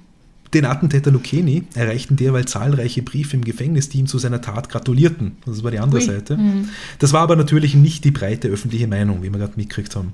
Den 0.54 0.64
Attentäter 0.64 1.10
Lucchini 1.10 1.64
erreichten 1.74 2.14
derweil 2.16 2.46
zahlreiche 2.46 3.02
Briefe 3.02 3.36
im 3.36 3.44
Gefängnis, 3.44 3.88
die 3.88 3.98
ihm 3.98 4.06
zu 4.06 4.18
seiner 4.18 4.40
Tat 4.40 4.68
gratulierten. 4.68 5.32
Das 5.44 5.64
war 5.64 5.72
die 5.72 5.80
andere 5.80 6.00
Ui. 6.00 6.06
Seite. 6.06 6.36
Mhm. 6.36 6.68
Das 7.00 7.12
war 7.12 7.22
aber 7.22 7.34
natürlich 7.34 7.74
nicht 7.74 8.04
die 8.04 8.12
breite 8.12 8.48
öffentliche 8.48 8.86
Meinung, 8.86 9.22
wie 9.22 9.30
wir 9.30 9.38
gerade 9.38 9.54
mitgekriegt 9.56 9.96
haben. 9.96 10.12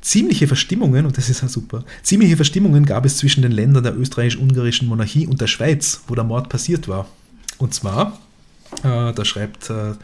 Ziemliche 0.00 0.46
Verstimmungen, 0.46 1.06
und 1.06 1.18
das 1.18 1.28
ist 1.28 1.42
ja 1.42 1.48
super, 1.48 1.84
ziemliche 2.04 2.36
Verstimmungen 2.36 2.86
gab 2.86 3.04
es 3.04 3.16
zwischen 3.16 3.42
den 3.42 3.50
Ländern 3.50 3.82
der 3.82 3.98
österreichisch-ungarischen 3.98 4.86
Monarchie 4.86 5.26
und 5.26 5.40
der 5.40 5.48
Schweiz, 5.48 6.02
wo 6.06 6.14
der 6.14 6.22
Mord 6.22 6.48
passiert 6.48 6.86
war. 6.86 7.08
Und 7.58 7.74
zwar, 7.74 8.16
äh, 8.84 9.12
da 9.12 9.24
schreibt 9.24 9.70
äh, 9.70 9.94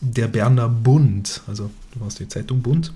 der 0.00 0.28
Berner 0.28 0.70
Bund, 0.70 1.42
also 1.46 1.70
du 1.92 2.04
hast 2.06 2.20
die 2.20 2.28
Zeitung 2.28 2.62
Bund, 2.62 2.94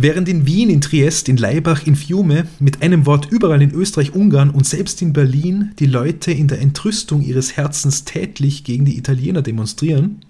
Während 0.00 0.28
in 0.28 0.46
Wien, 0.46 0.70
in 0.70 0.80
Triest, 0.80 1.28
in 1.28 1.38
Laibach, 1.38 1.84
in 1.84 1.96
Fiume, 1.96 2.46
mit 2.60 2.82
einem 2.82 3.04
Wort 3.04 3.32
überall 3.32 3.60
in 3.60 3.74
Österreich, 3.74 4.14
Ungarn 4.14 4.50
und 4.50 4.64
selbst 4.64 5.02
in 5.02 5.12
Berlin 5.12 5.72
die 5.80 5.86
Leute 5.86 6.30
in 6.30 6.46
der 6.46 6.60
Entrüstung 6.60 7.20
ihres 7.20 7.56
Herzens 7.56 8.04
tätlich 8.04 8.62
gegen 8.62 8.84
die 8.84 8.96
Italiener 8.96 9.42
demonstrieren, 9.42 10.20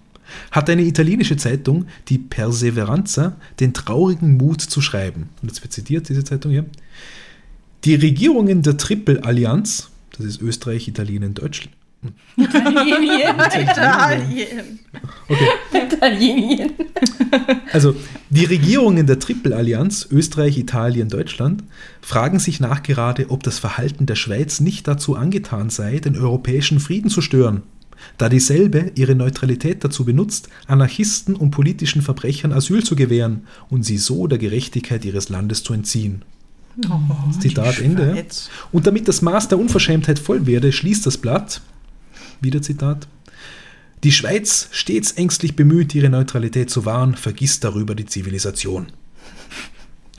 hat 0.53 0.71
eine 0.71 0.85
italienische 0.85 1.37
Zeitung, 1.37 1.85
die 2.09 2.17
Perseveranza, 2.17 3.37
den 3.61 3.75
traurigen 3.75 4.39
Mut 4.39 4.63
zu 4.63 4.81
schreiben. 4.81 5.29
Und 5.43 5.51
jetzt 5.51 5.63
wird 5.63 5.75
zitiert 5.75 6.09
diese 6.09 6.25
Zeitung 6.25 6.51
hier. 6.51 6.65
Die 7.85 7.95
Regierungen 7.95 8.63
der 8.63 8.79
Triple-Allianz, 8.79 9.91
das 10.17 10.25
ist 10.25 10.41
Österreich, 10.41 10.89
Italien, 10.89 11.35
Deutschland, 11.35 11.77
Italien. 12.37 13.37
Italien. 13.37 14.79
Okay. 15.29 15.49
Italien. 15.73 16.73
Also 17.73 17.95
die 18.31 18.45
Regierungen 18.45 19.07
der 19.07 19.19
Tripelallianz 19.19 20.07
Österreich, 20.11 20.57
Italien, 20.59 21.09
Deutschland 21.09 21.65
fragen 22.01 22.39
sich 22.39 22.61
nachgerade, 22.61 23.31
ob 23.31 23.43
das 23.43 23.59
Verhalten 23.59 24.07
der 24.07 24.15
Schweiz 24.15 24.61
nicht 24.61 24.87
dazu 24.87 25.17
angetan 25.17 25.71
sei, 25.71 25.99
den 25.99 26.17
europäischen 26.17 26.81
Frieden 26.81 27.11
zu 27.11 27.21
stören, 27.21 27.63
da 28.17 28.29
dieselbe 28.29 28.93
ihre 28.95 29.15
Neutralität 29.15 29.85
dazu 29.85 30.05
benutzt, 30.05 30.49
Anarchisten 30.67 31.35
und 31.35 31.51
politischen 31.51 32.03
Verbrechern 32.03 32.53
Asyl 32.53 32.85
zu 32.85 32.97
gewähren 32.97 33.47
und 33.71 33.85
sie 33.85 33.99
so 33.99 34.27
der 34.27 34.39
Gerechtigkeit 34.39 35.05
ihres 35.05 35.29
Landes 35.29 35.63
zu 35.65 35.73
entziehen. 35.73 36.23
Oh, 36.89 37.01
Zitat 37.41 37.79
die 37.81 37.85
Ende. 37.85 38.13
Schweiz. 38.13 38.51
Und 38.71 38.87
damit 38.87 39.09
das 39.09 39.21
Maß 39.21 39.49
der 39.49 39.59
Unverschämtheit 39.59 40.19
voll 40.19 40.47
werde, 40.47 40.71
schließt 40.71 41.05
das 41.07 41.19
Blatt, 41.19 41.61
wieder 42.41 42.63
Zitat, 42.63 43.09
die 44.05 44.13
Schweiz, 44.13 44.69
stets 44.71 45.13
ängstlich 45.13 45.57
bemüht, 45.57 45.95
ihre 45.95 46.09
Neutralität 46.09 46.71
zu 46.71 46.85
wahren, 46.85 47.17
vergisst 47.17 47.65
darüber 47.65 47.95
die 47.95 48.07
Zivilisation. 48.07 48.87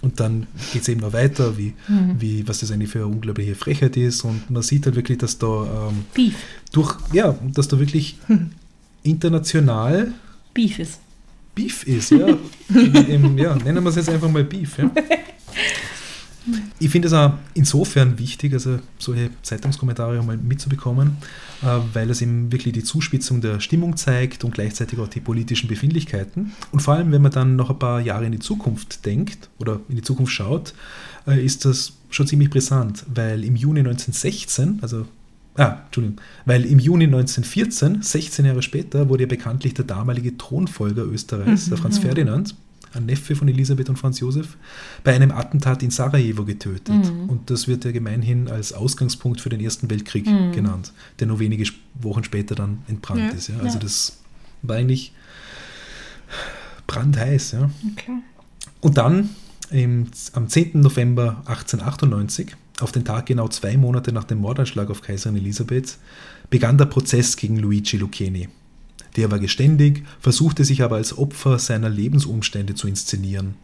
Und 0.02 0.20
dann 0.20 0.48
geht 0.72 0.84
es 0.84 0.88
eben 0.88 1.02
noch 1.02 1.14
weiter, 1.14 1.58
wie, 1.58 1.74
wie, 2.18 2.48
was 2.48 2.60
das 2.60 2.72
eigentlich 2.72 2.90
für 2.90 3.00
eine 3.00 3.08
unglaubliche 3.08 3.56
Frechheit 3.56 3.98
ist. 3.98 4.24
Und 4.24 4.50
man 4.50 4.64
sieht 4.64 4.86
halt 4.86 4.96
wirklich, 4.96 5.18
dass 5.18 5.38
da 5.38 5.90
ähm, 5.90 6.06
Beef. 6.14 6.36
durch, 6.72 6.96
ja, 7.12 7.38
dass 7.54 7.68
da 7.68 7.80
wirklich 7.80 8.18
international 9.04 10.14
Beef 10.54 10.80
ist. 10.80 11.00
Beef 11.54 11.84
ist, 11.84 12.12
ja. 12.12 12.28
Im, 13.08 13.38
ja 13.38 13.56
nennen 13.56 13.84
wir 13.84 13.90
es 13.90 13.96
jetzt 13.98 14.10
einfach 14.10 14.32
mal 14.32 14.44
Beef. 14.44 14.78
Ja. 14.78 14.90
Ich 16.82 16.90
finde 16.90 17.10
es 17.10 17.14
auch 17.14 17.34
insofern 17.54 18.18
wichtig, 18.18 18.54
also 18.54 18.80
solche 18.98 19.32
Zeitungskommentare 19.42 20.24
mal 20.24 20.38
mitzubekommen, 20.38 21.18
äh, 21.62 21.78
weil 21.94 22.10
es 22.10 22.22
eben 22.22 22.52
wirklich 22.54 22.74
die 22.74 22.84
Zuspitzung 22.84 23.42
der 23.42 23.60
Stimmung 23.60 23.98
zeigt 23.98 24.46
und 24.46 24.54
gleichzeitig 24.54 24.98
auch 25.00 25.10
die 25.10 25.20
politischen 25.20 25.68
Befindlichkeiten. 25.68 26.54
Und 26.72 26.80
vor 26.80 26.94
allem, 26.94 27.12
wenn 27.12 27.22
man 27.22 27.34
dann 27.34 27.58
noch 27.58 27.70
ein 27.70 27.80
paar 27.80 28.00
Jahre 28.00 28.26
in 28.26 28.32
die 28.32 28.40
Zukunft 28.40 29.06
denkt 29.06 29.50
oder 29.60 29.82
in 29.90 29.98
die 29.98 30.02
Zukunft 30.02 30.32
schaut, 30.32 30.74
äh, 31.28 31.44
ist 31.44 31.66
das 31.66 31.94
schon 32.10 32.28
ziemlich 32.28 32.50
brisant, 32.50 33.06
weil 33.14 33.44
im 33.44 33.56
Juni 33.56 33.82
1916, 33.82 34.80
also 34.82 35.06
Ah, 35.56 35.82
Entschuldigung. 35.88 36.22
Weil 36.46 36.64
im 36.64 36.80
Juni 36.80 37.04
1914, 37.04 38.02
16 38.02 38.46
Jahre 38.46 38.62
später, 38.62 39.10
wurde 39.10 39.24
ja 39.24 39.28
bekanntlich 39.28 39.74
der 39.74 39.84
damalige 39.84 40.38
Thronfolger 40.38 41.04
Österreichs, 41.04 41.68
der 41.68 41.78
Franz 41.78 41.98
Ferdinand, 41.98 42.56
ein 42.94 43.06
Neffe 43.06 43.36
von 43.36 43.48
Elisabeth 43.48 43.90
und 43.90 43.98
Franz 43.98 44.20
Josef, 44.20 44.58
bei 45.04 45.14
einem 45.14 45.32
Attentat 45.32 45.84
in 45.84 45.92
Sarajevo 45.92 46.46
getötet. 46.46 47.12
Und 47.28 47.50
das 47.50 47.68
wird 47.68 47.86
ja 47.86 47.92
gemeinhin 47.92 48.48
als 48.48 48.74
Ausgangspunkt 48.74 49.42
für 49.42 49.50
den 49.50 49.60
Ersten 49.60 49.90
Weltkrieg 49.90 50.26
genannt, 50.26 50.94
der 51.20 51.28
nur 51.28 51.40
wenige 51.40 51.70
Wochen 52.02 52.24
später 52.24 52.56
dann 52.56 52.80
entbrannt 52.88 53.22
Ja, 53.22 53.30
ist. 53.30 53.50
Ja. 53.50 53.58
Also 53.60 53.76
ja. 53.76 53.80
das 53.80 54.18
war 54.62 54.78
eigentlich 54.78 55.14
brandheiß. 56.88 57.52
Ja. 57.54 57.70
Okay. 57.94 58.12
Und 58.82 58.98
dann 58.98 59.30
im, 59.72 60.08
am 60.34 60.48
10. 60.48 60.82
November 60.82 61.44
1898, 61.46 62.56
auf 62.82 62.92
den 62.92 63.06
Tag 63.06 63.26
genau 63.26 63.48
zwei 63.50 63.78
Monate 63.78 64.12
nach 64.12 64.24
dem 64.24 64.40
Mordanschlag 64.40 64.90
auf 64.90 65.02
Kaiserin 65.02 65.38
Elisabeth, 65.38 65.98
begann 66.50 66.78
der 66.78 66.86
Prozess 66.86 67.36
gegen 67.36 67.58
Luigi 67.58 67.98
Lucchini. 67.98 68.50
Der 69.20 69.30
war 69.32 69.40
geständig, 69.40 70.06
versuchte 70.22 70.64
sich 70.64 70.82
aber 70.82 70.96
als 70.96 71.18
Opfer 71.18 71.60
seiner 71.60 71.90
Lebensumstände 71.90 72.74
zu 72.74 72.88
inszenieren. 72.88 73.56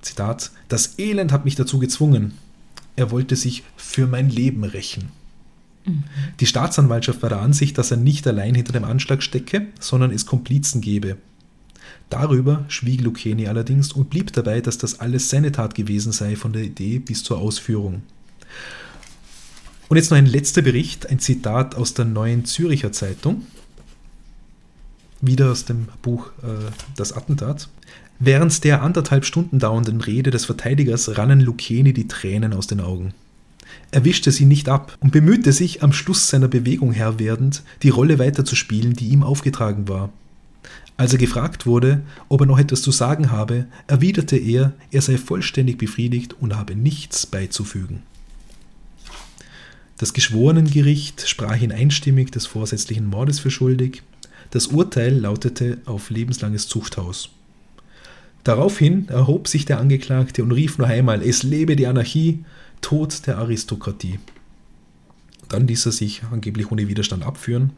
Zitat: 0.00 0.52
Das 0.68 0.96
Elend 0.96 1.32
hat 1.32 1.44
mich 1.44 1.56
dazu 1.56 1.80
gezwungen. 1.80 2.34
Er 2.94 3.10
wollte 3.10 3.34
sich 3.34 3.64
für 3.76 4.06
mein 4.06 4.30
Leben 4.30 4.62
rächen. 4.62 5.10
Die 6.38 6.46
Staatsanwaltschaft 6.46 7.20
war 7.20 7.30
der 7.30 7.40
Ansicht, 7.40 7.78
dass 7.78 7.90
er 7.90 7.96
nicht 7.96 8.28
allein 8.28 8.54
hinter 8.54 8.72
dem 8.72 8.84
Anschlag 8.84 9.24
stecke, 9.24 9.66
sondern 9.80 10.12
es 10.12 10.24
Komplizen 10.24 10.80
gebe. 10.80 11.16
Darüber 12.08 12.64
schwieg 12.68 13.00
Lucchini 13.00 13.48
allerdings 13.48 13.90
und 13.92 14.08
blieb 14.08 14.32
dabei, 14.34 14.60
dass 14.60 14.78
das 14.78 15.00
alles 15.00 15.30
seine 15.30 15.50
Tat 15.50 15.74
gewesen 15.74 16.12
sei, 16.12 16.36
von 16.36 16.52
der 16.52 16.62
Idee 16.62 17.00
bis 17.00 17.24
zur 17.24 17.38
Ausführung. 17.38 18.02
Und 19.88 19.96
jetzt 19.96 20.12
noch 20.12 20.18
ein 20.18 20.26
letzter 20.26 20.62
Bericht, 20.62 21.10
ein 21.10 21.18
Zitat 21.18 21.74
aus 21.74 21.92
der 21.92 22.04
Neuen 22.04 22.44
Züricher 22.44 22.92
Zeitung, 22.92 23.42
wieder 25.20 25.50
aus 25.50 25.64
dem 25.64 25.88
Buch 26.02 26.30
äh, 26.42 26.70
Das 26.96 27.12
Attentat. 27.12 27.68
Während 28.18 28.64
der 28.64 28.82
anderthalb 28.82 29.24
Stunden 29.24 29.58
dauernden 29.58 30.00
Rede 30.00 30.30
des 30.30 30.44
Verteidigers 30.44 31.16
rannen 31.16 31.40
Lucchini 31.40 31.92
die 31.92 32.08
Tränen 32.08 32.52
aus 32.52 32.66
den 32.66 32.80
Augen. 32.80 33.14
Er 33.92 34.04
wischte 34.04 34.30
sie 34.30 34.44
nicht 34.44 34.68
ab 34.68 34.96
und 35.00 35.10
bemühte 35.10 35.52
sich, 35.52 35.82
am 35.82 35.92
Schluss 35.92 36.28
seiner 36.28 36.48
Bewegung 36.48 36.92
Herr 36.92 37.18
werdend, 37.18 37.62
die 37.82 37.88
Rolle 37.88 38.18
weiterzuspielen, 38.18 38.94
die 38.94 39.08
ihm 39.08 39.22
aufgetragen 39.22 39.88
war. 39.88 40.10
Als 40.96 41.12
er 41.12 41.18
gefragt 41.18 41.64
wurde, 41.64 42.02
ob 42.28 42.42
er 42.42 42.46
noch 42.46 42.58
etwas 42.58 42.82
zu 42.82 42.90
sagen 42.90 43.30
habe, 43.30 43.66
erwiderte 43.86 44.36
er, 44.36 44.74
er 44.90 45.00
sei 45.00 45.16
vollständig 45.16 45.78
befriedigt 45.78 46.34
und 46.38 46.54
habe 46.54 46.76
nichts 46.76 47.24
beizufügen. 47.24 48.02
Das 49.96 50.12
Geschworenengericht 50.12 51.26
sprach 51.28 51.60
ihn 51.60 51.72
einstimmig 51.72 52.32
des 52.32 52.46
vorsätzlichen 52.46 53.06
Mordes 53.06 53.38
für 53.38 53.50
schuldig. 53.50 54.02
Das 54.50 54.68
Urteil 54.68 55.16
lautete 55.18 55.78
auf 55.84 56.10
lebenslanges 56.10 56.68
Zuchthaus. 56.68 57.30
Daraufhin 58.44 59.08
erhob 59.08 59.48
sich 59.48 59.64
der 59.64 59.78
Angeklagte 59.78 60.42
und 60.42 60.52
rief 60.52 60.78
noch 60.78 60.88
einmal: 60.88 61.22
Es 61.22 61.42
lebe 61.42 61.76
die 61.76 61.86
Anarchie, 61.86 62.44
Tod 62.80 63.26
der 63.26 63.38
Aristokratie. 63.38 64.18
Dann 65.48 65.66
ließ 65.66 65.86
er 65.86 65.92
sich 65.92 66.22
angeblich 66.30 66.70
ohne 66.70 66.88
Widerstand 66.88 67.24
abführen. 67.24 67.72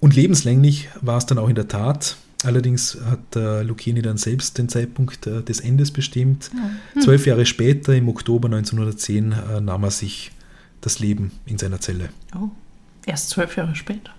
Und 0.00 0.14
lebenslänglich 0.14 0.88
war 1.00 1.18
es 1.18 1.26
dann 1.26 1.38
auch 1.38 1.48
in 1.48 1.56
der 1.56 1.68
Tat. 1.68 2.16
Allerdings 2.44 2.96
hat 3.04 3.34
äh, 3.34 3.62
Lucchini 3.62 4.00
dann 4.00 4.16
selbst 4.16 4.58
den 4.58 4.68
Zeitpunkt 4.68 5.26
äh, 5.26 5.42
des 5.42 5.58
Endes 5.58 5.90
bestimmt. 5.90 6.52
Zwölf 7.00 7.26
Jahre 7.26 7.44
später, 7.44 7.94
im 7.96 8.08
Oktober 8.08 8.46
1910, 8.46 9.32
äh, 9.32 9.60
nahm 9.60 9.82
er 9.82 9.90
sich 9.90 10.30
das 10.80 11.00
Leben 11.00 11.32
in 11.46 11.58
seiner 11.58 11.80
Zelle. 11.80 12.10
Oh, 12.36 12.50
erst 13.06 13.30
zwölf 13.30 13.56
Jahre 13.56 13.74
später. 13.74 14.12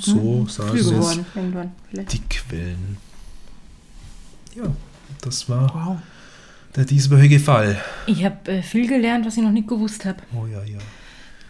So 0.00 0.46
sagen 0.46 0.68
Früh 0.70 0.78
es 0.78 0.90
irgendwann 1.34 1.72
vielleicht. 1.90 2.12
die 2.12 2.20
Quellen. 2.28 2.96
Ja, 4.54 4.64
das 5.22 5.48
war 5.48 5.74
Wow. 5.74 5.96
der 6.76 6.84
dieswöchige 6.84 7.40
Fall. 7.40 7.80
Ich 8.06 8.24
habe 8.24 8.52
äh, 8.52 8.62
viel 8.62 8.86
gelernt, 8.86 9.26
was 9.26 9.36
ich 9.36 9.42
noch 9.42 9.50
nicht 9.50 9.66
gewusst 9.68 10.04
habe. 10.04 10.18
Oh 10.34 10.46
ja, 10.46 10.62
ja. 10.62 10.78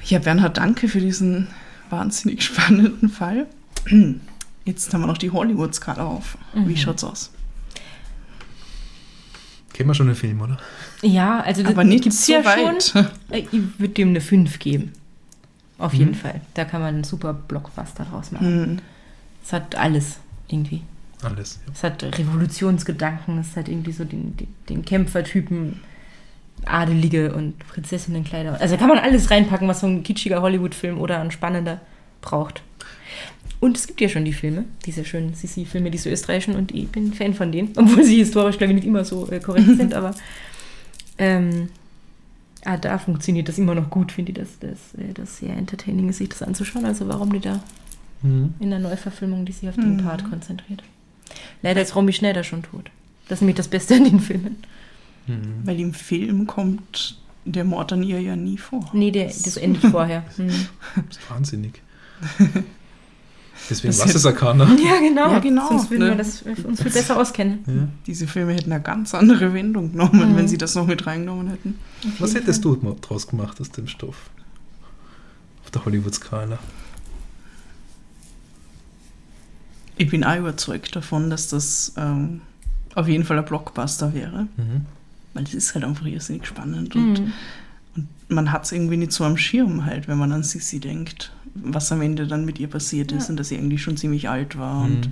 Ja, 0.04 0.18
Bernhard, 0.18 0.56
danke 0.56 0.88
für 0.88 1.00
diesen 1.00 1.48
wahnsinnig 1.90 2.42
spannenden 2.42 3.08
Fall. 3.10 3.46
Jetzt 4.64 4.92
haben 4.94 5.02
wir 5.02 5.06
noch 5.06 5.18
die 5.18 5.30
Hollywood-Skala 5.30 6.04
auf. 6.06 6.38
Wie 6.54 6.76
schaut's 6.76 7.04
aus? 7.04 7.30
Kennen 9.74 9.90
wir 9.90 9.94
schon 9.94 10.06
den 10.06 10.16
Film, 10.16 10.40
oder? 10.40 10.56
Ja, 11.02 11.40
also 11.40 11.62
das 11.62 11.72
Aber 11.72 11.84
nicht 11.84 12.04
gibt's 12.04 12.24
so 12.24 12.32
ja 12.32 12.44
weit. 12.44 12.82
schon. 12.84 13.06
Äh, 13.30 13.40
Ich 13.50 13.60
würde 13.78 13.92
dem 13.94 14.08
eine 14.10 14.20
5 14.22 14.58
geben. 14.60 14.92
Auf 15.78 15.92
Mhm. 15.92 15.98
jeden 15.98 16.14
Fall. 16.14 16.40
Da 16.54 16.64
kann 16.64 16.80
man 16.80 16.94
einen 16.94 17.04
super 17.04 17.32
Blockbuster 17.34 18.04
draus 18.04 18.30
machen. 18.32 18.46
Hm. 18.64 18.78
Es 19.44 19.52
hat 19.52 19.74
alles 19.76 20.18
irgendwie. 20.48 20.82
Alles. 21.22 21.58
Ja. 21.66 21.72
Es 21.72 21.82
hat 21.82 22.02
Revolutionsgedanken, 22.02 23.38
es 23.38 23.56
hat 23.56 23.68
irgendwie 23.68 23.92
so 23.92 24.04
den, 24.04 24.36
den, 24.36 24.48
den 24.68 24.84
Kämpfertypen, 24.84 25.80
Adelige 26.66 27.34
und 27.34 27.58
Prinzessinnenkleider. 27.58 28.60
Also 28.60 28.74
da 28.74 28.78
kann 28.78 28.88
man 28.88 28.98
alles 28.98 29.30
reinpacken, 29.30 29.66
was 29.68 29.80
so 29.80 29.86
ein 29.86 30.02
kitschiger 30.02 30.40
Hollywood-Film 30.42 30.98
oder 31.00 31.20
ein 31.20 31.30
spannender 31.30 31.80
braucht. 32.22 32.62
Und 33.60 33.76
es 33.76 33.86
gibt 33.86 34.00
ja 34.00 34.08
schon 34.08 34.24
die 34.24 34.32
Filme, 34.32 34.64
diese 34.84 35.04
schönen 35.04 35.34
Sissi-Filme, 35.34 35.90
diese 35.90 36.10
österreichischen, 36.10 36.54
und 36.56 36.74
ich 36.74 36.88
bin 36.88 37.12
Fan 37.14 37.34
von 37.34 37.50
denen, 37.50 37.72
obwohl 37.76 38.04
sie 38.04 38.16
historisch, 38.18 38.58
glaube 38.58 38.72
ich, 38.72 38.76
nicht 38.76 38.86
immer 38.86 39.04
so 39.04 39.28
äh, 39.30 39.40
korrekt 39.40 39.66
sind, 39.76 39.94
aber 39.94 40.14
ähm, 41.18 41.68
ah, 42.64 42.76
da 42.76 42.98
funktioniert 42.98 43.48
das 43.48 43.58
immer 43.58 43.74
noch 43.74 43.90
gut, 43.90 44.12
finde 44.12 44.32
ich, 44.32 44.38
dass 44.38 44.58
das, 44.58 44.94
äh, 45.00 45.12
das 45.12 45.38
sehr 45.38 45.56
entertaining 45.56 46.08
ist, 46.08 46.18
sich 46.18 46.28
das 46.28 46.42
anzuschauen. 46.42 46.84
Also 46.84 47.08
warum 47.08 47.32
die 47.32 47.40
da 47.40 47.60
Mhm. 48.22 48.54
in 48.58 48.70
der 48.70 48.78
Neuverfilmung, 48.78 49.44
die 49.44 49.52
sich 49.52 49.68
auf 49.68 49.74
den 49.74 49.98
Part 49.98 50.24
konzentriert. 50.30 50.82
Leider 51.60 51.82
ist 51.82 51.94
Romy 51.94 52.12
Schneider 52.14 52.42
schon 52.42 52.62
tot. 52.62 52.90
Das 53.28 53.36
ist 53.38 53.42
nämlich 53.42 53.56
das 53.56 53.68
Beste 53.68 53.94
an 53.96 54.04
den 54.04 54.18
Filmen. 54.20 54.56
Mhm. 55.26 55.60
Weil 55.64 55.78
im 55.80 55.92
Film 55.92 56.46
kommt 56.46 57.18
der 57.44 57.64
Mord 57.64 57.92
an 57.92 58.02
ihr 58.02 58.20
ja 58.22 58.34
nie 58.36 58.56
vor. 58.56 58.88
Nee, 58.94 59.10
der, 59.10 59.26
das 59.26 59.58
endet 59.58 59.82
vorher. 59.90 60.24
Hm. 60.36 60.48
Das 60.48 61.18
ist 61.18 61.30
wahnsinnig. 61.30 61.82
Deswegen 63.70 63.92
Das 63.92 64.00
was 64.00 64.06
hätte- 64.08 64.18
es 64.18 64.26
Arcana. 64.26 64.64
Ja, 64.74 64.98
genau. 65.00 65.30
Ja, 65.32 65.38
genau, 65.38 65.68
Sonst 65.68 65.90
würden 65.90 66.04
ne? 66.04 66.10
wir 66.10 66.16
das 66.16 66.42
uns 66.42 66.82
viel 66.82 66.90
besser 66.90 67.16
auskennen. 67.18 67.64
Ja. 67.66 67.88
Diese 68.06 68.26
Filme 68.26 68.52
hätten 68.54 68.72
eine 68.72 68.82
ganz 68.82 69.14
andere 69.14 69.54
Wendung 69.54 69.92
genommen, 69.92 70.32
Mhm. 70.32 70.36
wenn 70.36 70.48
sie 70.48 70.58
das 70.58 70.74
noch 70.74 70.86
mit 70.86 71.06
reingenommen 71.06 71.48
hätten. 71.48 71.78
Was 72.18 72.34
hättest 72.34 72.64
du 72.64 72.76
draus 73.00 73.26
gemacht 73.26 73.60
aus 73.60 73.70
dem 73.70 73.86
Stoff? 73.88 74.30
Auf 75.64 75.70
der 75.70 75.84
Hollywood-Skala. 75.84 76.58
Ich 79.96 80.10
bin 80.10 80.24
auch 80.24 80.36
überzeugt 80.36 80.96
davon, 80.96 81.30
dass 81.30 81.48
das 81.48 81.92
ähm, 81.96 82.40
auf 82.94 83.06
jeden 83.08 83.24
Fall 83.24 83.38
ein 83.38 83.44
Blockbuster 83.44 84.12
wäre. 84.12 84.48
Mhm. 84.56 84.86
Weil 85.34 85.44
es 85.44 85.54
ist 85.54 85.74
halt 85.74 85.84
einfach 85.84 86.06
irrsinnig 86.06 86.46
spannend 86.46 86.94
Mhm. 86.94 87.08
und 87.10 87.32
man 88.28 88.50
hat 88.52 88.64
es 88.64 88.72
irgendwie 88.72 88.96
nicht 88.96 89.12
so 89.12 89.24
am 89.24 89.36
Schirm 89.36 89.84
halt, 89.84 90.08
wenn 90.08 90.18
man 90.18 90.32
an 90.32 90.42
Sissy 90.42 90.80
denkt, 90.80 91.30
was 91.54 91.92
am 91.92 92.02
Ende 92.02 92.26
dann 92.26 92.44
mit 92.44 92.58
ihr 92.58 92.68
passiert 92.68 93.12
ist 93.12 93.24
Ja. 93.24 93.30
und 93.30 93.36
dass 93.38 93.48
sie 93.48 93.56
eigentlich 93.58 93.82
schon 93.82 93.96
ziemlich 93.96 94.28
alt 94.28 94.58
war 94.58 94.82
und 94.82 95.08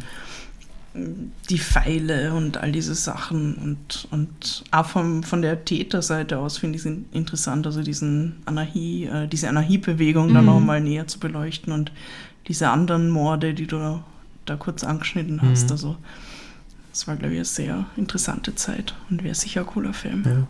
Mhm. 0.95 1.33
die 1.49 1.59
Pfeile 1.59 2.35
und 2.35 2.59
all 2.59 2.71
diese 2.71 2.95
Sachen 2.95 3.55
und, 3.55 4.09
und 4.11 4.65
auch 4.73 4.85
vom, 4.87 5.23
von 5.23 5.41
der 5.41 5.65
Täterseite 5.65 6.39
aus 6.39 6.59
finde 6.59 6.77
ich 6.77 6.83
es 6.83 6.87
in- 6.87 7.07
interessant, 7.13 7.67
also 7.67 7.83
diesen 7.83 8.37
Anarchie, 8.45 9.05
äh, 9.05 9.27
diese 9.27 9.49
Anarchiebewegung 9.49 10.35
dann 10.35 10.45
Mhm. 10.45 10.51
noch 10.51 10.61
mal 10.61 10.81
näher 10.83 11.07
zu 11.07 11.19
beleuchten 11.19 11.73
und 11.73 11.93
diese 12.49 12.69
anderen 12.69 13.09
Morde, 13.09 13.55
die 13.55 13.67
du 13.67 13.79
da, 13.79 14.05
da 14.45 14.57
kurz 14.57 14.85
angeschnitten 14.85 15.41
hast. 15.41 15.67
Mhm. 15.67 15.71
Also 15.73 15.97
das 16.91 17.07
war, 17.09 17.17
glaube 17.17 17.33
ich, 17.35 17.39
eine 17.39 17.45
sehr 17.47 17.87
interessante 17.97 18.55
Zeit 18.55 18.95
und 19.09 19.23
wäre 19.25 19.35
sicher 19.35 19.61
ein 19.61 19.67
cooler 19.67 19.95
Film. 19.95 20.25
Ja. 20.27 20.47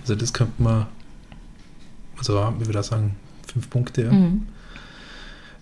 Also 0.00 0.16
das 0.16 0.32
könnte 0.32 0.60
man, 0.60 0.86
also 2.18 2.52
ich 2.60 2.66
würde 2.66 2.80
auch 2.80 2.84
sagen, 2.84 3.16
fünf 3.46 3.70
Punkte. 3.70 4.02
Ja. 4.02 4.12
Mhm. 4.12 4.46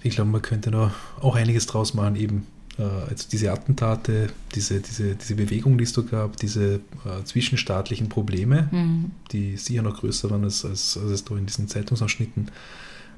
Ich 0.03 0.15
glaube, 0.15 0.31
man 0.31 0.43
könnte 0.43 0.71
noch 0.71 0.93
auch 1.21 1.37
einiges 1.37 1.67
draus 1.67 1.95
machen, 1.95 2.17
eben 2.17 2.47
äh, 2.79 2.83
also 2.83 3.29
diese 3.31 3.53
Attentate, 3.53 4.29
diese, 4.55 4.81
diese, 4.81 5.15
diese 5.15 5.35
Bewegung, 5.35 5.79
die 5.79 5.85
es 5.85 5.93
da 5.93 6.03
gab, 6.03 6.37
diese 6.37 6.77
äh, 7.05 7.25
zwischenstaatlichen 7.25 8.09
Probleme, 8.09 8.69
Mhm. 8.73 9.13
die 9.31 9.57
sicher 9.57 9.83
noch 9.83 10.01
größer 10.01 10.31
waren, 10.31 10.45
als, 10.45 10.65
als, 10.65 10.97
als 10.97 11.11
es 11.11 11.25
da 11.25 11.37
in 11.37 11.47
diesen 11.47 11.69
Zeitungsausschnitten 11.69 12.51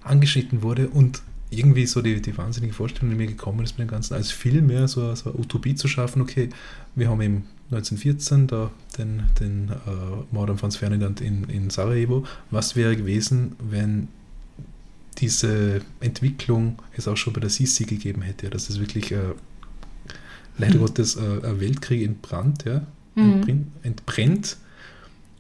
angeschnitten 0.03 0.63
wurde 0.63 0.89
und 0.89 1.23
irgendwie 1.51 1.87
so 1.87 2.03
die, 2.03 2.21
die 2.21 2.37
wahnsinnige 2.37 2.75
Vorstellung, 2.75 3.11
die 3.11 3.17
mir 3.17 3.27
gekommen 3.27 3.63
ist 3.65 3.79
mit 3.79 3.89
dem 3.89 3.91
Ganzen, 3.91 4.15
als 4.15 4.31
Film 4.31 4.67
mehr 4.67 4.89
so, 4.89 5.15
so 5.15 5.31
eine 5.31 5.39
Utopie 5.39 5.75
zu 5.75 5.89
schaffen, 5.89 6.21
okay, 6.21 6.51
wir 6.95 7.09
haben 7.09 7.21
eben 7.23 7.45
1914 7.71 8.47
da 8.47 8.71
den, 8.99 9.23
den 9.41 9.71
äh, 9.71 9.75
Mord 10.31 10.51
an 10.51 10.59
Franz 10.59 10.77
Ferdinand 10.77 11.21
in, 11.21 11.45
in 11.45 11.71
Sarajevo. 11.71 12.25
Was 12.51 12.77
wäre 12.77 12.97
gewesen, 12.97 13.57
wenn 13.59 14.09
diese 15.19 15.81
Entwicklung 16.01 16.77
es 16.97 17.09
auch 17.09 17.17
schon 17.17 17.33
bei 17.33 17.41
der 17.41 17.51
Sisi 17.51 17.85
gegeben 17.85 18.23
hätte, 18.23 18.51
dass 18.51 18.69
es 18.69 18.81
wirklich 18.81 19.13
äh, 19.13 19.19
leider 20.59 20.77
Mhm. 20.77 20.81
Gottes 20.81 21.17
äh, 21.17 21.21
ein 21.47 21.61
Weltkrieg 21.61 22.03
entbrannt, 22.05 22.65
ja, 22.65 22.83
Mhm. 23.17 23.69
entbrennt, 23.85 24.57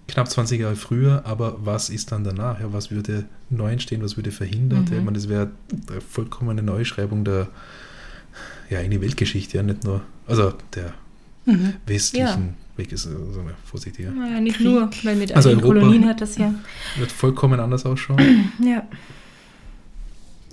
knapp 0.07 0.31
20 0.31 0.61
Jahre 0.61 0.77
früher, 0.77 1.27
aber 1.27 1.57
was 1.65 1.91
ist 1.91 2.13
dann 2.13 2.23
danach? 2.25 2.61
Ja, 2.61 2.73
was 2.73 2.91
würde 2.93 3.25
neu 3.51 3.73
entstehen, 3.73 4.03
was 4.03 4.17
würde 4.17 4.31
verhindert? 4.31 4.87
Mhm. 4.91 4.93
Ja, 4.93 4.99
ich 4.99 5.05
meine, 5.05 5.19
das 5.19 5.29
wäre 5.29 5.51
eine 5.91 6.01
vollkommene 6.01 6.63
Neuschreibung 6.63 7.25
der 7.25 7.49
ja, 8.71 8.81
in 8.81 8.91
die 8.91 9.01
Weltgeschichte, 9.01 9.57
ja, 9.57 9.63
nicht 9.63 9.85
nur, 9.85 10.03
also 10.27 10.55
der 10.75 10.95
Mhm. 11.47 11.75
westlichen 11.87 12.55
Weg 12.77 12.91
ist, 12.93 13.07
also 13.07 13.43
mal 13.43 13.55
vorsichtig, 13.65 14.05
ja. 14.07 14.11
Naja, 14.11 14.41
nicht 14.41 14.57
Krieg. 14.57 14.67
nur, 14.67 14.91
weil 15.05 15.17
mit 15.17 15.33
Also 15.33 15.51
Europa- 15.51 15.67
Kolonien 15.67 16.07
hat 16.07 16.21
das 16.21 16.37
ja. 16.39 16.55
Wird 16.97 17.13
vollkommen 17.13 17.61
anders 17.61 17.85
ausschauen. 17.87 18.51
Ja. 18.65 18.83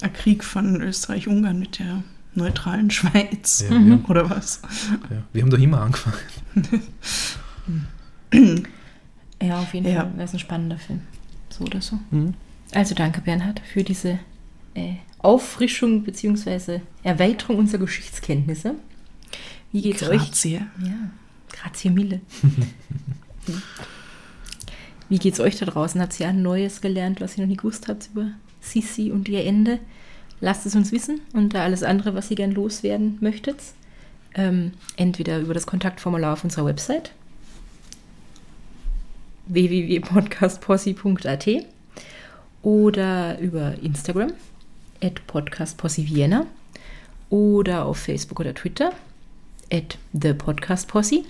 Ein 0.01 0.13
Krieg 0.13 0.43
von 0.43 0.81
Österreich-Ungarn 0.81 1.59
mit 1.59 1.77
der 1.79 2.03
neutralen 2.33 2.89
Schweiz. 2.89 3.63
Ja, 3.69 3.77
Mhm. 3.77 3.85
wir, 3.85 3.93
haben, 3.93 4.05
Oder 4.05 4.29
was? 4.29 4.61
ja, 5.11 5.17
wir 5.31 5.41
haben 5.43 5.49
doch 5.51 5.59
immer 5.59 5.81
angefangen. 5.81 6.17
Ja, 9.41 9.59
auf 9.59 9.73
jeden 9.73 9.87
Ja. 9.87 10.01
Fall. 10.01 10.11
Das 10.17 10.29
ist 10.29 10.35
ein 10.35 10.39
spannender 10.39 10.77
Film. 10.77 11.01
So 11.49 11.63
oder 11.65 11.81
so. 11.81 11.99
Mhm. 12.11 12.33
Also 12.73 12.95
danke, 12.95 13.21
Bernhard, 13.21 13.61
für 13.73 13.83
diese 13.83 14.19
äh, 14.75 14.93
Auffrischung 15.19 16.03
bzw. 16.03 16.79
Erweiterung 17.03 17.57
unserer 17.57 17.81
Geschichtskenntnisse. 17.81 18.75
Wie 19.71 19.81
geht's 19.81 20.03
euch? 20.03 20.21
Grazie. 20.21 20.61
Ja, 20.83 21.11
grazie 21.51 21.89
mille. 21.89 22.21
Wie 25.09 25.19
geht's 25.19 25.39
euch 25.39 25.57
da 25.57 25.65
draußen? 25.65 26.01
Habt 26.01 26.19
ihr 26.19 26.27
ein 26.27 26.41
Neues 26.41 26.81
gelernt, 26.81 27.21
was 27.21 27.37
ihr 27.37 27.43
noch 27.43 27.49
nie 27.49 27.57
gewusst 27.57 27.87
habt 27.87 28.09
über 28.13 28.31
Sisi 28.61 29.11
und 29.11 29.27
ihr 29.27 29.45
Ende? 29.45 29.79
Lasst 30.39 30.65
es 30.65 30.75
uns 30.75 30.91
wissen 30.91 31.21
und 31.33 31.55
alles 31.55 31.83
andere, 31.83 32.15
was 32.15 32.31
ihr 32.31 32.37
gern 32.37 32.51
loswerden 32.51 33.17
möchtet. 33.19 33.57
Ähm, 34.33 34.71
entweder 34.95 35.39
über 35.39 35.53
das 35.53 35.67
Kontaktformular 35.67 36.33
auf 36.33 36.43
unserer 36.43 36.65
Website 36.65 37.11
www.podcastpossi.at 39.47 41.47
oder 42.61 43.39
über 43.39 43.75
Instagram 43.81 44.31
at 45.01 45.25
podcastpossi 45.27 46.29
oder 47.29 47.85
auf 47.85 47.97
Facebook 47.97 48.39
oder 48.39 48.53
Twitter 48.53 48.93
at 49.71 49.97
thepodcastposse 50.13 51.23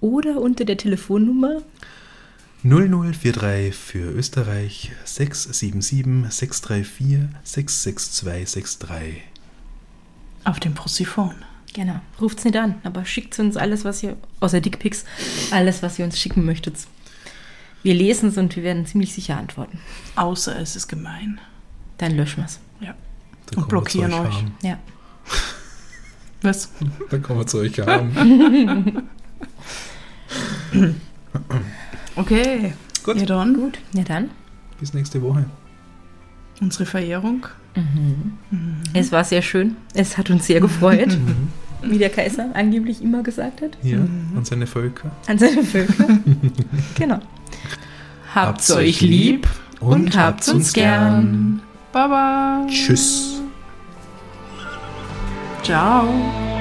oder 0.00 0.40
unter 0.40 0.64
der 0.64 0.76
Telefonnummer 0.76 1.62
0043 2.64 3.74
für 3.74 4.10
Österreich 4.10 4.92
677 5.04 6.32
634 6.32 7.28
66263. 7.42 9.22
Auf 10.44 10.60
dem 10.60 10.74
Possiphon. 10.74 11.34
Genau, 11.74 12.00
ruft's 12.20 12.44
nicht 12.44 12.56
an, 12.56 12.76
aber 12.84 13.04
schickt 13.04 13.38
uns 13.38 13.56
alles, 13.56 13.84
was 13.84 14.02
ihr, 14.02 14.16
außer 14.40 14.60
Dickpics, 14.60 15.04
alles, 15.50 15.82
was 15.82 15.98
ihr 15.98 16.04
uns 16.04 16.18
schicken 16.18 16.44
möchtet. 16.44 16.76
Wir 17.82 17.94
lesen 17.94 18.30
es 18.30 18.38
und 18.38 18.54
wir 18.56 18.62
werden 18.62 18.86
ziemlich 18.86 19.12
sicher 19.12 19.36
antworten. 19.36 19.78
Außer 20.16 20.58
es 20.58 20.76
ist 20.76 20.88
gemein. 20.88 21.40
Dann 21.98 22.12
löschen 22.16 22.42
wir's. 22.42 22.60
Ja. 22.80 22.94
Da 23.50 23.56
Und 23.56 23.64
wir 23.64 23.68
blockieren 23.68 24.12
euch. 24.12 24.34
haben. 24.34 24.54
Ja. 24.62 24.78
Was? 26.44 26.68
Dann 27.10 27.22
kommen 27.22 27.40
wir 27.40 27.46
zu 27.46 27.58
euch 27.58 27.78
haben. 27.80 29.02
Okay. 32.16 32.74
Gut. 33.02 33.16
Ja 33.16 33.26
dann, 33.26 33.54
Gut, 33.54 33.78
ja 33.92 34.02
dann. 34.02 34.30
Bis 34.80 34.94
nächste 34.94 35.20
Woche. 35.22 35.44
unsere 36.60 36.86
Verehrung. 36.86 37.46
Es 38.92 39.10
war 39.12 39.24
sehr 39.24 39.42
schön. 39.42 39.76
Es 39.94 40.16
hat 40.16 40.30
uns 40.30 40.46
sehr 40.46 40.60
gefreut, 40.60 41.18
wie 41.82 41.98
der 41.98 42.10
Kaiser 42.10 42.50
angeblich 42.54 43.02
immer 43.02 43.22
gesagt 43.22 43.60
hat. 43.62 43.76
Ja, 43.82 43.98
und 44.34 44.46
seine 44.46 44.66
Völker. 44.66 45.10
An 45.26 45.38
seine 45.38 45.64
Völker. 45.64 46.06
genau. 46.94 47.18
Habt's 48.34 48.70
euch 48.70 49.00
lieb 49.00 49.48
und 49.80 50.16
habt's 50.16 50.48
uns 50.48 50.72
gern. 50.72 51.60
Baba. 51.92 52.66
Tschüss. 52.68 53.33
Ciao. 55.64 56.53